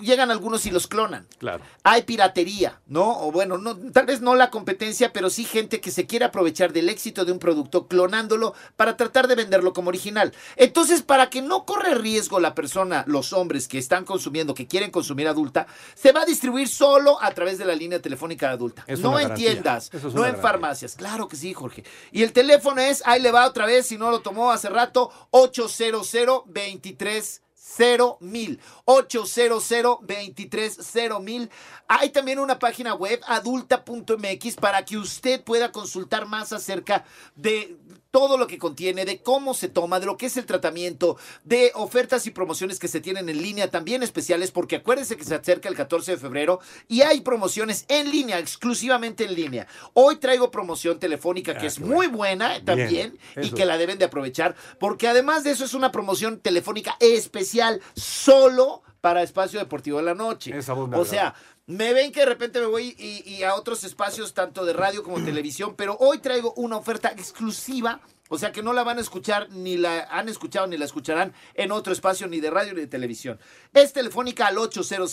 Llegan 0.00 0.30
algunos 0.30 0.64
y 0.64 0.70
los 0.70 0.86
clonan. 0.86 1.26
Claro. 1.38 1.62
Hay 1.84 2.02
piratería, 2.02 2.80
¿no? 2.86 3.20
O 3.20 3.30
bueno, 3.30 3.58
no, 3.58 3.76
tal 3.92 4.06
vez 4.06 4.22
no 4.22 4.34
la 4.34 4.48
competencia, 4.50 5.12
pero 5.12 5.28
sí 5.28 5.44
gente 5.44 5.82
que 5.82 5.90
se 5.90 6.06
quiere 6.06 6.24
aprovechar 6.24 6.72
del 6.72 6.88
éxito 6.88 7.26
de 7.26 7.32
un 7.32 7.38
producto 7.38 7.86
clonándolo 7.86 8.54
para 8.76 8.96
tratar 8.96 9.28
de 9.28 9.34
venderlo 9.34 9.74
como 9.74 9.90
original. 9.90 10.32
Entonces, 10.56 11.02
para 11.02 11.28
que 11.28 11.42
no 11.42 11.66
corra 11.66 11.92
riesgo 11.94 12.40
la 12.40 12.54
persona, 12.54 13.04
los 13.06 13.34
hombres 13.34 13.68
que 13.68 13.76
están 13.76 14.06
consumiendo, 14.06 14.54
que 14.54 14.66
quieren 14.66 14.90
consumir 14.90 15.28
adulta, 15.28 15.66
se 15.94 16.12
va 16.12 16.22
a 16.22 16.26
distribuir 16.26 16.66
solo 16.66 17.22
a 17.22 17.30
través 17.32 17.58
de 17.58 17.66
la 17.66 17.74
línea 17.74 18.00
telefónica 18.00 18.46
de 18.48 18.54
adulta. 18.54 18.84
Es 18.86 19.00
no 19.00 19.20
en 19.20 19.34
tiendas, 19.34 19.90
es 19.92 20.02
no 20.02 20.08
en 20.08 20.16
garantía. 20.16 20.42
farmacias. 20.42 20.94
Claro 20.96 21.28
que 21.28 21.36
sí, 21.36 21.52
Jorge. 21.52 21.84
Y 22.12 22.22
el 22.22 22.32
teléfono 22.32 22.80
es, 22.80 23.02
ahí 23.04 23.20
le 23.20 23.30
va 23.30 23.46
otra 23.46 23.66
vez, 23.66 23.86
si 23.86 23.98
no 23.98 24.10
lo 24.10 24.20
tomó 24.20 24.52
hace 24.52 24.70
rato, 24.70 25.12
800 25.30 26.10
23 26.46 27.42
cero 27.76 28.18
mil 28.20 28.60
800 28.84 29.98
23 30.02 30.78
mil. 31.20 31.50
Hay 31.88 32.10
también 32.10 32.38
una 32.38 32.58
página 32.58 32.94
web 32.94 33.20
adulta.mx 33.26 34.56
para 34.56 34.84
que 34.84 34.96
usted 34.96 35.42
pueda 35.42 35.72
consultar 35.72 36.26
más 36.26 36.52
acerca 36.52 37.04
de 37.34 37.76
todo 38.10 38.36
lo 38.36 38.46
que 38.46 38.58
contiene, 38.58 39.04
de 39.04 39.22
cómo 39.22 39.54
se 39.54 39.68
toma, 39.68 40.00
de 40.00 40.06
lo 40.06 40.16
que 40.16 40.26
es 40.26 40.36
el 40.36 40.46
tratamiento, 40.46 41.16
de 41.44 41.72
ofertas 41.74 42.26
y 42.26 42.30
promociones 42.30 42.78
que 42.78 42.88
se 42.88 43.00
tienen 43.00 43.28
en 43.28 43.40
línea, 43.40 43.70
también 43.70 44.02
especiales, 44.02 44.50
porque 44.50 44.76
acuérdense 44.76 45.16
que 45.16 45.24
se 45.24 45.34
acerca 45.34 45.68
el 45.68 45.76
14 45.76 46.12
de 46.12 46.18
febrero 46.18 46.60
y 46.88 47.02
hay 47.02 47.20
promociones 47.20 47.84
en 47.88 48.10
línea, 48.10 48.38
exclusivamente 48.38 49.24
en 49.24 49.34
línea. 49.34 49.66
Hoy 49.94 50.16
traigo 50.16 50.50
promoción 50.50 50.98
telefónica 50.98 51.56
que 51.56 51.66
Ah, 51.66 51.68
es 51.68 51.80
muy 51.80 52.06
buena 52.06 52.64
también 52.64 53.18
y 53.40 53.50
que 53.50 53.64
la 53.64 53.78
deben 53.78 53.98
de 53.98 54.06
aprovechar, 54.06 54.56
porque 54.78 55.08
además 55.08 55.44
de 55.44 55.52
eso 55.52 55.64
es 55.64 55.74
una 55.74 55.92
promoción 55.92 56.40
telefónica 56.40 56.96
especial 57.00 57.80
solo 57.94 58.82
para 59.00 59.22
Espacio 59.22 59.58
Deportivo 59.58 59.98
de 59.98 60.04
la 60.04 60.14
Noche. 60.14 60.56
Esa 60.56 60.74
o 60.74 61.04
sea, 61.04 61.34
me 61.70 61.92
ven 61.92 62.10
que 62.10 62.20
de 62.20 62.26
repente 62.26 62.58
me 62.58 62.66
voy 62.66 62.96
y, 62.98 63.22
y 63.30 63.44
a 63.44 63.54
otros 63.54 63.84
espacios, 63.84 64.34
tanto 64.34 64.64
de 64.64 64.72
radio 64.72 65.04
como 65.04 65.24
televisión, 65.24 65.76
pero 65.76 65.96
hoy 66.00 66.18
traigo 66.18 66.52
una 66.54 66.76
oferta 66.76 67.10
exclusiva. 67.10 68.00
O 68.28 68.38
sea 68.38 68.52
que 68.52 68.62
no 68.62 68.72
la 68.72 68.84
van 68.84 68.98
a 68.98 69.00
escuchar, 69.00 69.50
ni 69.50 69.76
la 69.76 70.04
han 70.10 70.28
escuchado, 70.28 70.66
ni 70.66 70.76
la 70.76 70.84
escucharán 70.84 71.32
en 71.54 71.72
otro 71.72 71.92
espacio, 71.92 72.28
ni 72.28 72.38
de 72.40 72.50
radio, 72.50 72.74
ni 72.74 72.80
de 72.80 72.86
televisión. 72.86 73.40
Es 73.72 73.92
telefónica 73.92 74.46
al 74.46 74.58
800 74.58 75.12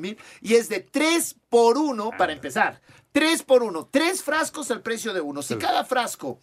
mil 0.00 0.18
y 0.40 0.54
es 0.54 0.68
de 0.68 0.80
3 0.80 1.36
por 1.48 1.78
1 1.78 2.10
para 2.18 2.32
empezar. 2.32 2.80
3 3.12 3.42
por 3.44 3.62
1, 3.62 3.88
tres 3.92 4.22
frascos 4.22 4.72
al 4.72 4.82
precio 4.82 5.12
de 5.12 5.20
uno. 5.20 5.42
Si 5.42 5.54
cada 5.56 5.84
frasco 5.84 6.40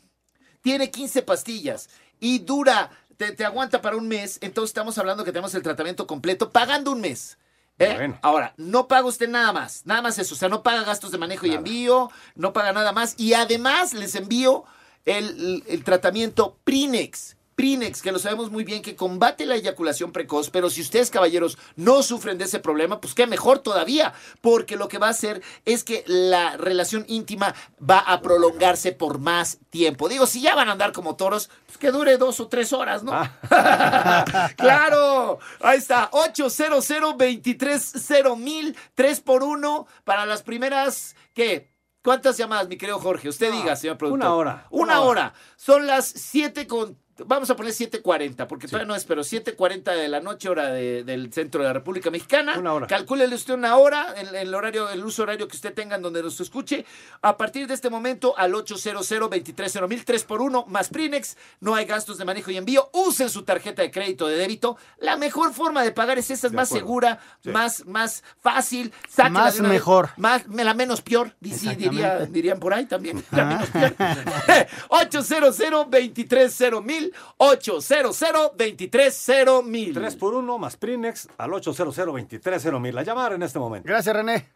tiene 0.62 0.92
15 0.92 1.24
pastillas 1.24 1.90
y 2.20 2.40
dura 2.40 2.90
te, 3.18 3.34
te 3.34 3.44
aguanta 3.44 3.82
para 3.82 3.98
un 3.98 4.08
mes, 4.08 4.40
entonces 4.42 4.70
estamos 4.70 4.98
hablando 4.98 5.26
que 5.26 5.32
tenemos 5.32 5.54
el 5.56 5.62
tratamiento 5.62 6.08
completo 6.08 6.52
pagando 6.52 6.92
un 6.92 7.02
mes. 7.02 7.38
¿Eh? 7.84 7.94
Bueno. 7.96 8.20
Ahora, 8.22 8.54
no 8.58 8.88
paga 8.88 9.06
usted 9.08 9.28
nada 9.30 9.52
más, 9.52 9.82
nada 9.86 10.02
más 10.02 10.18
eso, 10.20 10.34
o 10.36 10.38
sea, 10.38 10.50
no 10.50 10.64
paga 10.64 10.84
gastos 10.84 11.12
de 11.12 11.18
manejo 11.18 11.46
y 11.48 11.54
envío, 11.54 12.10
no 12.36 12.54
paga 12.54 12.74
nada 12.74 12.92
más, 12.92 13.16
y 13.18 13.34
además 13.34 13.94
les 13.94 14.16
envío 14.16 14.66
el- 15.06 15.64
el 15.68 15.84
tratamiento 15.84 16.58
Prinex. 16.64 17.36
Prinex, 17.62 18.02
que 18.02 18.12
lo 18.12 18.18
sabemos 18.18 18.50
muy 18.50 18.64
bien, 18.64 18.82
que 18.82 18.96
combate 18.96 19.46
la 19.46 19.54
eyaculación 19.54 20.12
precoz, 20.12 20.50
pero 20.50 20.72
si 20.72 20.82
ustedes, 20.82 21.12
caballeros, 21.12 21.60
no 21.76 22.02
sufren 22.02 22.40
de 22.40 22.46
ese 22.46 22.58
problema, 22.58 23.00
pues 23.00 23.14
qué 23.14 23.28
mejor 23.28 23.60
todavía, 23.60 24.14
porque 24.42 24.78
lo 24.78 24.88
que 24.88 24.98
va 24.98 25.06
a 25.06 25.12
hacer 25.12 25.44
es 25.66 25.84
que 25.84 26.04
la 26.08 26.58
relación 26.58 27.06
íntima 27.08 27.54
va 27.80 28.00
a 28.00 28.20
prolongarse 28.24 28.94
por 28.94 29.20
más 29.20 29.60
tiempo. 29.70 30.10
Digo, 30.10 30.26
si 30.26 30.42
ya 30.42 30.56
van 30.56 30.70
a 30.70 30.72
andar 30.72 30.92
como 30.92 31.16
toros, 31.16 31.52
pues 31.68 31.78
que 31.78 31.92
dure 31.92 32.18
dos 32.18 32.40
o 32.40 32.48
tres 32.48 32.74
horas, 32.74 33.04
¿no? 33.04 33.12
claro, 34.58 35.38
ahí 35.62 35.78
está, 35.78 36.10
800 36.14 36.88
230 36.88 38.36
mil 38.38 38.76
3 38.96 39.20
por 39.22 39.44
1 39.44 39.86
para 40.04 40.26
las 40.26 40.42
primeras, 40.42 41.16
¿qué? 41.36 41.70
¿Cuántas 42.04 42.38
llamadas, 42.38 42.68
mi 42.68 42.78
querido 42.78 42.98
Jorge? 42.98 43.30
Usted 43.30 43.52
diga, 43.52 43.76
señor 43.76 44.00
productor. 44.00 44.20
una 44.26 44.34
hora, 44.34 44.68
Una, 44.72 44.84
una 44.84 45.02
hora. 45.02 45.10
hora. 45.10 45.34
Son 45.58 45.86
las 45.86 46.08
7 46.08 46.66
con... 46.66 46.98
Vamos 47.26 47.50
a 47.50 47.56
poner 47.56 47.74
7.40, 47.74 48.48
porque 48.48 48.68
todavía 48.68 48.88
no 48.88 48.96
es, 48.96 49.06
pero 49.06 49.22
7.40 49.22 49.96
de 49.96 50.08
la 50.08 50.20
noche, 50.20 50.50
hora 50.50 50.70
de- 50.72 51.04
del 51.04 51.32
centro 51.34 51.62
de 51.62 51.68
la 51.68 51.74
República 51.74 52.10
Mexicana. 52.12 52.58
Una 52.58 52.74
hora. 52.74 52.88
Calcúlele 52.88 53.36
usted 53.36 53.54
una 53.54 53.76
hora, 53.78 54.14
el, 54.18 54.34
el 54.36 54.54
horario, 54.54 54.90
el 54.90 55.04
uso 55.04 55.24
horario 55.24 55.48
que 55.48 55.56
usted 55.56 55.74
tenga 55.74 55.96
en 55.96 56.02
donde 56.02 56.22
nos 56.24 56.40
escuche. 56.40 56.86
A 57.22 57.38
partir 57.38 57.68
de 57.68 57.74
este 57.74 57.90
momento, 57.90 58.38
al 58.38 58.54
800 58.56 59.08
230 59.08 59.88
mil 59.88 60.04
3 60.06 60.24
por 60.24 60.42
1 60.42 60.66
más 60.68 60.90
Prinex. 60.90 61.38
No 61.60 61.76
hay 61.76 61.86
gastos 61.86 62.18
de 62.18 62.26
manejo 62.26 62.52
y 62.52 62.58
envío. 62.58 62.90
Usen 62.94 63.30
su 63.30 63.44
tarjeta 63.44 63.82
de 63.82 63.92
crédito 63.92 64.28
de 64.28 64.38
débito. 64.38 64.78
La 65.00 65.18
mejor 65.18 65.54
forma 65.54 65.84
de 65.84 65.92
pagar 65.92 66.18
es 66.18 66.30
esa, 66.32 66.48
es 66.48 66.52
De 66.52 66.56
más 66.58 66.70
acuerdo. 66.70 66.86
segura, 66.86 67.20
Sí. 67.44 67.50
más, 67.50 67.86
más 67.86 68.24
fácil. 68.42 68.92
Más 69.32 69.54
de 69.56 69.60
una 69.62 69.70
vez. 69.70 69.78
mejor. 69.80 70.10
Más, 70.18 70.48
la 70.48 70.74
menos 70.74 71.02
peor, 71.02 71.34
diría, 71.40 71.56
Exactamente. 71.58 72.28
dirían 72.32 72.60
por 72.60 72.74
ahí 72.74 72.86
también. 72.86 73.24
La 73.32 73.46
menos 73.46 73.70
peor. 73.70 73.96
800 74.90 75.58
230 75.58 76.82
mil 76.82 77.11
800 77.38 78.18
230 78.58 79.62
mil 79.64 79.94
3 79.94 80.16
por 80.16 80.34
1 80.34 80.58
más 80.58 80.78
Prinex 80.78 81.28
al 81.38 81.54
800 81.54 81.96
230 81.96 82.80
mil. 82.80 82.98
A 82.98 83.04
llamar 83.04 83.34
en 83.34 83.44
este 83.44 83.60
momento. 83.60 83.88
Gracias, 83.88 84.16
René. 84.16 84.50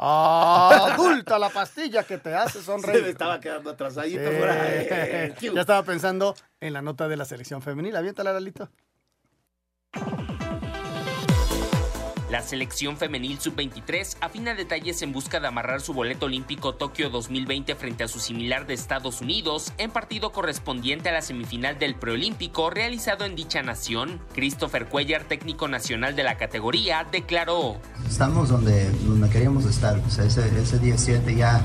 Adulta 0.00 1.38
la 1.38 1.48
pastilla 1.50 2.04
que 2.04 2.18
te 2.18 2.32
hace 2.34 2.62
sonreír. 2.62 2.98
Se 2.98 3.02
me 3.02 3.08
estaba 3.10 3.40
quedando 3.40 3.70
atrasadito 3.70 4.30
Sí. 4.30 4.36
por 4.38 4.48
ahí. 4.48 5.34
Ya 5.54 5.60
estaba 5.60 5.82
pensando 5.82 6.34
en 6.60 6.72
la 6.72 6.82
nota 6.82 7.08
de 7.08 7.16
la 7.16 7.24
selección 7.24 7.62
femenil. 7.62 7.96
Aviéntala, 7.96 8.32
Lalito. 8.32 8.68
La 12.30 12.42
selección 12.42 12.98
femenil 12.98 13.40
sub-23 13.40 14.18
afina 14.20 14.54
detalles 14.54 15.00
en 15.00 15.12
busca 15.12 15.40
de 15.40 15.46
amarrar 15.46 15.80
su 15.80 15.94
boleto 15.94 16.26
olímpico 16.26 16.74
Tokio 16.74 17.08
2020 17.08 17.74
frente 17.74 18.04
a 18.04 18.08
su 18.08 18.20
similar 18.20 18.66
de 18.66 18.74
Estados 18.74 19.22
Unidos 19.22 19.72
en 19.78 19.90
partido 19.90 20.30
correspondiente 20.30 21.08
a 21.08 21.12
la 21.12 21.22
semifinal 21.22 21.78
del 21.78 21.94
preolímpico 21.94 22.68
realizado 22.68 23.24
en 23.24 23.34
dicha 23.34 23.62
nación. 23.62 24.20
Christopher 24.34 24.88
Cuellar, 24.88 25.24
técnico 25.24 25.68
nacional 25.68 26.16
de 26.16 26.22
la 26.24 26.36
categoría, 26.36 27.06
declaró. 27.10 27.76
Estamos 28.06 28.50
donde, 28.50 28.90
donde 29.06 29.30
queríamos 29.30 29.64
estar. 29.64 29.96
O 29.96 30.10
sea, 30.10 30.26
ese, 30.26 30.46
ese 30.60 30.78
día 30.80 30.98
7 30.98 31.34
ya 31.34 31.62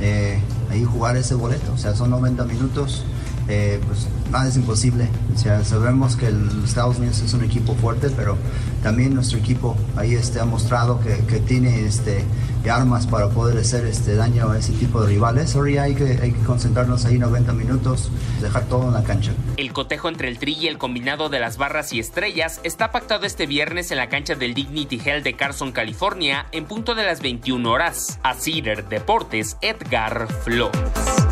eh, 0.00 0.42
ahí 0.70 0.82
jugar 0.82 1.16
ese 1.18 1.36
boleto. 1.36 1.72
O 1.72 1.78
sea, 1.78 1.94
son 1.94 2.10
90 2.10 2.46
minutos. 2.46 3.04
Eh, 3.50 3.80
pues 3.84 4.06
nada 4.30 4.48
es 4.48 4.56
imposible. 4.56 5.08
O 5.34 5.38
sea, 5.38 5.64
sabemos 5.64 6.16
que 6.16 6.26
el 6.26 6.64
Estados 6.64 6.98
Unidos 6.98 7.20
es 7.20 7.34
un 7.34 7.44
equipo 7.44 7.74
fuerte, 7.74 8.08
pero 8.10 8.36
también 8.82 9.14
nuestro 9.14 9.38
equipo 9.38 9.76
ahí 9.96 10.14
este, 10.14 10.40
ha 10.40 10.44
mostrado 10.44 11.00
que, 11.00 11.18
que 11.26 11.40
tiene 11.40 11.84
este, 11.84 12.24
armas 12.68 13.06
para 13.06 13.28
poder 13.30 13.58
hacer 13.58 13.86
este 13.86 14.14
daño 14.14 14.50
a 14.50 14.58
ese 14.58 14.72
tipo 14.72 15.00
de 15.00 15.08
rivales. 15.08 15.56
Ahora 15.56 15.82
hay 15.82 15.94
que, 15.94 16.18
hay 16.22 16.32
que 16.32 16.44
concentrarnos 16.44 17.04
ahí 17.04 17.18
90 17.18 17.52
minutos, 17.54 18.10
dejar 18.40 18.64
todo 18.66 18.88
en 18.88 18.94
la 18.94 19.02
cancha. 19.02 19.32
El 19.56 19.72
cotejo 19.72 20.08
entre 20.08 20.28
el 20.28 20.38
tri 20.38 20.52
y 20.52 20.68
el 20.68 20.78
combinado 20.78 21.28
de 21.28 21.40
las 21.40 21.56
barras 21.56 21.92
y 21.92 21.98
estrellas 21.98 22.60
está 22.62 22.92
pactado 22.92 23.26
este 23.26 23.46
viernes 23.46 23.90
en 23.90 23.96
la 23.96 24.08
cancha 24.08 24.34
del 24.34 24.54
Dignity 24.54 25.00
Hell 25.04 25.22
de 25.22 25.34
Carson, 25.34 25.72
California, 25.72 26.46
en 26.52 26.66
punto 26.66 26.94
de 26.94 27.04
las 27.04 27.20
21 27.20 27.70
horas. 27.70 28.18
A 28.22 28.34
Cider 28.34 28.88
Deportes, 28.88 29.56
Edgar 29.62 30.28
Flores. 30.44 31.29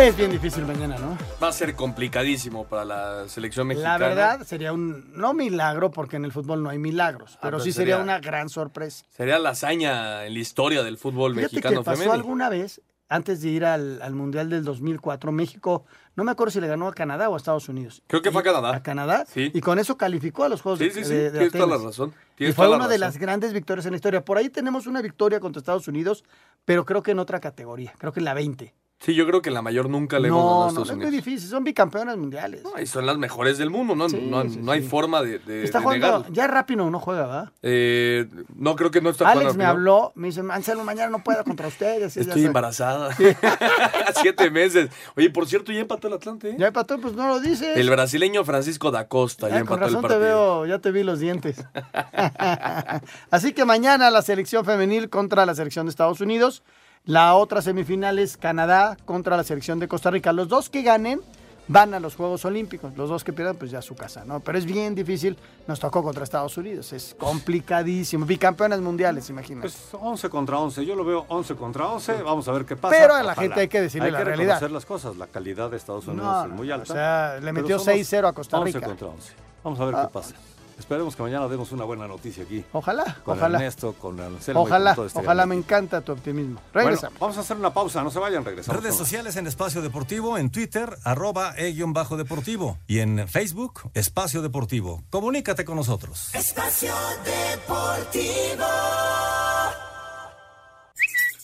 Es 0.00 0.16
bien 0.16 0.30
difícil 0.30 0.64
mañana, 0.64 0.96
¿no? 0.98 1.16
Va 1.42 1.48
a 1.48 1.52
ser 1.52 1.74
complicadísimo 1.74 2.64
para 2.64 2.84
la 2.84 3.28
selección 3.28 3.66
mexicana. 3.66 3.98
La 3.98 4.08
verdad 4.08 4.42
sería 4.46 4.72
un, 4.72 5.12
no 5.14 5.34
milagro, 5.34 5.90
porque 5.90 6.16
en 6.16 6.24
el 6.24 6.32
fútbol 6.32 6.62
no 6.62 6.70
hay 6.70 6.78
milagros, 6.78 7.38
pero 7.42 7.58
pero 7.58 7.60
sí 7.64 7.70
sería, 7.72 7.96
sería- 7.96 8.02
una 8.04 8.18
gran 8.18 8.48
sorpresa. 8.48 9.04
Sería 9.10 9.38
la 9.38 9.50
hazaña 9.50 10.24
en 10.24 10.32
la 10.34 10.38
historia 10.38 10.82
del 10.82 10.96
fútbol 10.96 11.34
Fíjate 11.34 11.54
mexicano 11.56 11.80
que 11.82 11.84
pasó 11.84 12.12
alguna 12.12 12.48
vez, 12.48 12.80
antes 13.10 13.42
de 13.42 13.48
ir 13.50 13.64
al, 13.66 14.00
al 14.00 14.14
Mundial 14.14 14.48
del 14.48 14.64
2004, 14.64 15.32
México, 15.32 15.84
no 16.16 16.24
me 16.24 16.30
acuerdo 16.32 16.50
si 16.52 16.60
le 16.62 16.66
ganó 16.68 16.88
a 16.88 16.94
Canadá 16.94 17.28
o 17.28 17.34
a 17.34 17.36
Estados 17.36 17.68
Unidos. 17.68 18.02
Creo 18.06 18.22
que 18.22 18.30
fue 18.30 18.40
a 18.40 18.44
Canadá. 18.44 18.74
A 18.76 18.82
Canadá. 18.82 19.24
Sí. 19.28 19.50
Y 19.52 19.60
con 19.60 19.78
eso 19.78 19.98
calificó 19.98 20.44
a 20.44 20.48
los 20.48 20.62
Juegos 20.62 20.78
Sí, 20.78 20.90
sí, 20.90 21.04
sí, 21.04 21.10
de- 21.12 21.24
de 21.24 21.30
tienes 21.32 21.52
toda 21.52 21.66
la 21.66 21.84
razón. 21.84 22.14
Y 22.38 22.52
fue 22.52 22.68
una 22.74 22.88
de 22.88 22.96
las 22.98 23.18
grandes 23.18 23.52
victorias 23.52 23.84
en 23.84 23.92
la 23.92 23.96
historia. 23.96 24.24
Por 24.24 24.38
ahí 24.38 24.48
tenemos 24.48 24.86
una 24.86 25.02
victoria 25.02 25.40
contra 25.40 25.60
Estados 25.60 25.88
Unidos, 25.88 26.24
pero 26.64 26.86
creo 26.86 27.02
que 27.02 27.10
en 27.10 27.18
otra 27.18 27.38
categoría, 27.40 27.92
creo 27.98 28.12
que 28.14 28.20
en 28.20 28.24
la 28.24 28.32
20. 28.34 28.72
Sí, 29.02 29.14
yo 29.14 29.26
creo 29.26 29.40
que 29.40 29.50
la 29.50 29.62
mayor 29.62 29.88
nunca 29.88 30.18
le 30.18 30.28
hemos 30.28 30.40
ganado 30.42 30.56
a 30.56 30.58
No, 30.58 30.62
no, 30.64 30.68
Estados 30.68 30.88
no 30.88 30.92
es 30.92 30.96
muy 30.98 31.06
Unidos. 31.06 31.24
difícil, 31.24 31.48
son 31.48 31.64
bicampeonas 31.64 32.18
mundiales. 32.18 32.62
Y 32.82 32.84
son 32.84 33.06
las 33.06 33.16
mejores 33.16 33.56
del 33.56 33.70
mundo, 33.70 33.94
¿no? 33.94 34.08
no, 34.08 34.44
no 34.44 34.72
hay 34.72 34.82
forma 34.82 35.22
de, 35.22 35.38
de, 35.38 35.64
Está 35.64 35.78
de 35.78 35.84
jugando, 35.84 36.06
negarlo. 36.06 36.26
ya 36.34 36.46
rápido 36.46 36.90
no 36.90 37.00
juega, 37.00 37.22
¿verdad? 37.26 37.52
Eh, 37.62 38.28
no, 38.54 38.76
creo 38.76 38.90
que 38.90 39.00
no 39.00 39.08
está 39.08 39.24
Alex 39.24 39.52
jugando 39.52 39.58
me 39.58 39.64
Rapinoe. 39.64 39.70
habló, 39.70 40.12
me 40.16 40.26
dice, 40.28 40.42
Anselmo, 40.50 40.84
mañana 40.84 41.08
no 41.08 41.24
puedo 41.24 41.42
contra 41.44 41.66
ustedes. 41.68 42.14
Estoy 42.14 42.44
embarazada. 42.44 43.08
Siete 44.20 44.50
meses. 44.50 44.90
Oye, 45.16 45.30
por 45.30 45.46
cierto, 45.46 45.72
ya 45.72 45.80
empató 45.80 46.08
el 46.08 46.12
Atlante. 46.14 46.50
¿eh? 46.50 46.56
Ya 46.58 46.66
empató, 46.66 46.98
pues 47.00 47.14
no 47.14 47.26
lo 47.26 47.40
dices. 47.40 47.78
El 47.78 47.88
brasileño 47.88 48.44
Francisco 48.44 48.90
da 48.90 49.08
Costa 49.08 49.48
ya 49.48 49.64
con 49.64 49.78
empató 49.82 49.86
el 49.86 49.94
te 49.94 50.00
partido. 50.02 50.20
veo, 50.20 50.66
ya 50.66 50.78
te 50.78 50.90
vi 50.92 51.04
los 51.04 51.20
dientes. 51.20 51.64
Así 53.30 53.52
que 53.52 53.64
mañana 53.64 54.10
la 54.10 54.22
selección 54.22 54.64
femenil 54.64 55.08
contra 55.08 55.46
la 55.46 55.54
selección 55.54 55.86
de 55.86 55.90
Estados 55.90 56.20
Unidos. 56.20 56.62
La 57.06 57.34
otra 57.34 57.62
semifinal 57.62 58.18
es 58.18 58.36
Canadá 58.36 58.96
contra 59.04 59.36
la 59.36 59.44
selección 59.44 59.78
de 59.78 59.88
Costa 59.88 60.10
Rica. 60.10 60.32
Los 60.32 60.48
dos 60.48 60.68
que 60.68 60.82
ganen 60.82 61.20
van 61.66 61.94
a 61.94 62.00
los 62.00 62.14
Juegos 62.14 62.44
Olímpicos. 62.44 62.94
Los 62.96 63.08
dos 63.08 63.24
que 63.24 63.32
pierdan, 63.32 63.56
pues 63.56 63.70
ya 63.70 63.78
a 63.78 63.82
su 63.82 63.94
casa, 63.96 64.24
¿no? 64.26 64.40
Pero 64.40 64.58
es 64.58 64.66
bien 64.66 64.94
difícil. 64.94 65.36
Nos 65.66 65.80
tocó 65.80 66.02
contra 66.02 66.24
Estados 66.24 66.56
Unidos. 66.58 66.92
Es 66.92 67.16
complicadísimo. 67.18 68.26
Bicampeones 68.26 68.80
mundiales, 68.80 69.30
imagínate. 69.30 69.68
Pues 69.68 69.88
11 69.98 70.28
contra 70.28 70.58
11. 70.58 70.84
Yo 70.84 70.94
lo 70.94 71.04
veo 71.04 71.24
11 71.28 71.54
contra 71.56 71.86
11. 71.88 72.22
Vamos 72.22 72.46
a 72.48 72.52
ver 72.52 72.66
qué 72.66 72.76
pasa. 72.76 72.94
Pero 72.96 73.14
a 73.14 73.22
la 73.22 73.32
Ojalá. 73.32 73.42
gente 73.42 73.60
hay 73.60 73.68
que 73.68 73.80
decirle 73.80 74.06
Hay 74.06 74.12
la 74.12 74.18
que 74.18 74.24
realidad. 74.24 74.54
reconocer 74.56 74.70
las 74.72 74.84
cosas. 74.86 75.16
La 75.16 75.26
calidad 75.26 75.70
de 75.70 75.78
Estados 75.78 76.06
Unidos 76.06 76.26
No, 76.26 76.44
es 76.44 76.50
muy 76.50 76.70
alta. 76.70 76.92
o 76.92 76.96
sea, 76.96 77.38
le 77.40 77.52
metió 77.52 77.78
somos 77.78 77.94
6-0 77.98 78.28
a 78.28 78.32
Costa 78.34 78.60
Rica. 78.62 78.78
11 78.78 78.86
contra 78.88 79.08
11. 79.08 79.32
Vamos 79.64 79.80
a 79.80 79.84
ver 79.86 79.94
Ah. 79.96 80.02
qué 80.06 80.12
pasa. 80.12 80.34
Esperemos 80.80 81.14
que 81.14 81.22
mañana 81.22 81.46
demos 81.46 81.70
una 81.72 81.84
buena 81.84 82.08
noticia 82.08 82.42
aquí. 82.42 82.64
Ojalá, 82.72 83.18
Con 83.22 83.36
ojalá. 83.36 83.58
Ernesto, 83.58 83.92
con 83.92 84.18
Anselmo 84.18 84.62
y 84.62 84.64
Ojalá, 84.64 84.90
con 84.90 84.96
todo 84.96 85.06
este 85.06 85.18
ojalá 85.20 85.44
me 85.46 85.54
encanta 85.54 86.00
tu 86.00 86.12
optimismo. 86.12 86.54
Bueno, 86.72 86.88
Regresamos. 86.88 87.18
vamos 87.20 87.36
a 87.36 87.40
hacer 87.40 87.56
una 87.58 87.72
pausa, 87.72 88.02
no 88.02 88.10
se 88.10 88.18
vayan, 88.18 88.44
regresamos. 88.44 88.82
Redes 88.82 88.96
sociales 88.96 89.36
en 89.36 89.46
Espacio 89.46 89.82
Deportivo, 89.82 90.38
en 90.38 90.50
Twitter, 90.50 90.96
arroba 91.04 91.52
e-bajo 91.58 92.16
deportivo. 92.16 92.78
Y 92.86 93.00
en 93.00 93.28
Facebook, 93.28 93.90
Espacio 93.92 94.40
Deportivo. 94.40 95.02
Comunícate 95.10 95.64
con 95.66 95.76
nosotros. 95.76 96.34
Espacio 96.34 96.94
Deportivo. 97.24 98.64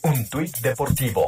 Un 0.02 0.28
tuit 0.30 0.56
deportivo. 0.60 1.24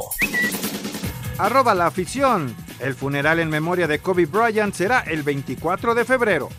Arroba 1.37 1.75
la 1.75 1.85
afición. 1.85 2.55
El 2.79 2.95
funeral 2.95 3.39
en 3.39 3.49
memoria 3.49 3.87
de 3.87 3.99
Kobe 3.99 4.25
Bryant 4.25 4.73
será 4.73 5.01
el 5.01 5.21
24 5.23 5.93
de 5.93 6.05
febrero. 6.05 6.49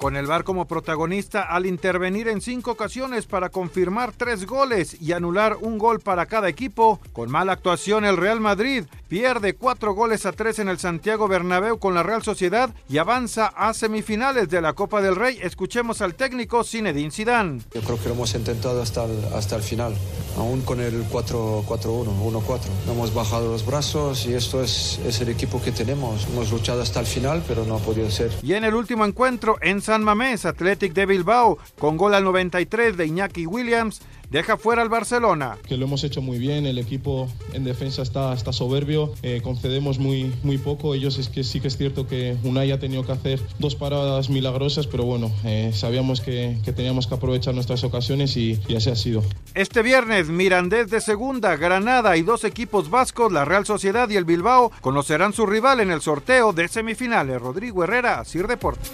Con 0.00 0.16
el 0.16 0.26
VAR 0.26 0.44
como 0.44 0.66
protagonista 0.66 1.42
al 1.42 1.66
intervenir 1.66 2.26
en 2.28 2.40
cinco 2.40 2.70
ocasiones 2.70 3.26
para 3.26 3.50
confirmar 3.50 4.12
tres 4.12 4.46
goles 4.46 4.96
y 4.98 5.12
anular 5.12 5.58
un 5.60 5.76
gol 5.76 6.00
para 6.00 6.24
cada 6.24 6.48
equipo, 6.48 6.98
con 7.12 7.30
mala 7.30 7.52
actuación 7.52 8.06
el 8.06 8.16
Real 8.16 8.40
Madrid 8.40 8.86
pierde 9.10 9.54
cuatro 9.56 9.92
goles 9.92 10.24
a 10.24 10.30
tres 10.30 10.60
en 10.60 10.68
el 10.68 10.78
Santiago 10.78 11.26
Bernabéu 11.26 11.80
con 11.80 11.94
la 11.94 12.04
Real 12.04 12.22
Sociedad 12.22 12.70
y 12.88 12.98
avanza 12.98 13.46
a 13.48 13.74
semifinales 13.74 14.48
de 14.48 14.60
la 14.60 14.74
Copa 14.74 15.02
del 15.02 15.16
Rey. 15.16 15.36
Escuchemos 15.42 16.00
al 16.00 16.14
técnico 16.14 16.62
Zinedine 16.62 17.10
Zidane. 17.10 17.60
Yo 17.74 17.80
creo 17.80 18.00
que 18.00 18.08
lo 18.08 18.14
hemos 18.14 18.32
intentado 18.36 18.80
hasta 18.80 19.06
el, 19.06 19.24
hasta 19.34 19.56
el 19.56 19.62
final, 19.62 19.94
aún 20.38 20.60
con 20.60 20.80
el 20.80 21.04
4-4-1, 21.08 21.66
1-4. 21.66 22.60
No 22.86 22.92
hemos 22.92 23.12
bajado 23.12 23.50
los 23.50 23.66
brazos 23.66 24.26
y 24.26 24.34
esto 24.34 24.62
es, 24.62 25.00
es 25.04 25.20
el 25.20 25.28
equipo 25.28 25.60
que 25.60 25.72
tenemos. 25.72 26.28
Hemos 26.28 26.52
luchado 26.52 26.80
hasta 26.80 27.00
el 27.00 27.06
final, 27.06 27.42
pero 27.48 27.64
no 27.64 27.74
ha 27.74 27.80
podido 27.80 28.08
ser. 28.12 28.30
Y 28.44 28.52
en 28.52 28.62
el 28.62 28.74
último 28.74 29.04
encuentro 29.04 29.56
en 29.60 29.82
San 29.82 30.04
Mamés, 30.04 30.44
Athletic 30.44 30.92
de 30.92 31.06
Bilbao, 31.06 31.58
con 31.80 31.96
gol 31.96 32.14
al 32.14 32.22
93 32.22 32.96
de 32.96 33.06
Iñaki 33.06 33.46
Williams, 33.46 34.02
deja 34.30 34.56
fuera 34.56 34.82
al 34.82 34.88
Barcelona. 34.88 35.58
Que 35.66 35.76
lo 35.76 35.86
hemos 35.86 36.04
hecho 36.04 36.22
muy 36.22 36.38
bien, 36.38 36.66
el 36.66 36.78
equipo 36.78 37.28
en 37.52 37.64
defensa 37.64 38.02
está, 38.02 38.32
está 38.32 38.52
soberbio, 38.52 39.12
eh, 39.22 39.40
concedemos 39.42 39.98
muy, 39.98 40.32
muy 40.42 40.58
poco. 40.58 40.94
Ellos 40.94 41.18
es 41.18 41.28
que 41.28 41.44
sí 41.44 41.60
que 41.60 41.68
es 41.68 41.76
cierto 41.76 42.06
que 42.06 42.36
Unai 42.44 42.70
ha 42.70 42.78
tenido 42.78 43.04
que 43.04 43.12
hacer 43.12 43.40
dos 43.58 43.74
paradas 43.74 44.30
milagrosas, 44.30 44.86
pero 44.86 45.04
bueno, 45.04 45.30
eh, 45.44 45.72
sabíamos 45.74 46.20
que, 46.20 46.56
que, 46.64 46.72
teníamos 46.72 47.06
que 47.06 47.14
aprovechar 47.14 47.54
nuestras 47.54 47.84
ocasiones 47.84 48.36
y, 48.36 48.58
y 48.68 48.76
así 48.76 48.90
ha 48.90 48.96
sido. 48.96 49.22
Este 49.54 49.82
viernes, 49.82 50.28
Mirandés 50.28 50.90
de 50.90 51.00
segunda, 51.00 51.56
Granada 51.56 52.16
y 52.16 52.22
dos 52.22 52.44
equipos 52.44 52.90
vascos, 52.90 53.32
la 53.32 53.44
Real 53.44 53.66
Sociedad 53.66 54.08
y 54.08 54.16
el 54.16 54.24
Bilbao, 54.24 54.70
conocerán 54.80 55.32
su 55.32 55.46
rival 55.46 55.80
en 55.80 55.90
el 55.90 56.00
sorteo 56.00 56.52
de 56.52 56.68
semifinales. 56.68 57.40
Rodrigo 57.40 57.84
Herrera, 57.84 58.24
Sir 58.24 58.46
Deportes. 58.46 58.92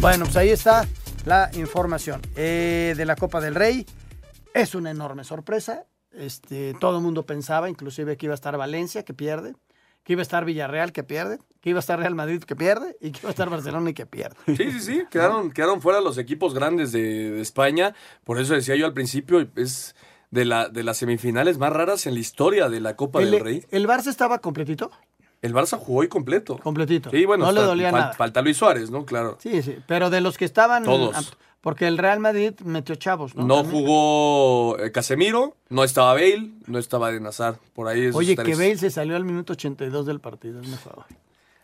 Bueno, 0.00 0.24
pues 0.24 0.36
ahí 0.36 0.50
está 0.50 0.86
la 1.26 1.50
información 1.54 2.22
eh, 2.36 2.94
de 2.96 3.04
la 3.04 3.16
Copa 3.16 3.40
del 3.40 3.56
Rey. 3.56 3.84
Es 4.54 4.74
una 4.76 4.92
enorme 4.92 5.24
sorpresa. 5.24 5.84
Este, 6.12 6.72
todo 6.80 6.98
el 6.98 7.02
mundo 7.02 7.26
pensaba, 7.26 7.68
inclusive, 7.68 8.16
que 8.16 8.26
iba 8.26 8.32
a 8.32 8.36
estar 8.36 8.56
Valencia, 8.56 9.04
que 9.04 9.12
pierde, 9.12 9.54
que 10.04 10.12
iba 10.12 10.22
a 10.22 10.22
estar 10.22 10.44
Villarreal, 10.44 10.92
que 10.92 11.02
pierde, 11.02 11.38
que 11.60 11.70
iba 11.70 11.80
a 11.80 11.80
estar 11.80 11.98
Real 11.98 12.14
Madrid, 12.14 12.42
que 12.44 12.54
pierde, 12.54 12.96
y 13.00 13.10
que 13.10 13.18
iba 13.18 13.28
a 13.28 13.30
estar 13.30 13.50
Barcelona 13.50 13.90
y 13.90 13.94
que 13.94 14.06
pierde. 14.06 14.36
Sí, 14.46 14.70
sí, 14.70 14.80
sí. 14.80 15.02
Quedaron, 15.10 15.50
quedaron 15.50 15.82
fuera 15.82 16.00
los 16.00 16.16
equipos 16.16 16.54
grandes 16.54 16.92
de, 16.92 17.32
de 17.32 17.42
España. 17.42 17.92
Por 18.22 18.40
eso 18.40 18.54
decía 18.54 18.76
yo 18.76 18.86
al 18.86 18.94
principio, 18.94 19.46
es 19.56 19.96
de, 20.30 20.44
la, 20.44 20.68
de 20.68 20.84
las 20.84 20.98
semifinales 20.98 21.58
más 21.58 21.72
raras 21.72 22.06
en 22.06 22.14
la 22.14 22.20
historia 22.20 22.68
de 22.68 22.80
la 22.80 22.94
Copa 22.94 23.20
el, 23.20 23.32
del 23.32 23.40
Rey. 23.40 23.64
¿El 23.70 23.88
Barça 23.88 24.06
estaba 24.06 24.38
completito? 24.38 24.92
El 25.42 25.54
Barça 25.54 25.78
jugó 25.78 26.00
hoy 26.00 26.08
completo. 26.08 26.58
Completito. 26.58 27.10
Sí, 27.10 27.24
bueno, 27.24 27.44
no 27.46 27.52
le 27.52 27.60
dolía 27.62 27.90
fal- 27.90 28.00
nada. 28.00 28.12
Falta 28.14 28.42
Luis 28.42 28.56
Suárez, 28.56 28.90
¿no? 28.90 29.04
Claro. 29.04 29.36
Sí, 29.40 29.62
sí, 29.62 29.76
pero 29.86 30.10
de 30.10 30.20
los 30.20 30.36
que 30.38 30.44
estaban... 30.44 30.84
Todos. 30.84 31.36
Porque 31.60 31.88
el 31.88 31.98
Real 31.98 32.20
Madrid 32.20 32.52
metió 32.64 32.94
chavos, 32.94 33.34
¿no? 33.34 33.44
No, 33.44 33.62
También. 33.62 33.84
jugó 33.84 34.78
eh, 34.78 34.92
Casemiro, 34.92 35.56
no 35.68 35.82
estaba 35.82 36.12
Bale, 36.12 36.52
no 36.66 36.78
estaba 36.78 37.10
de 37.10 37.18
Nazar. 37.18 37.58
Por 37.74 37.88
ahí 37.88 38.08
Oye, 38.14 38.36
que. 38.36 38.54
Bale 38.54 38.76
se 38.78 38.88
salió 38.88 39.16
al 39.16 39.24
minuto 39.24 39.54
82 39.54 40.06
del 40.06 40.20
partido, 40.20 40.60
es 40.60 40.68
mejor. 40.68 41.04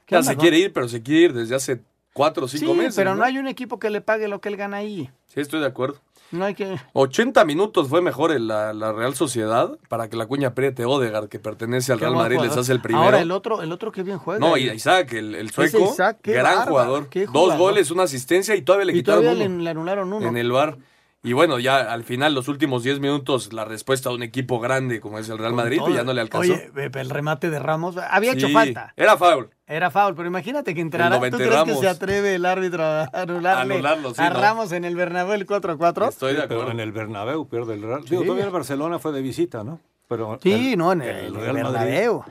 ¿Qué 0.05 0.15
Ya 0.15 0.19
onda, 0.19 0.31
se 0.33 0.37
no? 0.37 0.41
quiere 0.41 0.59
ir, 0.59 0.73
pero 0.73 0.89
se 0.89 1.03
quiere 1.05 1.21
ir 1.27 1.33
desde 1.35 1.55
hace 1.55 1.83
cuatro 2.13 2.45
o 2.47 2.49
cinco 2.49 2.73
sí, 2.73 2.79
meses. 2.79 2.95
pero 2.97 3.15
no 3.15 3.25
hay 3.25 3.39
un 3.39 3.49
equipo 3.49 3.79
que 3.79 3.91
le 3.91 4.01
pague 4.01 4.29
lo 4.29 4.41
que 4.41 4.49
él 4.49 4.57
gana 4.57 4.79
ahí. 4.79 5.11
Sí, 5.29 5.41
estoy 5.41 5.61
de 5.61 5.67
acuerdo. 5.67 5.99
No 6.31 6.47
hay 6.47 6.55
que... 6.55 6.79
80 6.95 7.45
minutos 7.45 7.89
fue 7.89 8.01
mejor 8.01 8.33
en 8.33 8.47
la, 8.49 8.73
la 8.73 8.93
Real 8.93 9.15
Sociedad 9.15 9.79
para 9.89 10.09
que 10.09 10.17
la 10.17 10.25
cuña 10.25 10.49
apriete 10.49 10.87
Odegaard, 10.87 11.29
que 11.29 11.39
pertenece 11.39 11.93
al 11.93 11.99
Qué 11.99 12.07
Real 12.07 12.17
Madrid, 12.17 12.39
les 12.41 12.57
hace 12.57 12.73
el 12.73 12.81
primero. 12.81 13.05
Ahora 13.05 13.21
el 13.21 13.31
otro, 13.31 13.61
el 13.61 13.71
otro 13.71 13.93
que 13.93 14.03
bien 14.03 14.17
juega. 14.17 14.41
No, 14.41 14.57
y 14.57 14.71
Isaac, 14.71 15.13
el, 15.13 15.35
el 15.35 15.51
sueco, 15.51 15.91
Isaac, 15.93 16.21
qué 16.23 16.33
gran 16.33 16.67
jugador. 16.67 17.11
Dos 17.33 17.59
goles, 17.59 17.91
una 17.91 18.05
asistencia 18.05 18.55
y 18.57 18.63
todavía 18.63 18.87
le 18.87 18.93
Y 18.93 18.97
quitaron 18.97 19.23
todavía 19.25 19.47
uno 19.47 19.63
le 19.63 19.71
anularon 19.71 20.13
uno. 20.13 20.27
en 20.27 20.37
el 20.39 20.51
bar. 20.51 20.79
Y 21.25 21.35
bueno, 21.35 21.61
ya 21.61 21.77
al 21.93 22.03
final, 22.03 22.35
los 22.35 22.49
últimos 22.49 22.83
10 22.83 22.99
minutos, 22.99 23.53
la 23.53 23.65
respuesta 23.65 24.09
de 24.09 24.17
un 24.17 24.25
equipo 24.25 24.59
grande 24.59 25.01
como 25.01 25.21
es 25.21 25.29
el 25.29 25.39
Real 25.39 25.53
Madrid, 25.55 25.79
Todo. 25.79 25.91
ya 25.95 26.03
no 26.03 26.13
le 26.13 26.21
alcanzó. 26.21 26.53
Oye, 26.53 26.71
el 26.75 27.11
remate 27.11 27.49
de 27.49 27.61
Ramos 27.61 27.97
había 27.97 28.33
hecho 28.33 28.49
falta. 28.49 28.93
Era 28.97 29.17
foul. 29.17 29.49
Era 29.69 29.91
foul, 29.93 30.17
pero 30.17 30.27
imagínate 30.27 30.75
que 30.75 30.81
entrara. 30.81 31.15
El 31.17 31.31
¿Tú 31.31 31.37
90 31.37 31.37
crees 31.37 31.51
que 31.51 31.57
Ramos. 31.71 31.81
se 31.81 31.89
atreve 31.89 32.35
el 32.35 32.45
árbitro 32.45 32.83
a 32.85 33.05
anularle 33.13 33.75
Anularlo, 33.75 34.15
sí, 34.15 34.21
a 34.21 34.31
no. 34.31 34.41
Ramos 34.41 34.73
en 34.73 34.85
el 34.85 34.97
Bernabéu 34.97 35.35
el 35.35 35.47
4-4? 35.47 36.09
Estoy 36.09 36.33
de 36.35 36.43
Pero 36.43 36.55
acuerdo. 36.55 36.71
en 36.73 36.81
el 36.81 36.91
Bernabéu 36.91 37.47
pierde 37.49 37.75
el 37.75 37.83
Real. 37.83 38.05
Digo, 38.05 38.23
Sí. 38.23 38.27
todavía 38.27 38.47
el 38.47 38.51
Barcelona 38.53 38.99
fue 38.99 39.13
de 39.13 39.23
visita, 39.23 39.63
¿no? 39.63 39.79
Pero 40.09 40.41
Sí, 40.43 40.73
el- 40.73 40.79
no, 40.79 40.91
en 40.93 41.03
el, 41.03 41.09
el 41.09 41.25
el 41.27 41.35
Real 41.37 41.53
Madrid- 41.55 41.73
Bernabéu. 41.73 42.25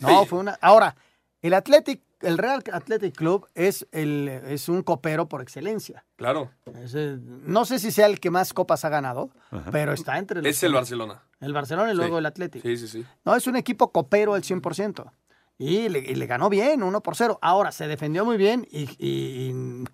No, 0.00 0.26
fue 0.26 0.38
una. 0.40 0.58
Ahora, 0.60 0.94
el 1.40 1.54
Athletic, 1.54 2.02
el 2.20 2.38
Real 2.38 2.62
Athletic 2.72 3.14
Club 3.16 3.46
es, 3.54 3.86
el, 3.92 4.28
es 4.28 4.68
un 4.68 4.82
copero 4.82 5.28
por 5.28 5.42
excelencia. 5.42 6.04
Claro. 6.16 6.50
Es 6.82 6.94
el- 6.94 7.20
no 7.50 7.64
sé 7.64 7.78
si 7.78 7.90
sea 7.90 8.06
el 8.06 8.20
que 8.20 8.30
más 8.30 8.52
copas 8.52 8.84
ha 8.84 8.88
ganado, 8.88 9.30
Ajá. 9.50 9.70
pero 9.70 9.92
está 9.92 10.18
entre 10.18 10.42
los. 10.42 10.50
Es 10.50 10.62
el 10.62 10.72
Barcelona. 10.72 11.22
El 11.40 11.52
Barcelona 11.52 11.92
y 11.92 11.96
luego 11.96 12.16
Sí. 12.16 12.18
el 12.18 12.26
Athletic. 12.26 12.62
Sí, 12.62 12.76
sí, 12.76 12.88
sí. 12.88 13.04
No, 13.24 13.34
es 13.36 13.46
un 13.46 13.56
equipo 13.56 13.90
copero 13.92 14.34
al 14.34 14.42
100%. 14.42 15.12
Y 15.58 15.88
le, 15.90 15.98
y 15.98 16.14
le 16.14 16.26
ganó 16.26 16.48
bien, 16.48 16.82
1 16.82 17.02
por 17.02 17.16
0. 17.16 17.38
Ahora, 17.42 17.70
se 17.72 17.86
defendió 17.86 18.24
muy 18.24 18.36
bien 18.38 18.66
y, 18.70 18.84
y- 18.98 19.50
y 19.50 19.84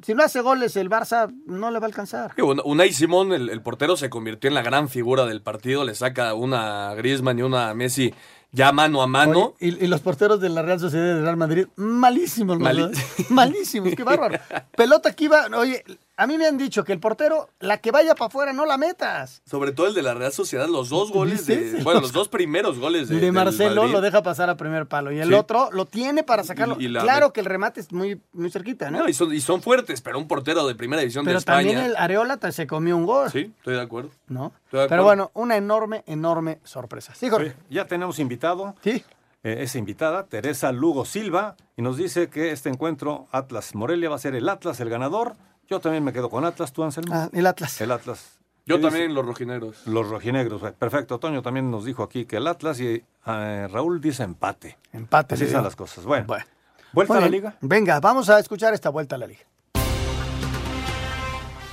si 0.00 0.14
no 0.14 0.22
hace 0.22 0.40
goles 0.42 0.76
el 0.76 0.88
Barça 0.88 1.28
no 1.46 1.72
le 1.72 1.80
va 1.80 1.86
a 1.86 1.88
alcanzar. 1.88 2.32
Sí, 2.36 2.42
Un- 2.42 2.62
Unai 2.64 2.92
Simón, 2.92 3.32
el, 3.32 3.50
el 3.50 3.60
portero, 3.62 3.96
se 3.96 4.10
convirtió 4.10 4.46
en 4.46 4.54
la 4.54 4.62
gran 4.62 4.88
figura 4.88 5.26
del 5.26 5.42
partido. 5.42 5.84
Le 5.84 5.96
saca 5.96 6.34
una 6.34 6.90
a 6.90 6.94
Griezmann 6.94 7.36
y 7.38 7.42
una 7.42 7.70
a 7.70 7.74
Messi 7.74 8.14
ya 8.52 8.72
mano 8.72 9.02
a 9.02 9.06
mano. 9.06 9.54
Oye, 9.60 9.68
y, 9.78 9.84
y 9.84 9.86
los 9.88 10.00
porteros 10.00 10.40
de 10.40 10.48
la 10.48 10.62
Real 10.62 10.80
Sociedad 10.80 11.04
y 11.04 11.08
del 11.14 11.22
Real 11.22 11.36
Madrid, 11.36 11.66
malísimos, 11.76 12.58
Mali- 12.58 12.82
dos. 12.82 13.30
malísimos, 13.30 13.94
qué 13.94 14.02
bárbaro. 14.04 14.38
Pelota 14.76 15.14
que 15.14 15.24
iba, 15.24 15.46
oye, 15.56 15.84
a 16.18 16.26
mí 16.26 16.36
me 16.36 16.46
han 16.46 16.58
dicho 16.58 16.82
que 16.84 16.92
el 16.92 16.98
portero, 17.00 17.48
la 17.60 17.78
que 17.78 17.90
vaya 17.92 18.14
para 18.14 18.26
afuera, 18.26 18.52
no 18.52 18.66
la 18.66 18.76
metas. 18.76 19.40
Sobre 19.46 19.72
todo 19.72 19.86
el 19.86 19.94
de 19.94 20.02
la 20.02 20.14
Real 20.14 20.32
Sociedad, 20.32 20.66
los 20.68 20.88
dos 20.90 21.12
goles 21.12 21.46
de. 21.46 21.78
Bueno, 21.84 22.00
los 22.00 22.12
dos 22.12 22.28
primeros 22.28 22.78
goles 22.78 23.08
de. 23.08 23.20
De 23.20 23.32
Marcelo 23.32 23.86
lo 23.86 24.00
deja 24.00 24.22
pasar 24.22 24.50
a 24.50 24.56
primer 24.56 24.86
palo 24.86 25.12
y 25.12 25.20
el 25.20 25.28
Sí. 25.28 25.34
otro 25.34 25.70
lo 25.72 25.86
tiene 25.86 26.24
para 26.24 26.42
sacarlo. 26.44 26.76
Y- 26.78 26.86
y 26.86 26.88
la- 26.88 27.02
claro 27.02 27.32
que 27.32 27.40
el 27.40 27.46
remate 27.46 27.80
es 27.80 27.92
muy, 27.92 28.20
muy 28.32 28.50
cerquita, 28.50 28.90
¿no? 28.90 28.98
No, 28.98 29.08
y, 29.08 29.14
son, 29.14 29.32
y 29.32 29.40
son 29.40 29.62
fuertes, 29.62 30.00
pero 30.00 30.18
un 30.18 30.26
portero 30.28 30.66
de 30.66 30.74
primera 30.74 31.00
división 31.00 31.24
Pero 31.24 31.34
de 31.36 31.38
España. 31.38 31.58
también 31.68 31.78
el 31.90 31.96
Areola 31.96 32.38
se 32.50 32.66
comió 32.66 32.96
un 32.96 33.06
gol. 33.06 33.30
Sí, 33.30 33.52
estoy 33.58 33.74
de 33.76 33.80
acuerdo. 33.80 34.10
¿No? 34.28 34.52
Estoy 34.64 34.80
de 34.80 34.88
Pero 34.88 35.02
acuerdo. 35.02 35.04
bueno, 35.04 35.30
una 35.34 35.56
enorme, 35.56 36.02
enorme 36.06 36.58
sorpresa. 36.64 37.14
Sí, 37.14 37.28
Jorge. 37.30 37.50
Sí, 37.50 37.56
ya 37.74 37.84
tenemos 37.86 38.18
invitado. 38.18 38.74
Sí. 38.82 39.04
Eh, 39.44 39.58
es 39.60 39.76
invitada, 39.76 40.24
Teresa 40.24 40.72
Lugo 40.72 41.04
Silva, 41.04 41.54
y 41.76 41.82
nos 41.82 41.96
dice 41.96 42.26
que 42.28 42.50
este 42.50 42.68
encuentro 42.70 43.28
Atlas 43.30 43.72
Morelia 43.76 44.10
va 44.10 44.16
a 44.16 44.18
ser 44.18 44.34
el 44.34 44.48
Atlas 44.48 44.80
el 44.80 44.90
ganador. 44.90 45.36
Yo 45.68 45.80
también 45.80 46.02
me 46.04 46.12
quedo 46.12 46.30
con 46.30 46.44
Atlas, 46.44 46.72
tú 46.72 46.82
Anselmo. 46.82 47.12
Ah, 47.14 47.28
el 47.32 47.46
Atlas. 47.46 47.80
El 47.80 47.90
Atlas. 47.92 48.38
Yo 48.66 48.76
¿Qué 48.76 48.82
también 48.82 49.04
dice? 49.08 49.14
los 49.14 49.26
rojinegros. 49.26 49.86
Los 49.86 50.08
rojinegros. 50.08 50.62
eh, 50.62 50.72
Perfecto. 50.78 51.18
Toño 51.18 51.42
también 51.42 51.70
nos 51.70 51.84
dijo 51.84 52.02
aquí 52.02 52.24
que 52.26 52.36
el 52.36 52.46
Atlas 52.46 52.80
y 52.80 53.02
eh, 53.26 53.68
Raúl 53.70 54.00
dice 54.00 54.22
empate. 54.24 54.76
Empate. 54.92 55.34
Así 55.34 55.46
digo. 55.46 55.60
las 55.62 55.74
cosas. 55.76 56.04
Bueno, 56.04 56.26
Bueno. 56.26 56.44
vuelta 56.92 57.16
a 57.18 57.20
la 57.20 57.28
liga. 57.28 57.56
Venga, 57.60 57.98
vamos 58.00 58.28
a 58.30 58.38
escuchar 58.38 58.74
esta 58.74 58.90
vuelta 58.90 59.16
a 59.16 59.18
la 59.18 59.26
liga. 59.26 59.40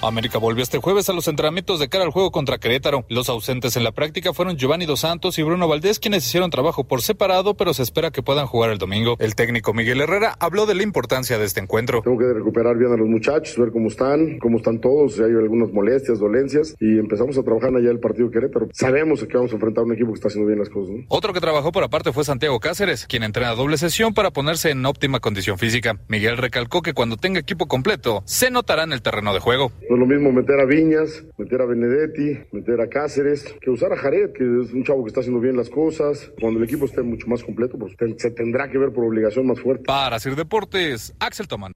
América 0.07 0.37
volvió 0.37 0.63
este 0.63 0.77
jueves 0.77 1.09
a 1.09 1.13
los 1.13 1.27
entrenamientos 1.27 1.79
de 1.79 1.89
cara 1.89 2.03
al 2.03 2.11
juego 2.11 2.31
contra 2.31 2.57
Querétaro. 2.57 3.05
Los 3.09 3.29
ausentes 3.29 3.75
en 3.75 3.83
la 3.83 3.91
práctica 3.91 4.33
fueron 4.33 4.57
Giovanni 4.57 4.85
Dos 4.85 5.01
Santos 5.01 5.37
y 5.39 5.43
Bruno 5.43 5.67
Valdés, 5.67 5.99
quienes 5.99 6.25
hicieron 6.25 6.49
trabajo 6.49 6.83
por 6.83 7.01
separado, 7.01 7.55
pero 7.55 7.73
se 7.73 7.83
espera 7.83 8.11
que 8.11 8.21
puedan 8.21 8.47
jugar 8.47 8.71
el 8.71 8.77
domingo. 8.77 9.15
El 9.19 9.35
técnico 9.35 9.73
Miguel 9.73 10.01
Herrera 10.01 10.35
habló 10.39 10.65
de 10.65 10.75
la 10.75 10.83
importancia 10.83 11.37
de 11.37 11.45
este 11.45 11.59
encuentro. 11.59 12.01
Tengo 12.01 12.17
que 12.17 12.33
recuperar 12.33 12.77
bien 12.77 12.91
a 12.91 12.97
los 12.97 13.07
muchachos, 13.07 13.57
ver 13.57 13.71
cómo 13.71 13.87
están, 13.87 14.39
cómo 14.39 14.57
están 14.57 14.79
todos, 14.79 15.15
si 15.15 15.23
hay 15.23 15.31
algunas 15.31 15.71
molestias, 15.71 16.19
dolencias, 16.19 16.75
y 16.79 16.99
empezamos 16.99 17.37
a 17.37 17.43
trabajar 17.43 17.75
allá 17.75 17.89
el 17.89 17.99
partido 17.99 18.27
de 18.27 18.33
Querétaro. 18.33 18.67
Sabemos 18.73 19.23
que 19.23 19.37
vamos 19.37 19.51
a 19.51 19.55
enfrentar 19.55 19.83
a 19.83 19.85
un 19.85 19.93
equipo 19.93 20.11
que 20.11 20.15
está 20.15 20.27
haciendo 20.27 20.47
bien 20.47 20.59
las 20.59 20.69
cosas. 20.69 20.95
¿no? 20.95 21.03
Otro 21.09 21.33
que 21.33 21.41
trabajó 21.41 21.71
por 21.71 21.83
aparte 21.83 22.11
fue 22.11 22.23
Santiago 22.23 22.59
Cáceres, 22.59 23.05
quien 23.07 23.23
entrena 23.23 23.55
doble 23.55 23.77
sesión 23.77 24.13
para 24.13 24.31
ponerse 24.31 24.69
en 24.69 24.85
óptima 24.85 25.19
condición 25.19 25.57
física. 25.57 25.99
Miguel 26.07 26.37
recalcó 26.37 26.81
que 26.81 26.93
cuando 26.93 27.17
tenga 27.17 27.39
equipo 27.39 27.67
completo, 27.67 28.23
se 28.25 28.51
notará 28.51 28.83
en 28.83 28.93
el 28.93 29.01
terreno 29.01 29.33
de 29.33 29.39
juego. 29.39 29.71
No 29.89 29.94
es 29.95 29.99
lo 29.99 30.05
mismo 30.05 30.31
meter 30.31 30.59
a 30.59 30.65
Viñas, 30.65 31.23
meter 31.37 31.61
a 31.61 31.65
Benedetti, 31.65 32.39
meter 32.51 32.81
a 32.81 32.89
Cáceres, 32.89 33.45
que 33.61 33.69
usar 33.69 33.93
a 33.93 33.97
Jared, 33.97 34.33
que 34.33 34.43
es 34.43 34.73
un 34.73 34.83
chavo 34.83 35.03
que 35.03 35.07
está 35.07 35.21
haciendo 35.21 35.39
bien 35.39 35.55
las 35.55 35.69
cosas. 35.69 36.31
Cuando 36.39 36.59
el 36.59 36.65
equipo 36.65 36.85
esté 36.85 37.01
mucho 37.01 37.27
más 37.27 37.43
completo, 37.43 37.77
pues 37.77 37.93
se 38.17 38.31
tendrá 38.31 38.69
que 38.69 38.77
ver 38.77 38.91
por 38.91 39.05
obligación 39.05 39.47
más 39.47 39.59
fuerte. 39.59 39.85
Para 39.85 40.19
Sir 40.19 40.35
Deportes, 40.35 41.13
Axel 41.19 41.47
Tomán. 41.47 41.73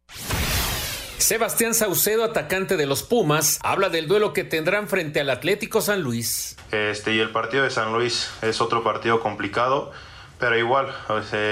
Sebastián 1.17 1.74
Saucedo, 1.74 2.24
atacante 2.24 2.78
de 2.78 2.86
los 2.86 3.03
Pumas, 3.03 3.59
habla 3.61 3.89
del 3.89 4.07
duelo 4.07 4.34
que 4.34 4.43
tendrán 4.43 4.88
frente 4.88 5.20
al 5.20 5.30
Atlético 5.30 5.82
San 5.82 6.01
Luis. 6.01 6.57
Este, 6.72 7.13
y 7.13 7.20
el 7.20 7.32
partido 7.32 7.63
de 7.63 7.70
San 7.70 7.93
Luis 7.93 8.32
es 8.41 8.61
otro 8.61 8.84
partido 8.84 9.20
complicado, 9.20 9.91
pero 10.39 10.57
igual, 10.57 10.88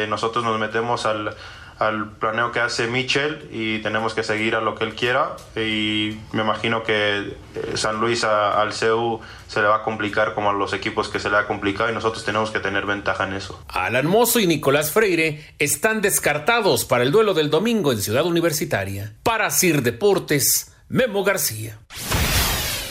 nosotros 0.09 0.43
nos 0.43 0.59
metemos 0.59 1.05
al, 1.05 1.35
al 1.79 2.11
planeo 2.17 2.51
que 2.51 2.59
hace 2.59 2.87
Michel 2.87 3.47
y 3.51 3.79
tenemos 3.79 4.13
que 4.13 4.23
seguir 4.23 4.55
a 4.55 4.61
lo 4.61 4.75
que 4.75 4.83
él 4.83 4.95
quiera. 4.95 5.35
Y 5.55 6.17
me 6.31 6.41
imagino 6.41 6.83
que 6.83 7.17
eh, 7.17 7.35
San 7.75 7.99
Luis 7.99 8.23
a- 8.23 8.59
al 8.61 8.73
CEU 8.73 9.19
se 9.47 9.61
le 9.61 9.67
va 9.67 9.77
a 9.77 9.83
complicar 9.83 10.33
como 10.33 10.49
a 10.49 10.53
los 10.53 10.73
equipos 10.73 11.07
que 11.09 11.19
se 11.19 11.29
le 11.29 11.37
ha 11.37 11.45
complicado 11.47 11.89
y 11.89 11.93
nosotros 11.93 12.23
tenemos 12.25 12.51
que 12.51 12.59
tener 12.59 12.85
ventaja 12.85 13.25
en 13.25 13.33
eso. 13.33 13.63
Alan 13.69 14.07
Mozo 14.07 14.39
y 14.39 14.47
Nicolás 14.47 14.91
Freire 14.91 15.45
están 15.59 16.01
descartados 16.01 16.85
para 16.85 17.03
el 17.03 17.11
duelo 17.11 17.33
del 17.33 17.49
domingo 17.49 17.91
en 17.91 18.01
Ciudad 18.01 18.25
Universitaria. 18.25 19.13
Para 19.23 19.49
Sir 19.51 19.83
Deportes, 19.83 20.73
Memo 20.89 21.23
García. 21.23 21.77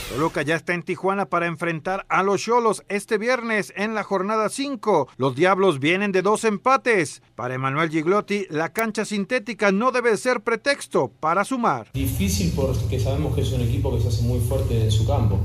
Toluca 0.09 0.43
ya 0.43 0.55
está 0.55 0.73
en 0.73 0.85
Tijuana 0.85 1.27
para 1.27 1.47
enfrentar 1.47 2.07
a 2.09 2.23
los 2.23 2.41
Cholos 2.41 2.85
este 2.89 3.19
viernes 3.19 3.73
en 3.77 3.95
la 3.95 4.05
jornada 4.05 4.49
5. 4.49 5.09
Los 5.17 5.35
Diablos 5.35 5.81
vienen 5.81 6.13
de 6.13 6.23
dos 6.23 6.45
empates. 6.45 7.23
Para 7.35 7.55
Emanuel 7.55 7.91
Giglotti, 7.91 8.47
la 8.49 8.73
cancha 8.73 9.05
sintética 9.05 9.73
no 9.73 9.91
debe 9.91 10.17
ser 10.17 10.43
pretexto 10.43 11.09
para 11.09 11.45
sumar. 11.45 11.91
Difícil 11.93 12.53
porque 12.55 13.01
sabemos 13.01 13.35
que 13.35 13.41
es 13.41 13.51
un 13.51 13.63
equipo 13.63 13.93
que 13.95 14.01
se 14.01 14.09
hace 14.09 14.23
muy 14.23 14.39
fuerte 14.39 14.81
en 14.81 14.93
su 14.93 15.05
campo. 15.09 15.41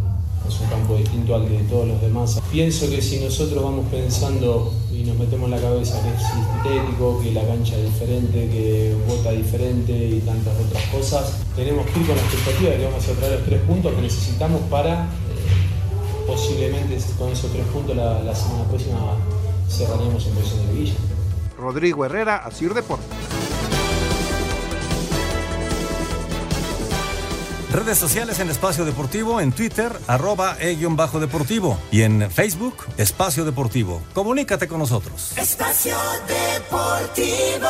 Es 0.47 0.59
un 0.59 0.67
campo 0.67 0.95
distinto 0.95 1.35
al 1.35 1.47
de 1.47 1.59
todos 1.63 1.87
los 1.87 2.01
demás. 2.01 2.41
Pienso 2.51 2.89
que 2.89 3.01
si 3.01 3.19
nosotros 3.19 3.63
vamos 3.63 3.85
pensando 3.89 4.73
y 4.91 5.03
nos 5.03 5.17
metemos 5.17 5.45
en 5.45 5.51
la 5.51 5.61
cabeza 5.61 6.01
que 6.01 6.09
es 6.09 6.21
sintético, 6.27 7.21
que 7.21 7.31
la 7.31 7.45
cancha 7.45 7.75
es 7.77 7.85
diferente, 7.85 8.49
que 8.49 8.95
vota 9.07 9.31
diferente 9.31 9.91
y 9.93 10.19
tantas 10.19 10.53
otras 10.59 10.83
cosas, 10.87 11.33
tenemos 11.55 11.85
que 11.87 11.99
ir 11.99 12.07
con 12.07 12.15
la 12.15 12.21
expectativa 12.21 12.71
de 12.71 12.77
que 12.77 12.85
vamos 12.85 13.07
a 13.07 13.11
traer 13.13 13.33
los 13.33 13.45
tres 13.45 13.61
puntos 13.61 13.93
que 13.93 14.01
necesitamos 14.01 14.61
para 14.69 15.03
eh, 15.03 15.07
posiblemente 16.27 16.97
con 17.17 17.29
esos 17.29 17.51
tres 17.51 17.65
puntos 17.67 17.95
la, 17.95 18.35
semana 18.35 18.63
próxima 18.65 19.17
cerraríamos 19.69 20.25
en 20.25 20.33
posición 20.33 20.67
de 20.67 20.73
liguilla. 20.73 20.95
Rodrigo 21.57 22.05
Herrera, 22.05 22.37
Asir 22.37 22.73
Deportes. 22.73 23.50
Redes 27.71 27.97
sociales 27.97 28.39
en 28.41 28.49
Espacio 28.49 28.83
Deportivo, 28.83 29.39
en 29.39 29.53
Twitter, 29.53 29.97
arroba 30.07 30.57
e-deportivo 30.59 31.79
y 31.89 32.01
en 32.01 32.29
Facebook, 32.29 32.85
Espacio 32.97 33.45
Deportivo. 33.45 34.01
Comunícate 34.13 34.67
con 34.67 34.79
nosotros. 34.79 35.37
Espacio 35.37 35.95
Deportivo. 36.27 37.69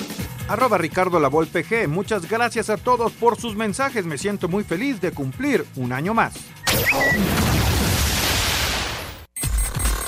Arroba 0.51 0.77
Ricardo 0.77 1.17
Lavolpe 1.17 1.65
G. 1.65 1.87
Muchas 1.87 2.29
gracias 2.29 2.69
a 2.69 2.75
todos 2.75 3.13
por 3.13 3.39
sus 3.39 3.55
mensajes. 3.55 4.05
Me 4.05 4.17
siento 4.17 4.49
muy 4.49 4.65
feliz 4.65 4.99
de 4.99 5.13
cumplir 5.13 5.65
un 5.77 5.93
año 5.93 6.13
más. 6.13 6.33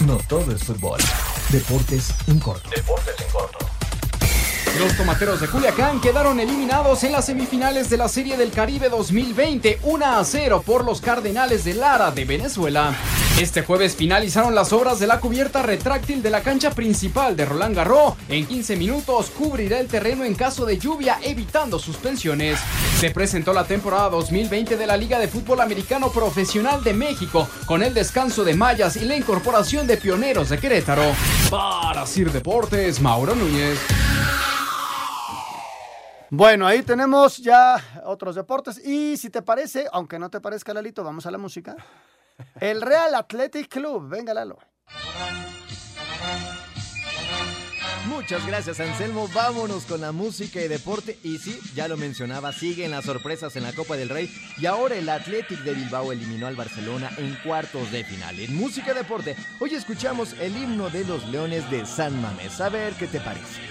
No 0.05 0.17
todo 0.27 0.51
es 0.51 0.61
fútbol. 0.65 0.99
Deportes 1.47 2.13
en 2.27 2.39
corto. 2.39 2.69
Deportes 2.75 3.15
en 3.21 3.31
corto. 3.31 3.57
Los 4.79 4.97
tomateros 4.97 5.39
de 5.39 5.47
Culiacán 5.47 6.01
quedaron 6.01 6.37
eliminados 6.41 7.05
en 7.05 7.13
las 7.13 7.25
semifinales 7.25 7.89
de 7.89 7.95
la 7.95 8.09
Serie 8.09 8.35
del 8.35 8.51
Caribe 8.51 8.89
2020, 8.89 9.79
1 9.83 10.05
a 10.05 10.25
0 10.25 10.63
por 10.65 10.83
los 10.83 10.99
Cardenales 10.99 11.63
de 11.63 11.75
Lara 11.75 12.11
de 12.11 12.25
Venezuela. 12.25 12.93
Este 13.39 13.63
jueves 13.63 13.95
finalizaron 13.95 14.53
las 14.53 14.71
obras 14.73 14.99
de 14.99 15.07
la 15.07 15.19
cubierta 15.19 15.63
retráctil 15.63 16.21
de 16.21 16.29
la 16.29 16.41
cancha 16.43 16.69
principal 16.69 17.35
de 17.35 17.45
Roland 17.45 17.75
Garros. 17.75 18.13
En 18.29 18.45
15 18.45 18.75
minutos 18.75 19.31
cubrirá 19.31 19.79
el 19.79 19.87
terreno 19.87 20.23
en 20.23 20.35
caso 20.35 20.65
de 20.65 20.77
lluvia, 20.77 21.17
evitando 21.23 21.79
suspensiones. 21.79 22.59
Se 22.99 23.09
presentó 23.09 23.51
la 23.51 23.63
temporada 23.65 24.09
2020 24.09 24.77
de 24.77 24.85
la 24.85 24.95
Liga 24.95 25.17
de 25.17 25.27
Fútbol 25.27 25.61
Americano 25.61 26.11
Profesional 26.11 26.83
de 26.83 26.93
México, 26.93 27.49
con 27.65 27.81
el 27.81 27.95
descanso 27.95 28.43
de 28.43 28.53
mallas 28.53 28.97
y 28.97 29.05
la 29.05 29.15
incorporación 29.15 29.87
de 29.87 29.97
pioneros 29.97 30.49
de 30.49 30.59
Querétaro. 30.59 31.11
Para 31.49 32.05
Sir 32.05 32.31
Deportes, 32.31 33.01
Mauro 33.01 33.33
Núñez. 33.33 33.79
Bueno, 36.29 36.67
ahí 36.67 36.83
tenemos 36.83 37.37
ya 37.37 37.83
otros 38.05 38.35
deportes. 38.35 38.79
Y 38.85 39.17
si 39.17 39.31
te 39.31 39.41
parece, 39.41 39.87
aunque 39.91 40.19
no 40.19 40.29
te 40.29 40.39
parezca, 40.39 40.71
Lalito, 40.73 41.03
vamos 41.03 41.25
a 41.25 41.31
la 41.31 41.39
música. 41.39 41.75
El 42.59 42.81
Real 42.81 43.15
Athletic 43.15 43.67
Club. 43.69 44.09
Venga, 44.09 44.33
Lalo. 44.33 44.59
Muchas 48.07 48.45
gracias 48.45 48.79
Anselmo, 48.79 49.29
vámonos 49.33 49.85
con 49.85 50.01
la 50.01 50.11
música 50.11 50.61
y 50.61 50.67
deporte 50.67 51.17
y 51.23 51.37
sí, 51.37 51.57
ya 51.73 51.87
lo 51.87 51.95
mencionaba, 51.95 52.51
siguen 52.51 52.91
las 52.91 53.05
sorpresas 53.05 53.55
en 53.55 53.63
la 53.63 53.73
Copa 53.73 53.95
del 53.95 54.09
Rey 54.09 54.29
y 54.57 54.65
ahora 54.65 54.95
el 54.95 55.07
Athletic 55.07 55.59
de 55.59 55.73
Bilbao 55.73 56.11
eliminó 56.11 56.47
al 56.47 56.55
Barcelona 56.55 57.09
en 57.17 57.35
cuartos 57.43 57.91
de 57.91 58.03
final. 58.03 58.39
En 58.39 58.55
música 58.55 58.91
y 58.91 58.95
deporte, 58.95 59.35
hoy 59.59 59.73
escuchamos 59.73 60.33
el 60.33 60.55
himno 60.55 60.89
de 60.89 61.05
los 61.05 61.27
Leones 61.29 61.69
de 61.71 61.85
San 61.85 62.21
Mamés, 62.21 62.59
a 62.59 62.69
ver 62.69 62.93
qué 62.93 63.07
te 63.07 63.19
parece. 63.19 63.61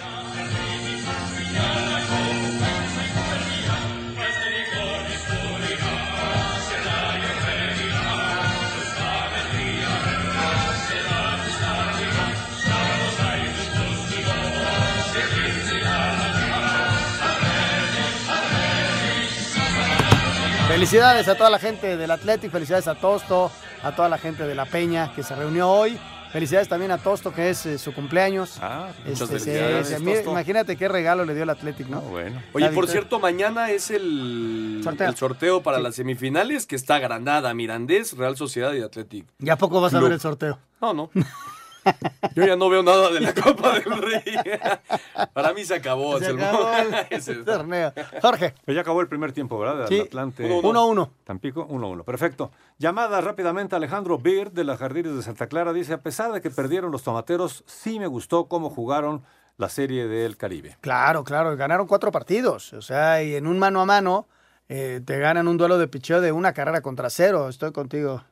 Felicidades 20.72 21.28
a 21.28 21.34
toda 21.36 21.50
la 21.50 21.58
gente 21.58 21.98
del 21.98 22.10
Athletic, 22.10 22.50
felicidades 22.50 22.88
a 22.88 22.94
Tosto, 22.94 23.52
a 23.82 23.94
toda 23.94 24.08
la 24.08 24.16
gente 24.16 24.44
de 24.46 24.54
La 24.54 24.64
Peña 24.64 25.12
que 25.14 25.22
se 25.22 25.34
reunió 25.36 25.68
hoy. 25.70 25.98
Felicidades 26.32 26.66
también 26.66 26.90
a 26.92 26.96
Tosto, 26.96 27.30
que 27.34 27.50
es 27.50 27.66
eh, 27.66 27.76
su 27.76 27.92
cumpleaños. 27.92 28.56
Ah, 28.62 28.88
muchas 29.04 29.30
Este, 29.30 29.38
felicidades, 29.52 30.02
Tosto. 30.02 30.30
imagínate 30.30 30.76
qué 30.78 30.88
regalo 30.88 31.26
le 31.26 31.34
dio 31.34 31.42
el 31.42 31.50
Athletic, 31.50 31.88
¿no? 31.88 32.02
Oye, 32.10 32.30
La 32.30 32.40
por 32.52 32.60
victoria. 32.70 32.90
cierto, 32.90 33.20
mañana 33.20 33.70
es 33.70 33.90
el 33.90 34.80
Sorteo. 34.82 35.08
el 35.10 35.16
sorteo 35.16 35.62
para 35.62 35.78
las 35.78 35.94
semifinales 35.96 36.66
que 36.66 36.74
está 36.76 36.98
Granada, 36.98 37.52
Mirandés, 37.52 38.16
Real 38.16 38.38
Sociedad 38.38 38.72
y 38.72 38.80
Athletic. 38.80 39.26
¿Ya 39.40 39.56
poco 39.56 39.78
vas 39.82 39.92
a 39.92 40.00
ver 40.00 40.12
el 40.12 40.20
sorteo? 40.20 40.58
No, 40.80 40.94
no. 40.94 41.10
Yo 42.34 42.46
ya 42.46 42.56
no 42.56 42.68
veo 42.68 42.82
nada 42.82 43.10
de 43.10 43.20
la 43.20 43.34
Copa 43.34 43.78
del 43.78 44.00
Rey. 44.00 44.22
Para 45.32 45.52
mí 45.52 45.64
se 45.64 45.74
acabó. 45.74 46.18
Se 46.18 46.26
Anselmo. 46.26 46.44
acabó 46.44 46.72
el 47.10 47.44
torneo. 47.44 47.92
Jorge. 48.20 48.54
Pues 48.64 48.74
ya 48.74 48.80
acabó 48.80 49.00
el 49.00 49.08
primer 49.08 49.32
tiempo, 49.32 49.58
¿verdad? 49.58 49.86
Sí. 49.88 50.00
Atlante. 50.00 50.48
1-1. 50.48 51.10
Tampico, 51.24 51.66
1-1. 51.68 52.04
Perfecto. 52.04 52.52
Llamada 52.78 53.20
rápidamente 53.20 53.76
Alejandro 53.76 54.18
Beard 54.18 54.52
de 54.52 54.64
las 54.64 54.78
Jardines 54.78 55.14
de 55.16 55.22
Santa 55.22 55.46
Clara. 55.46 55.72
Dice, 55.72 55.94
a 55.94 56.00
pesar 56.02 56.32
de 56.32 56.40
que 56.40 56.50
perdieron 56.50 56.90
los 56.90 57.02
tomateros, 57.02 57.64
sí 57.66 57.98
me 57.98 58.06
gustó 58.06 58.46
cómo 58.46 58.70
jugaron 58.70 59.22
la 59.58 59.68
serie 59.68 60.06
del 60.08 60.36
Caribe. 60.36 60.76
Claro, 60.80 61.24
claro, 61.24 61.56
ganaron 61.56 61.86
cuatro 61.86 62.10
partidos. 62.10 62.72
O 62.72 62.82
sea, 62.82 63.22
y 63.22 63.34
en 63.34 63.46
un 63.46 63.58
mano 63.58 63.80
a 63.80 63.84
mano 63.86 64.26
eh, 64.68 65.00
te 65.04 65.18
ganan 65.18 65.48
un 65.48 65.58
duelo 65.58 65.78
de 65.78 65.88
picheo 65.88 66.20
de 66.20 66.32
una 66.32 66.52
carrera 66.52 66.80
contra 66.80 67.10
cero. 67.10 67.48
Estoy 67.48 67.72
contigo. 67.72 68.22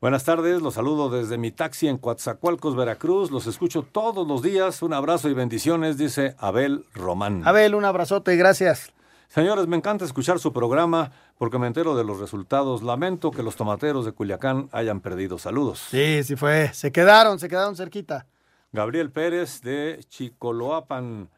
Buenas 0.00 0.24
tardes, 0.24 0.62
los 0.62 0.72
saludo 0.72 1.10
desde 1.10 1.36
mi 1.36 1.50
taxi 1.50 1.86
en 1.86 1.98
Coatzacoalcos, 1.98 2.74
Veracruz. 2.74 3.30
Los 3.30 3.46
escucho 3.46 3.82
todos 3.82 4.26
los 4.26 4.40
días. 4.40 4.80
Un 4.80 4.94
abrazo 4.94 5.28
y 5.28 5.34
bendiciones, 5.34 5.98
dice 5.98 6.34
Abel 6.38 6.86
Román. 6.94 7.42
Abel, 7.46 7.74
un 7.74 7.84
abrazote 7.84 8.32
y 8.32 8.38
gracias. 8.38 8.94
Señores, 9.28 9.66
me 9.66 9.76
encanta 9.76 10.06
escuchar 10.06 10.38
su 10.38 10.54
programa 10.54 11.12
porque 11.36 11.58
me 11.58 11.66
entero 11.66 11.94
de 11.96 12.04
los 12.04 12.18
resultados. 12.18 12.82
Lamento 12.82 13.30
que 13.30 13.42
los 13.42 13.56
tomateros 13.56 14.06
de 14.06 14.12
Culiacán 14.12 14.70
hayan 14.72 15.00
perdido. 15.00 15.36
Saludos. 15.36 15.84
Sí, 15.90 16.24
sí 16.24 16.34
fue. 16.34 16.72
Se 16.72 16.90
quedaron, 16.92 17.38
se 17.38 17.50
quedaron 17.50 17.76
cerquita. 17.76 18.26
Gabriel 18.72 19.10
Pérez 19.10 19.60
de 19.60 20.00
Chicoloapan 20.08 21.28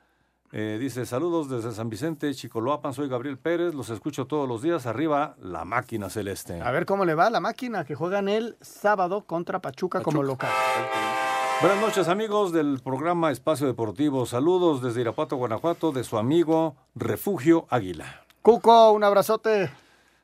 eh, 0.52 0.78
dice: 0.78 1.06
Saludos 1.06 1.48
desde 1.48 1.72
San 1.72 1.88
Vicente, 1.88 2.32
Chicoloapan. 2.34 2.92
Soy 2.94 3.08
Gabriel 3.08 3.38
Pérez, 3.38 3.74
los 3.74 3.90
escucho 3.90 4.26
todos 4.26 4.48
los 4.48 4.62
días. 4.62 4.86
Arriba, 4.86 5.34
la 5.40 5.64
máquina 5.64 6.10
celeste. 6.10 6.60
A 6.60 6.70
ver 6.70 6.86
cómo 6.86 7.04
le 7.04 7.14
va 7.14 7.30
la 7.30 7.40
máquina 7.40 7.84
que 7.84 7.94
juegan 7.94 8.28
el 8.28 8.56
sábado 8.60 9.24
contra 9.24 9.60
Pachuca, 9.60 10.02
como 10.02 10.22
local. 10.22 10.50
Buenas 11.62 11.80
noches, 11.80 12.08
amigos 12.08 12.52
del 12.52 12.80
programa 12.82 13.30
Espacio 13.30 13.66
Deportivo. 13.66 14.26
Saludos 14.26 14.82
desde 14.82 15.00
Irapuato, 15.00 15.36
Guanajuato, 15.36 15.92
de 15.92 16.04
su 16.04 16.18
amigo 16.18 16.76
Refugio 16.94 17.66
Águila. 17.70 18.24
Cuco, 18.42 18.90
un 18.90 19.04
abrazote. 19.04 19.70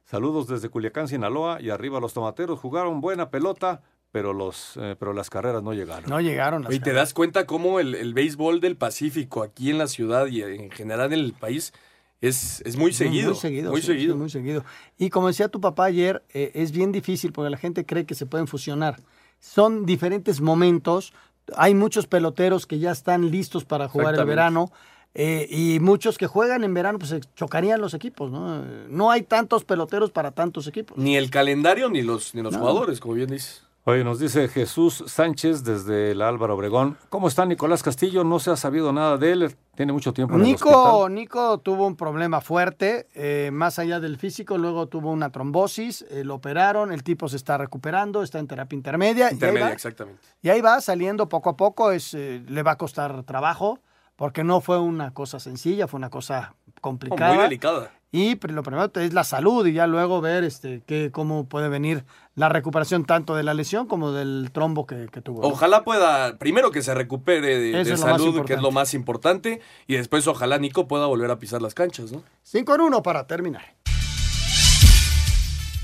Saludos 0.05 0.49
desde 0.49 0.69
Culiacán, 0.69 1.07
Sinaloa. 1.07 1.61
Y 1.61 1.71
arriba, 1.71 2.01
los 2.01 2.13
tomateros 2.13 2.59
jugaron 2.59 3.01
buena 3.01 3.31
pelota, 3.31 3.83
pero, 4.11 4.33
los, 4.33 4.75
eh, 4.81 4.97
pero 4.99 5.13
las 5.13 5.31
carreras 5.31 5.63
no 5.63 5.73
llegaron. 5.75 6.09
No 6.11 6.21
llegaron. 6.21 6.67
Oye, 6.67 6.81
¿te 6.81 6.93
das 6.93 7.13
cuenta 7.15 7.47
cómo 7.47 7.79
el, 7.81 7.95
el 7.95 8.15
béisbol 8.15 8.61
del 8.61 8.77
Pacífico 8.77 9.43
aquí 9.43 9.71
en 9.71 9.79
la 9.79 9.87
ciudad 9.87 10.27
y 10.27 10.43
en 10.43 10.71
general 10.71 11.13
en 11.13 11.21
el 11.21 11.33
país 11.35 11.73
es, 12.21 12.63
es 12.63 12.77
muy 12.77 12.93
seguido? 12.93 13.31
Muy 13.33 13.39
seguido. 13.39 13.71
Muy 13.71 13.81
sí, 13.81 13.87
seguido. 13.89 14.15
sí, 14.15 14.19
muy 14.19 14.31
seguido. 14.31 14.65
Y 14.97 15.11
como 15.11 15.29
decía 15.29 15.49
tu 15.49 15.61
papá 15.61 15.85
ayer, 15.87 16.23
eh, 16.33 16.51
es 16.55 16.73
bien 16.73 16.91
difícil 16.93 17.33
porque 17.33 17.51
la 17.51 17.59
gente 17.59 17.85
cree 17.85 18.07
que 18.07 18.15
se 18.15 18.27
pueden 18.27 18.47
fusionar. 18.47 18.99
Son 19.41 19.85
diferentes 19.87 20.41
momentos. 20.41 21.13
Hay 21.57 21.75
muchos 21.75 22.07
peloteros 22.07 22.67
que 22.67 22.79
ya 22.79 22.91
están 22.91 23.31
listos 23.31 23.65
para 23.65 23.89
jugar 23.89 24.15
el 24.15 24.25
verano. 24.25 24.73
eh, 25.15 25.47
y 25.51 25.81
muchos 25.81 26.19
que 26.19 26.27
juegan 26.27 26.65
en 26.65 26.75
verano, 26.75 26.99
pues 26.99 27.11
se 27.11 27.21
chocarían 27.35 27.81
los 27.81 27.95
equipos, 27.95 28.31
¿no? 28.31 28.63
Eh, 28.63 28.87
No 28.89 29.11
hay 29.11 29.23
tantos 29.23 29.65
peloteros 29.65 30.11
para 30.11 30.33
tantos 30.33 30.67
equipos. 30.67 30.97
Ni 30.99 31.17
el 31.17 31.31
calendario 31.31 31.89
ni 31.89 32.03
los, 32.03 32.35
ni 32.35 32.43
los 32.43 32.53
No. 32.53 32.59
jugadores, 32.61 33.01
como 33.01 33.15
bien 33.15 33.31
dices. 33.31 33.63
Oye, 33.89 34.05
nos 34.05 34.19
dice 34.19 34.49
Jesús 34.49 35.03
Sánchez 35.07 35.65
desde 35.65 36.11
el 36.11 36.21
Álvaro 36.21 36.57
Obregón. 36.57 36.99
¿Cómo 37.09 37.27
está 37.27 37.47
Nicolás 37.47 37.83
Castillo? 37.83 38.23
No 38.23 38.39
se 38.39 38.51
ha 38.51 38.57
sabido 38.57 38.93
nada 38.93 39.17
de 39.17 39.33
él. 39.33 39.57
Tiene 39.77 39.95
mucho 39.95 40.13
tiempo 40.13 40.35
en 40.35 40.43
el 40.43 40.47
Nico, 40.47 40.69
hospital. 40.69 41.15
Nico 41.15 41.59
tuvo 41.61 41.87
un 41.87 41.97
problema 41.97 42.43
fuerte, 42.43 43.09
eh, 43.15 43.49
más 43.51 43.79
allá 43.79 43.99
del 43.99 44.19
físico, 44.19 44.59
luego 44.59 44.89
tuvo 44.89 45.11
una 45.11 45.31
trombosis, 45.31 46.05
eh, 46.11 46.23
lo 46.23 46.35
operaron, 46.35 46.93
el 46.93 47.03
tipo 47.03 47.31
se 47.31 47.37
está 47.37 47.57
recuperando, 47.57 48.23
está 48.23 48.39
en 48.39 48.47
terapia 48.47 48.77
intermedia. 48.77 49.25
y 49.25 49.29
ahí 49.29 49.33
Intermedia, 49.33 49.69
va. 49.69 49.73
exactamente. 49.73 50.21
Y 50.43 50.51
ahí 50.51 50.61
va 50.61 50.83
saliendo 50.83 51.31
poco 51.31 51.49
a 51.49 51.57
poco, 51.57 51.91
es, 51.91 52.13
eh, 52.13 52.43
le 52.47 52.63
va 52.63 52.73
a 52.73 52.77
costar 52.77 53.23
trabajo, 53.23 53.81
porque 54.17 54.45
no 54.45 54.61
fue 54.61 54.79
una 54.79 55.15
cosa 55.15 55.41
sencilla, 55.41 55.89
fue 55.89 55.97
una 55.97 56.11
cosa 56.11 56.55
complicada. 56.83 57.33
Muy 57.33 57.43
delicada. 57.45 57.91
Y 58.11 58.37
pr- 58.37 58.53
lo 58.53 58.63
primero 58.63 58.91
es 58.95 59.13
la 59.13 59.23
salud 59.23 59.67
y 59.67 59.75
ya 59.75 59.87
luego 59.87 60.23
ver 60.23 60.43
este, 60.43 60.83
que, 60.87 61.11
cómo 61.13 61.47
puede 61.47 61.69
venir 61.69 62.05
la 62.35 62.49
recuperación 62.49 63.05
tanto 63.05 63.37
de 63.37 63.43
la 63.43 63.53
lesión 63.53 63.87
como 63.87 64.13
del 64.13 64.51
trombo 64.51 64.87
que, 64.87 65.09
que 65.13 65.21
tuvo. 65.21 65.43
¿no? 65.43 65.49
Ojalá 65.49 65.85
pueda, 65.85 66.39
primero 66.39 66.71
que 66.71 66.81
se 66.81 66.95
recupere 66.95 67.59
de, 67.59 67.97
salud, 67.99 68.45
que 68.47 68.55
es 68.55 68.63
lo 68.63 68.71
más 68.71 68.95
importante, 68.95 69.61
y 69.87 69.97
después 69.97 70.27
ojalá 70.27 70.59
Nico 70.59 70.89
pueda 70.89 71.05
volver 71.07 71.31
a 71.31 71.39
pisar 71.39 71.61
las 71.61 71.75
canchas, 71.75 72.11
¿no? 72.11 72.23
5 72.45 72.75
en 72.77 72.81
1 72.81 73.03
para 73.03 73.27
terminar. 73.27 73.75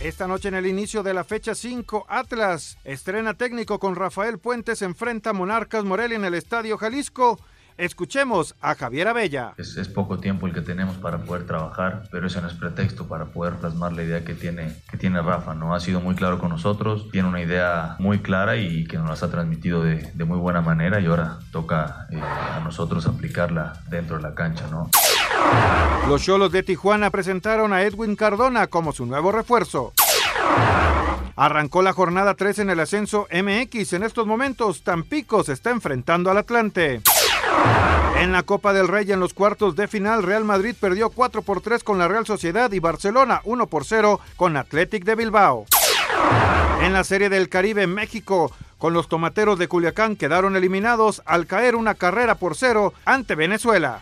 Esta 0.01 0.27
noche 0.27 0.49
en 0.49 0.55
el 0.55 0.67
inicio 0.67 1.03
de 1.03 1.15
la 1.15 1.25
fecha 1.25 1.55
5, 1.55 2.07
Atlas 2.09 2.77
estrena 2.85 3.35
técnico 3.35 3.79
con 3.79 3.97
Rafael 3.97 4.39
Puentes, 4.39 4.83
enfrenta 4.83 5.31
a 5.31 5.33
Monarcas 5.33 5.85
Morelia 5.85 6.17
en 6.17 6.25
el 6.25 6.35
Estadio 6.35 6.77
Jalisco. 6.79 7.39
Escuchemos 7.77 8.55
a 8.61 8.77
Javier 8.77 9.09
Abella. 9.09 9.55
Es, 9.57 9.77
es 9.77 9.89
poco 9.89 10.19
tiempo 10.19 10.47
el 10.47 10.55
que 10.55 10.61
tenemos 10.61 10.97
para 10.97 11.19
poder 11.19 11.45
trabajar, 11.45 12.05
pero 12.13 12.29
eso 12.29 12.41
no 12.41 12.47
es 12.47 12.55
pretexto 12.55 13.09
para 13.09 13.27
poder 13.27 13.55
plasmar 13.55 13.93
la 13.93 14.05
idea 14.05 14.25
que 14.25 14.35
tiene, 14.35 14.77
que 14.89 14.97
tiene 14.97 15.21
Rafa. 15.21 15.55
¿no? 15.55 15.75
Ha 15.75 15.81
sido 15.81 16.01
muy 16.01 16.15
claro 16.15 16.39
con 16.39 16.51
nosotros, 16.51 17.11
tiene 17.11 17.27
una 17.29 17.41
idea 17.41 17.97
muy 17.99 18.21
clara 18.21 18.57
y 18.57 18.85
que 18.87 18.97
nos 18.97 19.09
las 19.09 19.25
ha 19.25 19.31
transmitido 19.31 19.83
de, 19.83 20.09
de 20.15 20.25
muy 20.25 20.39
buena 20.39 20.61
manera 20.61 21.01
y 21.01 21.07
ahora 21.07 21.41
toca 21.51 22.07
eh, 22.11 22.21
a 22.21 22.61
nosotros 22.63 23.07
aplicarla 23.07 23.81
dentro 23.89 24.19
de 24.19 24.23
la 24.23 24.35
cancha. 24.37 24.69
¿no? 24.71 24.91
Los 26.09 26.23
Cholos 26.23 26.53
de 26.53 26.63
Tijuana 26.63 27.11
presentaron 27.11 27.73
a 27.73 27.83
Edwin 27.83 28.15
Cardona 28.15 28.69
como 28.69 28.93
su 28.93 29.05
nuevo 29.05 29.33
refuerzo. 29.33 29.93
Arrancó 31.37 31.83
la 31.83 31.93
jornada 31.93 32.35
3 32.35 32.61
en 32.61 32.71
el 32.71 32.79
ascenso 32.79 33.27
MX. 33.33 33.95
En 33.95 34.05
estos 34.05 34.27
momentos, 34.27 34.83
Tampico 34.85 35.43
se 35.43 35.53
está 35.55 35.71
enfrentando 35.71 36.31
al 36.31 36.39
Atlante. 36.39 37.03
En 38.21 38.33
la 38.33 38.43
Copa 38.43 38.73
del 38.73 38.89
Rey 38.89 39.11
en 39.13 39.21
los 39.21 39.35
cuartos 39.35 39.77
de 39.77 39.89
final, 39.89 40.23
Real 40.23 40.45
Madrid 40.45 40.75
perdió 40.81 41.11
4 41.11 41.43
por 41.43 41.61
3 41.61 41.85
con 41.85 41.99
la 41.99 42.09
Real 42.09 42.25
Sociedad 42.27 42.71
y 42.73 42.79
Barcelona 42.79 43.41
1 43.45 43.67
por 43.67 43.85
0 43.85 44.21
con 44.37 44.57
Athletic 44.57 45.05
de 45.05 45.15
Bilbao. 45.15 45.67
En 46.81 46.93
la 46.93 47.05
Serie 47.05 47.29
del 47.29 47.49
Caribe, 47.49 47.87
México, 47.87 48.51
con 48.79 48.93
los 48.93 49.09
tomateros 49.09 49.59
de 49.59 49.69
Culiacán 49.69 50.17
quedaron 50.17 50.57
eliminados 50.57 51.23
al 51.27 51.47
caer 51.47 51.77
una 51.77 51.95
carrera 51.95 52.35
por 52.35 52.57
cero 52.57 52.93
ante 53.05 53.35
Venezuela. 53.35 54.01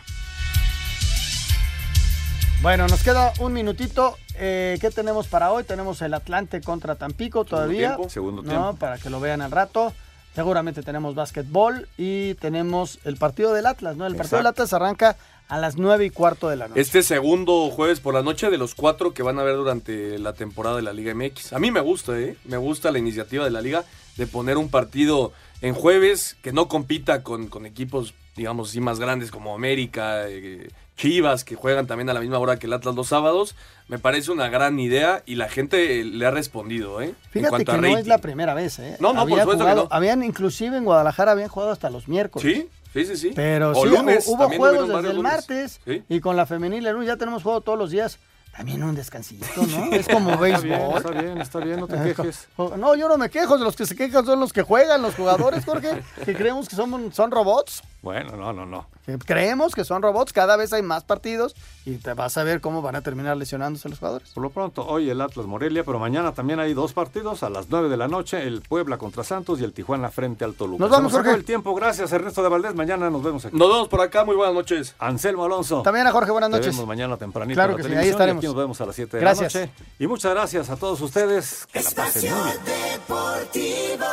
Bueno, 2.61 2.87
nos 2.87 3.03
queda 3.03 3.33
un 3.39 3.53
minutito. 3.53 4.17
Eh, 4.35 4.77
¿Qué 4.79 4.89
tenemos 4.89 5.27
para 5.27 5.51
hoy? 5.51 5.63
Tenemos 5.63 6.01
el 6.01 6.13
Atlante 6.13 6.61
contra 6.61 6.95
Tampico 6.95 7.45
todavía. 7.45 7.95
tiempo, 7.95 8.09
segundo 8.09 8.41
¿no? 8.41 8.49
tiempo. 8.49 8.75
Para 8.75 8.97
que 8.97 9.09
lo 9.09 9.19
vean 9.19 9.41
al 9.41 9.51
rato. 9.51 9.93
Seguramente 10.35 10.81
tenemos 10.81 11.13
básquetbol 11.13 11.87
y 11.97 12.33
tenemos 12.35 12.99
el 13.03 13.17
partido 13.17 13.53
del 13.53 13.67
Atlas, 13.67 13.95
¿no? 13.95 14.07
El 14.07 14.15
partido 14.15 14.37
del. 14.37 14.47
Atlas 14.47 14.73
arranca 14.73 15.15
a 15.47 15.59
las 15.59 15.77
nueve 15.77 16.05
y 16.05 16.09
cuarto 16.09 16.49
de 16.49 16.55
la 16.55 16.67
noche. 16.67 16.81
Este 16.81 17.03
segundo 17.03 17.69
jueves 17.69 17.99
por 17.99 18.13
la 18.15 18.23
noche 18.23 18.49
de 18.49 18.57
los 18.57 18.73
cuatro 18.73 19.13
que 19.13 19.21
van 19.21 19.37
a 19.37 19.41
haber 19.41 19.55
durante 19.55 20.17
la 20.17 20.33
temporada 20.33 20.77
de 20.77 20.81
la 20.81 20.93
Liga 20.93 21.13
MX. 21.13 21.53
A 21.53 21.59
mí 21.59 21.69
me 21.69 21.81
gusta, 21.81 22.17
¿eh? 22.17 22.35
Me 22.45 22.57
gusta 22.57 22.91
la 22.91 22.97
iniciativa 22.97 23.43
de 23.43 23.51
la 23.51 23.61
Liga 23.61 23.83
de 24.17 24.25
poner 24.25 24.57
un 24.57 24.69
partido 24.69 25.33
en 25.61 25.75
jueves 25.75 26.35
que 26.41 26.51
no 26.51 26.67
compita 26.67 27.23
con, 27.23 27.47
con 27.47 27.65
equipos, 27.65 28.13
digamos 28.35 28.69
así, 28.69 28.81
más 28.81 28.99
grandes 28.99 29.29
como 29.29 29.53
América, 29.53 30.27
eh, 30.27 30.69
Chivas, 30.97 31.43
que 31.43 31.55
juegan 31.55 31.87
también 31.87 32.09
a 32.09 32.13
la 32.13 32.19
misma 32.19 32.37
hora 32.39 32.57
que 32.59 32.67
el 32.67 32.73
Atlas 32.73 32.95
los 32.95 33.07
sábados. 33.07 33.55
Me 33.87 33.99
parece 33.99 34.31
una 34.31 34.47
gran 34.49 34.79
idea 34.79 35.23
y 35.25 35.35
la 35.35 35.49
gente 35.49 35.99
eh, 35.99 36.03
le 36.05 36.25
ha 36.25 36.31
respondido, 36.31 37.01
¿eh? 37.01 37.15
Fíjate 37.31 37.65
que 37.65 37.71
a 37.71 37.75
no 37.75 37.81
rating. 37.81 37.97
es 37.97 38.07
la 38.07 38.19
primera 38.19 38.53
vez, 38.53 38.79
¿eh? 38.79 38.95
No, 38.99 39.11
no, 39.13 39.25
por 39.27 39.39
supuesto 39.39 39.65
que 39.65 39.75
no. 39.75 39.87
Habían 39.91 40.23
inclusive 40.23 40.77
en 40.77 40.85
Guadalajara 40.85 41.31
habían 41.31 41.49
jugado 41.49 41.71
hasta 41.71 41.89
los 41.89 42.07
miércoles. 42.07 42.47
Sí, 42.55 42.69
sí, 42.93 43.05
sí, 43.05 43.17
sí. 43.17 43.31
Pero 43.35 43.71
O 43.71 43.83
sí, 43.83 43.89
lunes, 43.89 44.25
hubo 44.27 44.47
juegos 44.49 44.87
desde 44.87 45.09
el 45.09 45.15
lunes. 45.17 45.23
martes 45.33 45.81
Sí. 45.85 46.03
y 46.07 46.19
con 46.19 46.37
la 46.37 46.45
femenil 46.45 46.85
el 46.85 46.93
lunes 46.93 47.07
ya 47.07 47.17
tenemos 47.17 47.43
juego 47.43 47.61
todos 47.61 47.77
los 47.77 47.89
días. 47.91 48.19
También 48.55 48.83
un 48.83 48.93
descansito, 48.93 49.47
¿no? 49.57 49.85
Es 49.93 50.07
como 50.07 50.29
Está 50.29 50.41
béisbol. 50.41 50.63
bien, 50.69 50.91
está 50.95 51.09
bien, 51.09 51.41
está 51.41 51.59
bien, 51.59 51.79
no 51.79 51.87
te 51.87 51.97
quejes. 52.15 52.47
No, 52.77 52.95
yo 52.95 53.09
no 53.09 53.17
me 53.17 53.31
quejo, 53.31 53.57
de 53.57 53.63
los 53.63 53.75
que 53.75 53.87
se 53.87 53.95
quejan 53.95 54.25
son 54.27 54.39
los 54.39 54.53
que 54.53 54.61
juegan, 54.61 55.01
los 55.01 55.15
jugadores, 55.15 55.65
Jorge, 55.65 56.03
que 56.23 56.35
creemos 56.35 56.69
que 56.69 56.75
son, 56.75 57.11
son 57.11 57.31
robots. 57.31 57.81
Bueno, 58.03 58.35
no, 58.35 58.51
no, 58.51 58.65
no. 58.65 58.85
creemos 59.25 59.73
que 59.73 59.85
son 59.85 60.01
robots, 60.01 60.33
cada 60.33 60.57
vez 60.57 60.73
hay 60.73 60.81
más 60.81 61.05
partidos 61.05 61.55
y 61.85 61.95
te 61.95 62.13
vas 62.13 62.37
a 62.37 62.43
ver 62.43 62.59
cómo 62.59 62.81
van 62.81 62.97
a 62.97 63.01
terminar 63.01 63.37
lesionándose 63.37 63.87
los 63.87 63.97
jugadores. 63.99 64.29
Por 64.31 64.43
lo 64.43 64.49
pronto, 64.49 64.85
hoy 64.85 65.09
el 65.09 65.21
Atlas 65.21 65.45
Morelia, 65.45 65.85
pero 65.85 65.99
mañana 65.99 66.33
también 66.33 66.59
hay 66.59 66.73
dos 66.73 66.91
partidos 66.91 67.43
a 67.43 67.49
las 67.49 67.67
9 67.69 67.87
de 67.87 67.95
la 67.95 68.09
noche, 68.09 68.43
el 68.45 68.61
Puebla 68.61 68.97
contra 68.97 69.23
Santos 69.23 69.61
y 69.61 69.63
el 69.63 69.71
Tijuana 69.71 70.09
frente 70.11 70.43
al 70.43 70.53
Toluca. 70.53 70.81
Nos 70.83 70.89
vamos, 70.91 71.13
Jorge. 71.13 71.31
el 71.31 71.45
tiempo, 71.45 71.73
gracias 71.73 72.11
Ernesto 72.11 72.43
de 72.43 72.49
Valdés, 72.49 72.75
mañana 72.75 73.09
nos 73.09 73.23
vemos 73.23 73.45
aquí. 73.45 73.55
Nos 73.57 73.69
vemos 73.69 73.87
por 73.87 74.01
acá, 74.01 74.25
muy 74.25 74.35
buenas 74.35 74.53
noches. 74.53 74.95
Anselmo 74.99 75.45
Alonso. 75.45 75.81
También 75.81 76.05
a 76.05 76.11
Jorge, 76.11 76.31
buenas 76.31 76.49
noches. 76.49 76.67
vemos 76.67 76.85
mañana 76.85 77.15
tempranito 77.15 77.55
Claro 77.55 77.71
en 77.71 77.77
la 77.77 77.83
que 77.83 77.89
sí, 77.89 77.97
ahí 77.99 78.07
y 78.07 78.09
estaremos. 78.09 78.41
aquí 78.41 78.47
nos 78.47 78.55
vemos 78.57 78.81
a 78.81 78.85
las 78.85 78.95
7 78.97 79.15
de 79.17 79.21
Gracias. 79.21 79.53
la 79.55 79.61
noche. 79.61 79.73
Y 79.97 80.07
muchas 80.07 80.33
gracias 80.33 80.69
a 80.69 80.75
todos 80.75 80.99
ustedes. 80.99 81.65
Que 81.71 81.81
la 81.81 81.91
pasen 81.91 82.33
muy 82.33 82.43
bien. 82.43 82.63
Deportivo. 83.07 84.05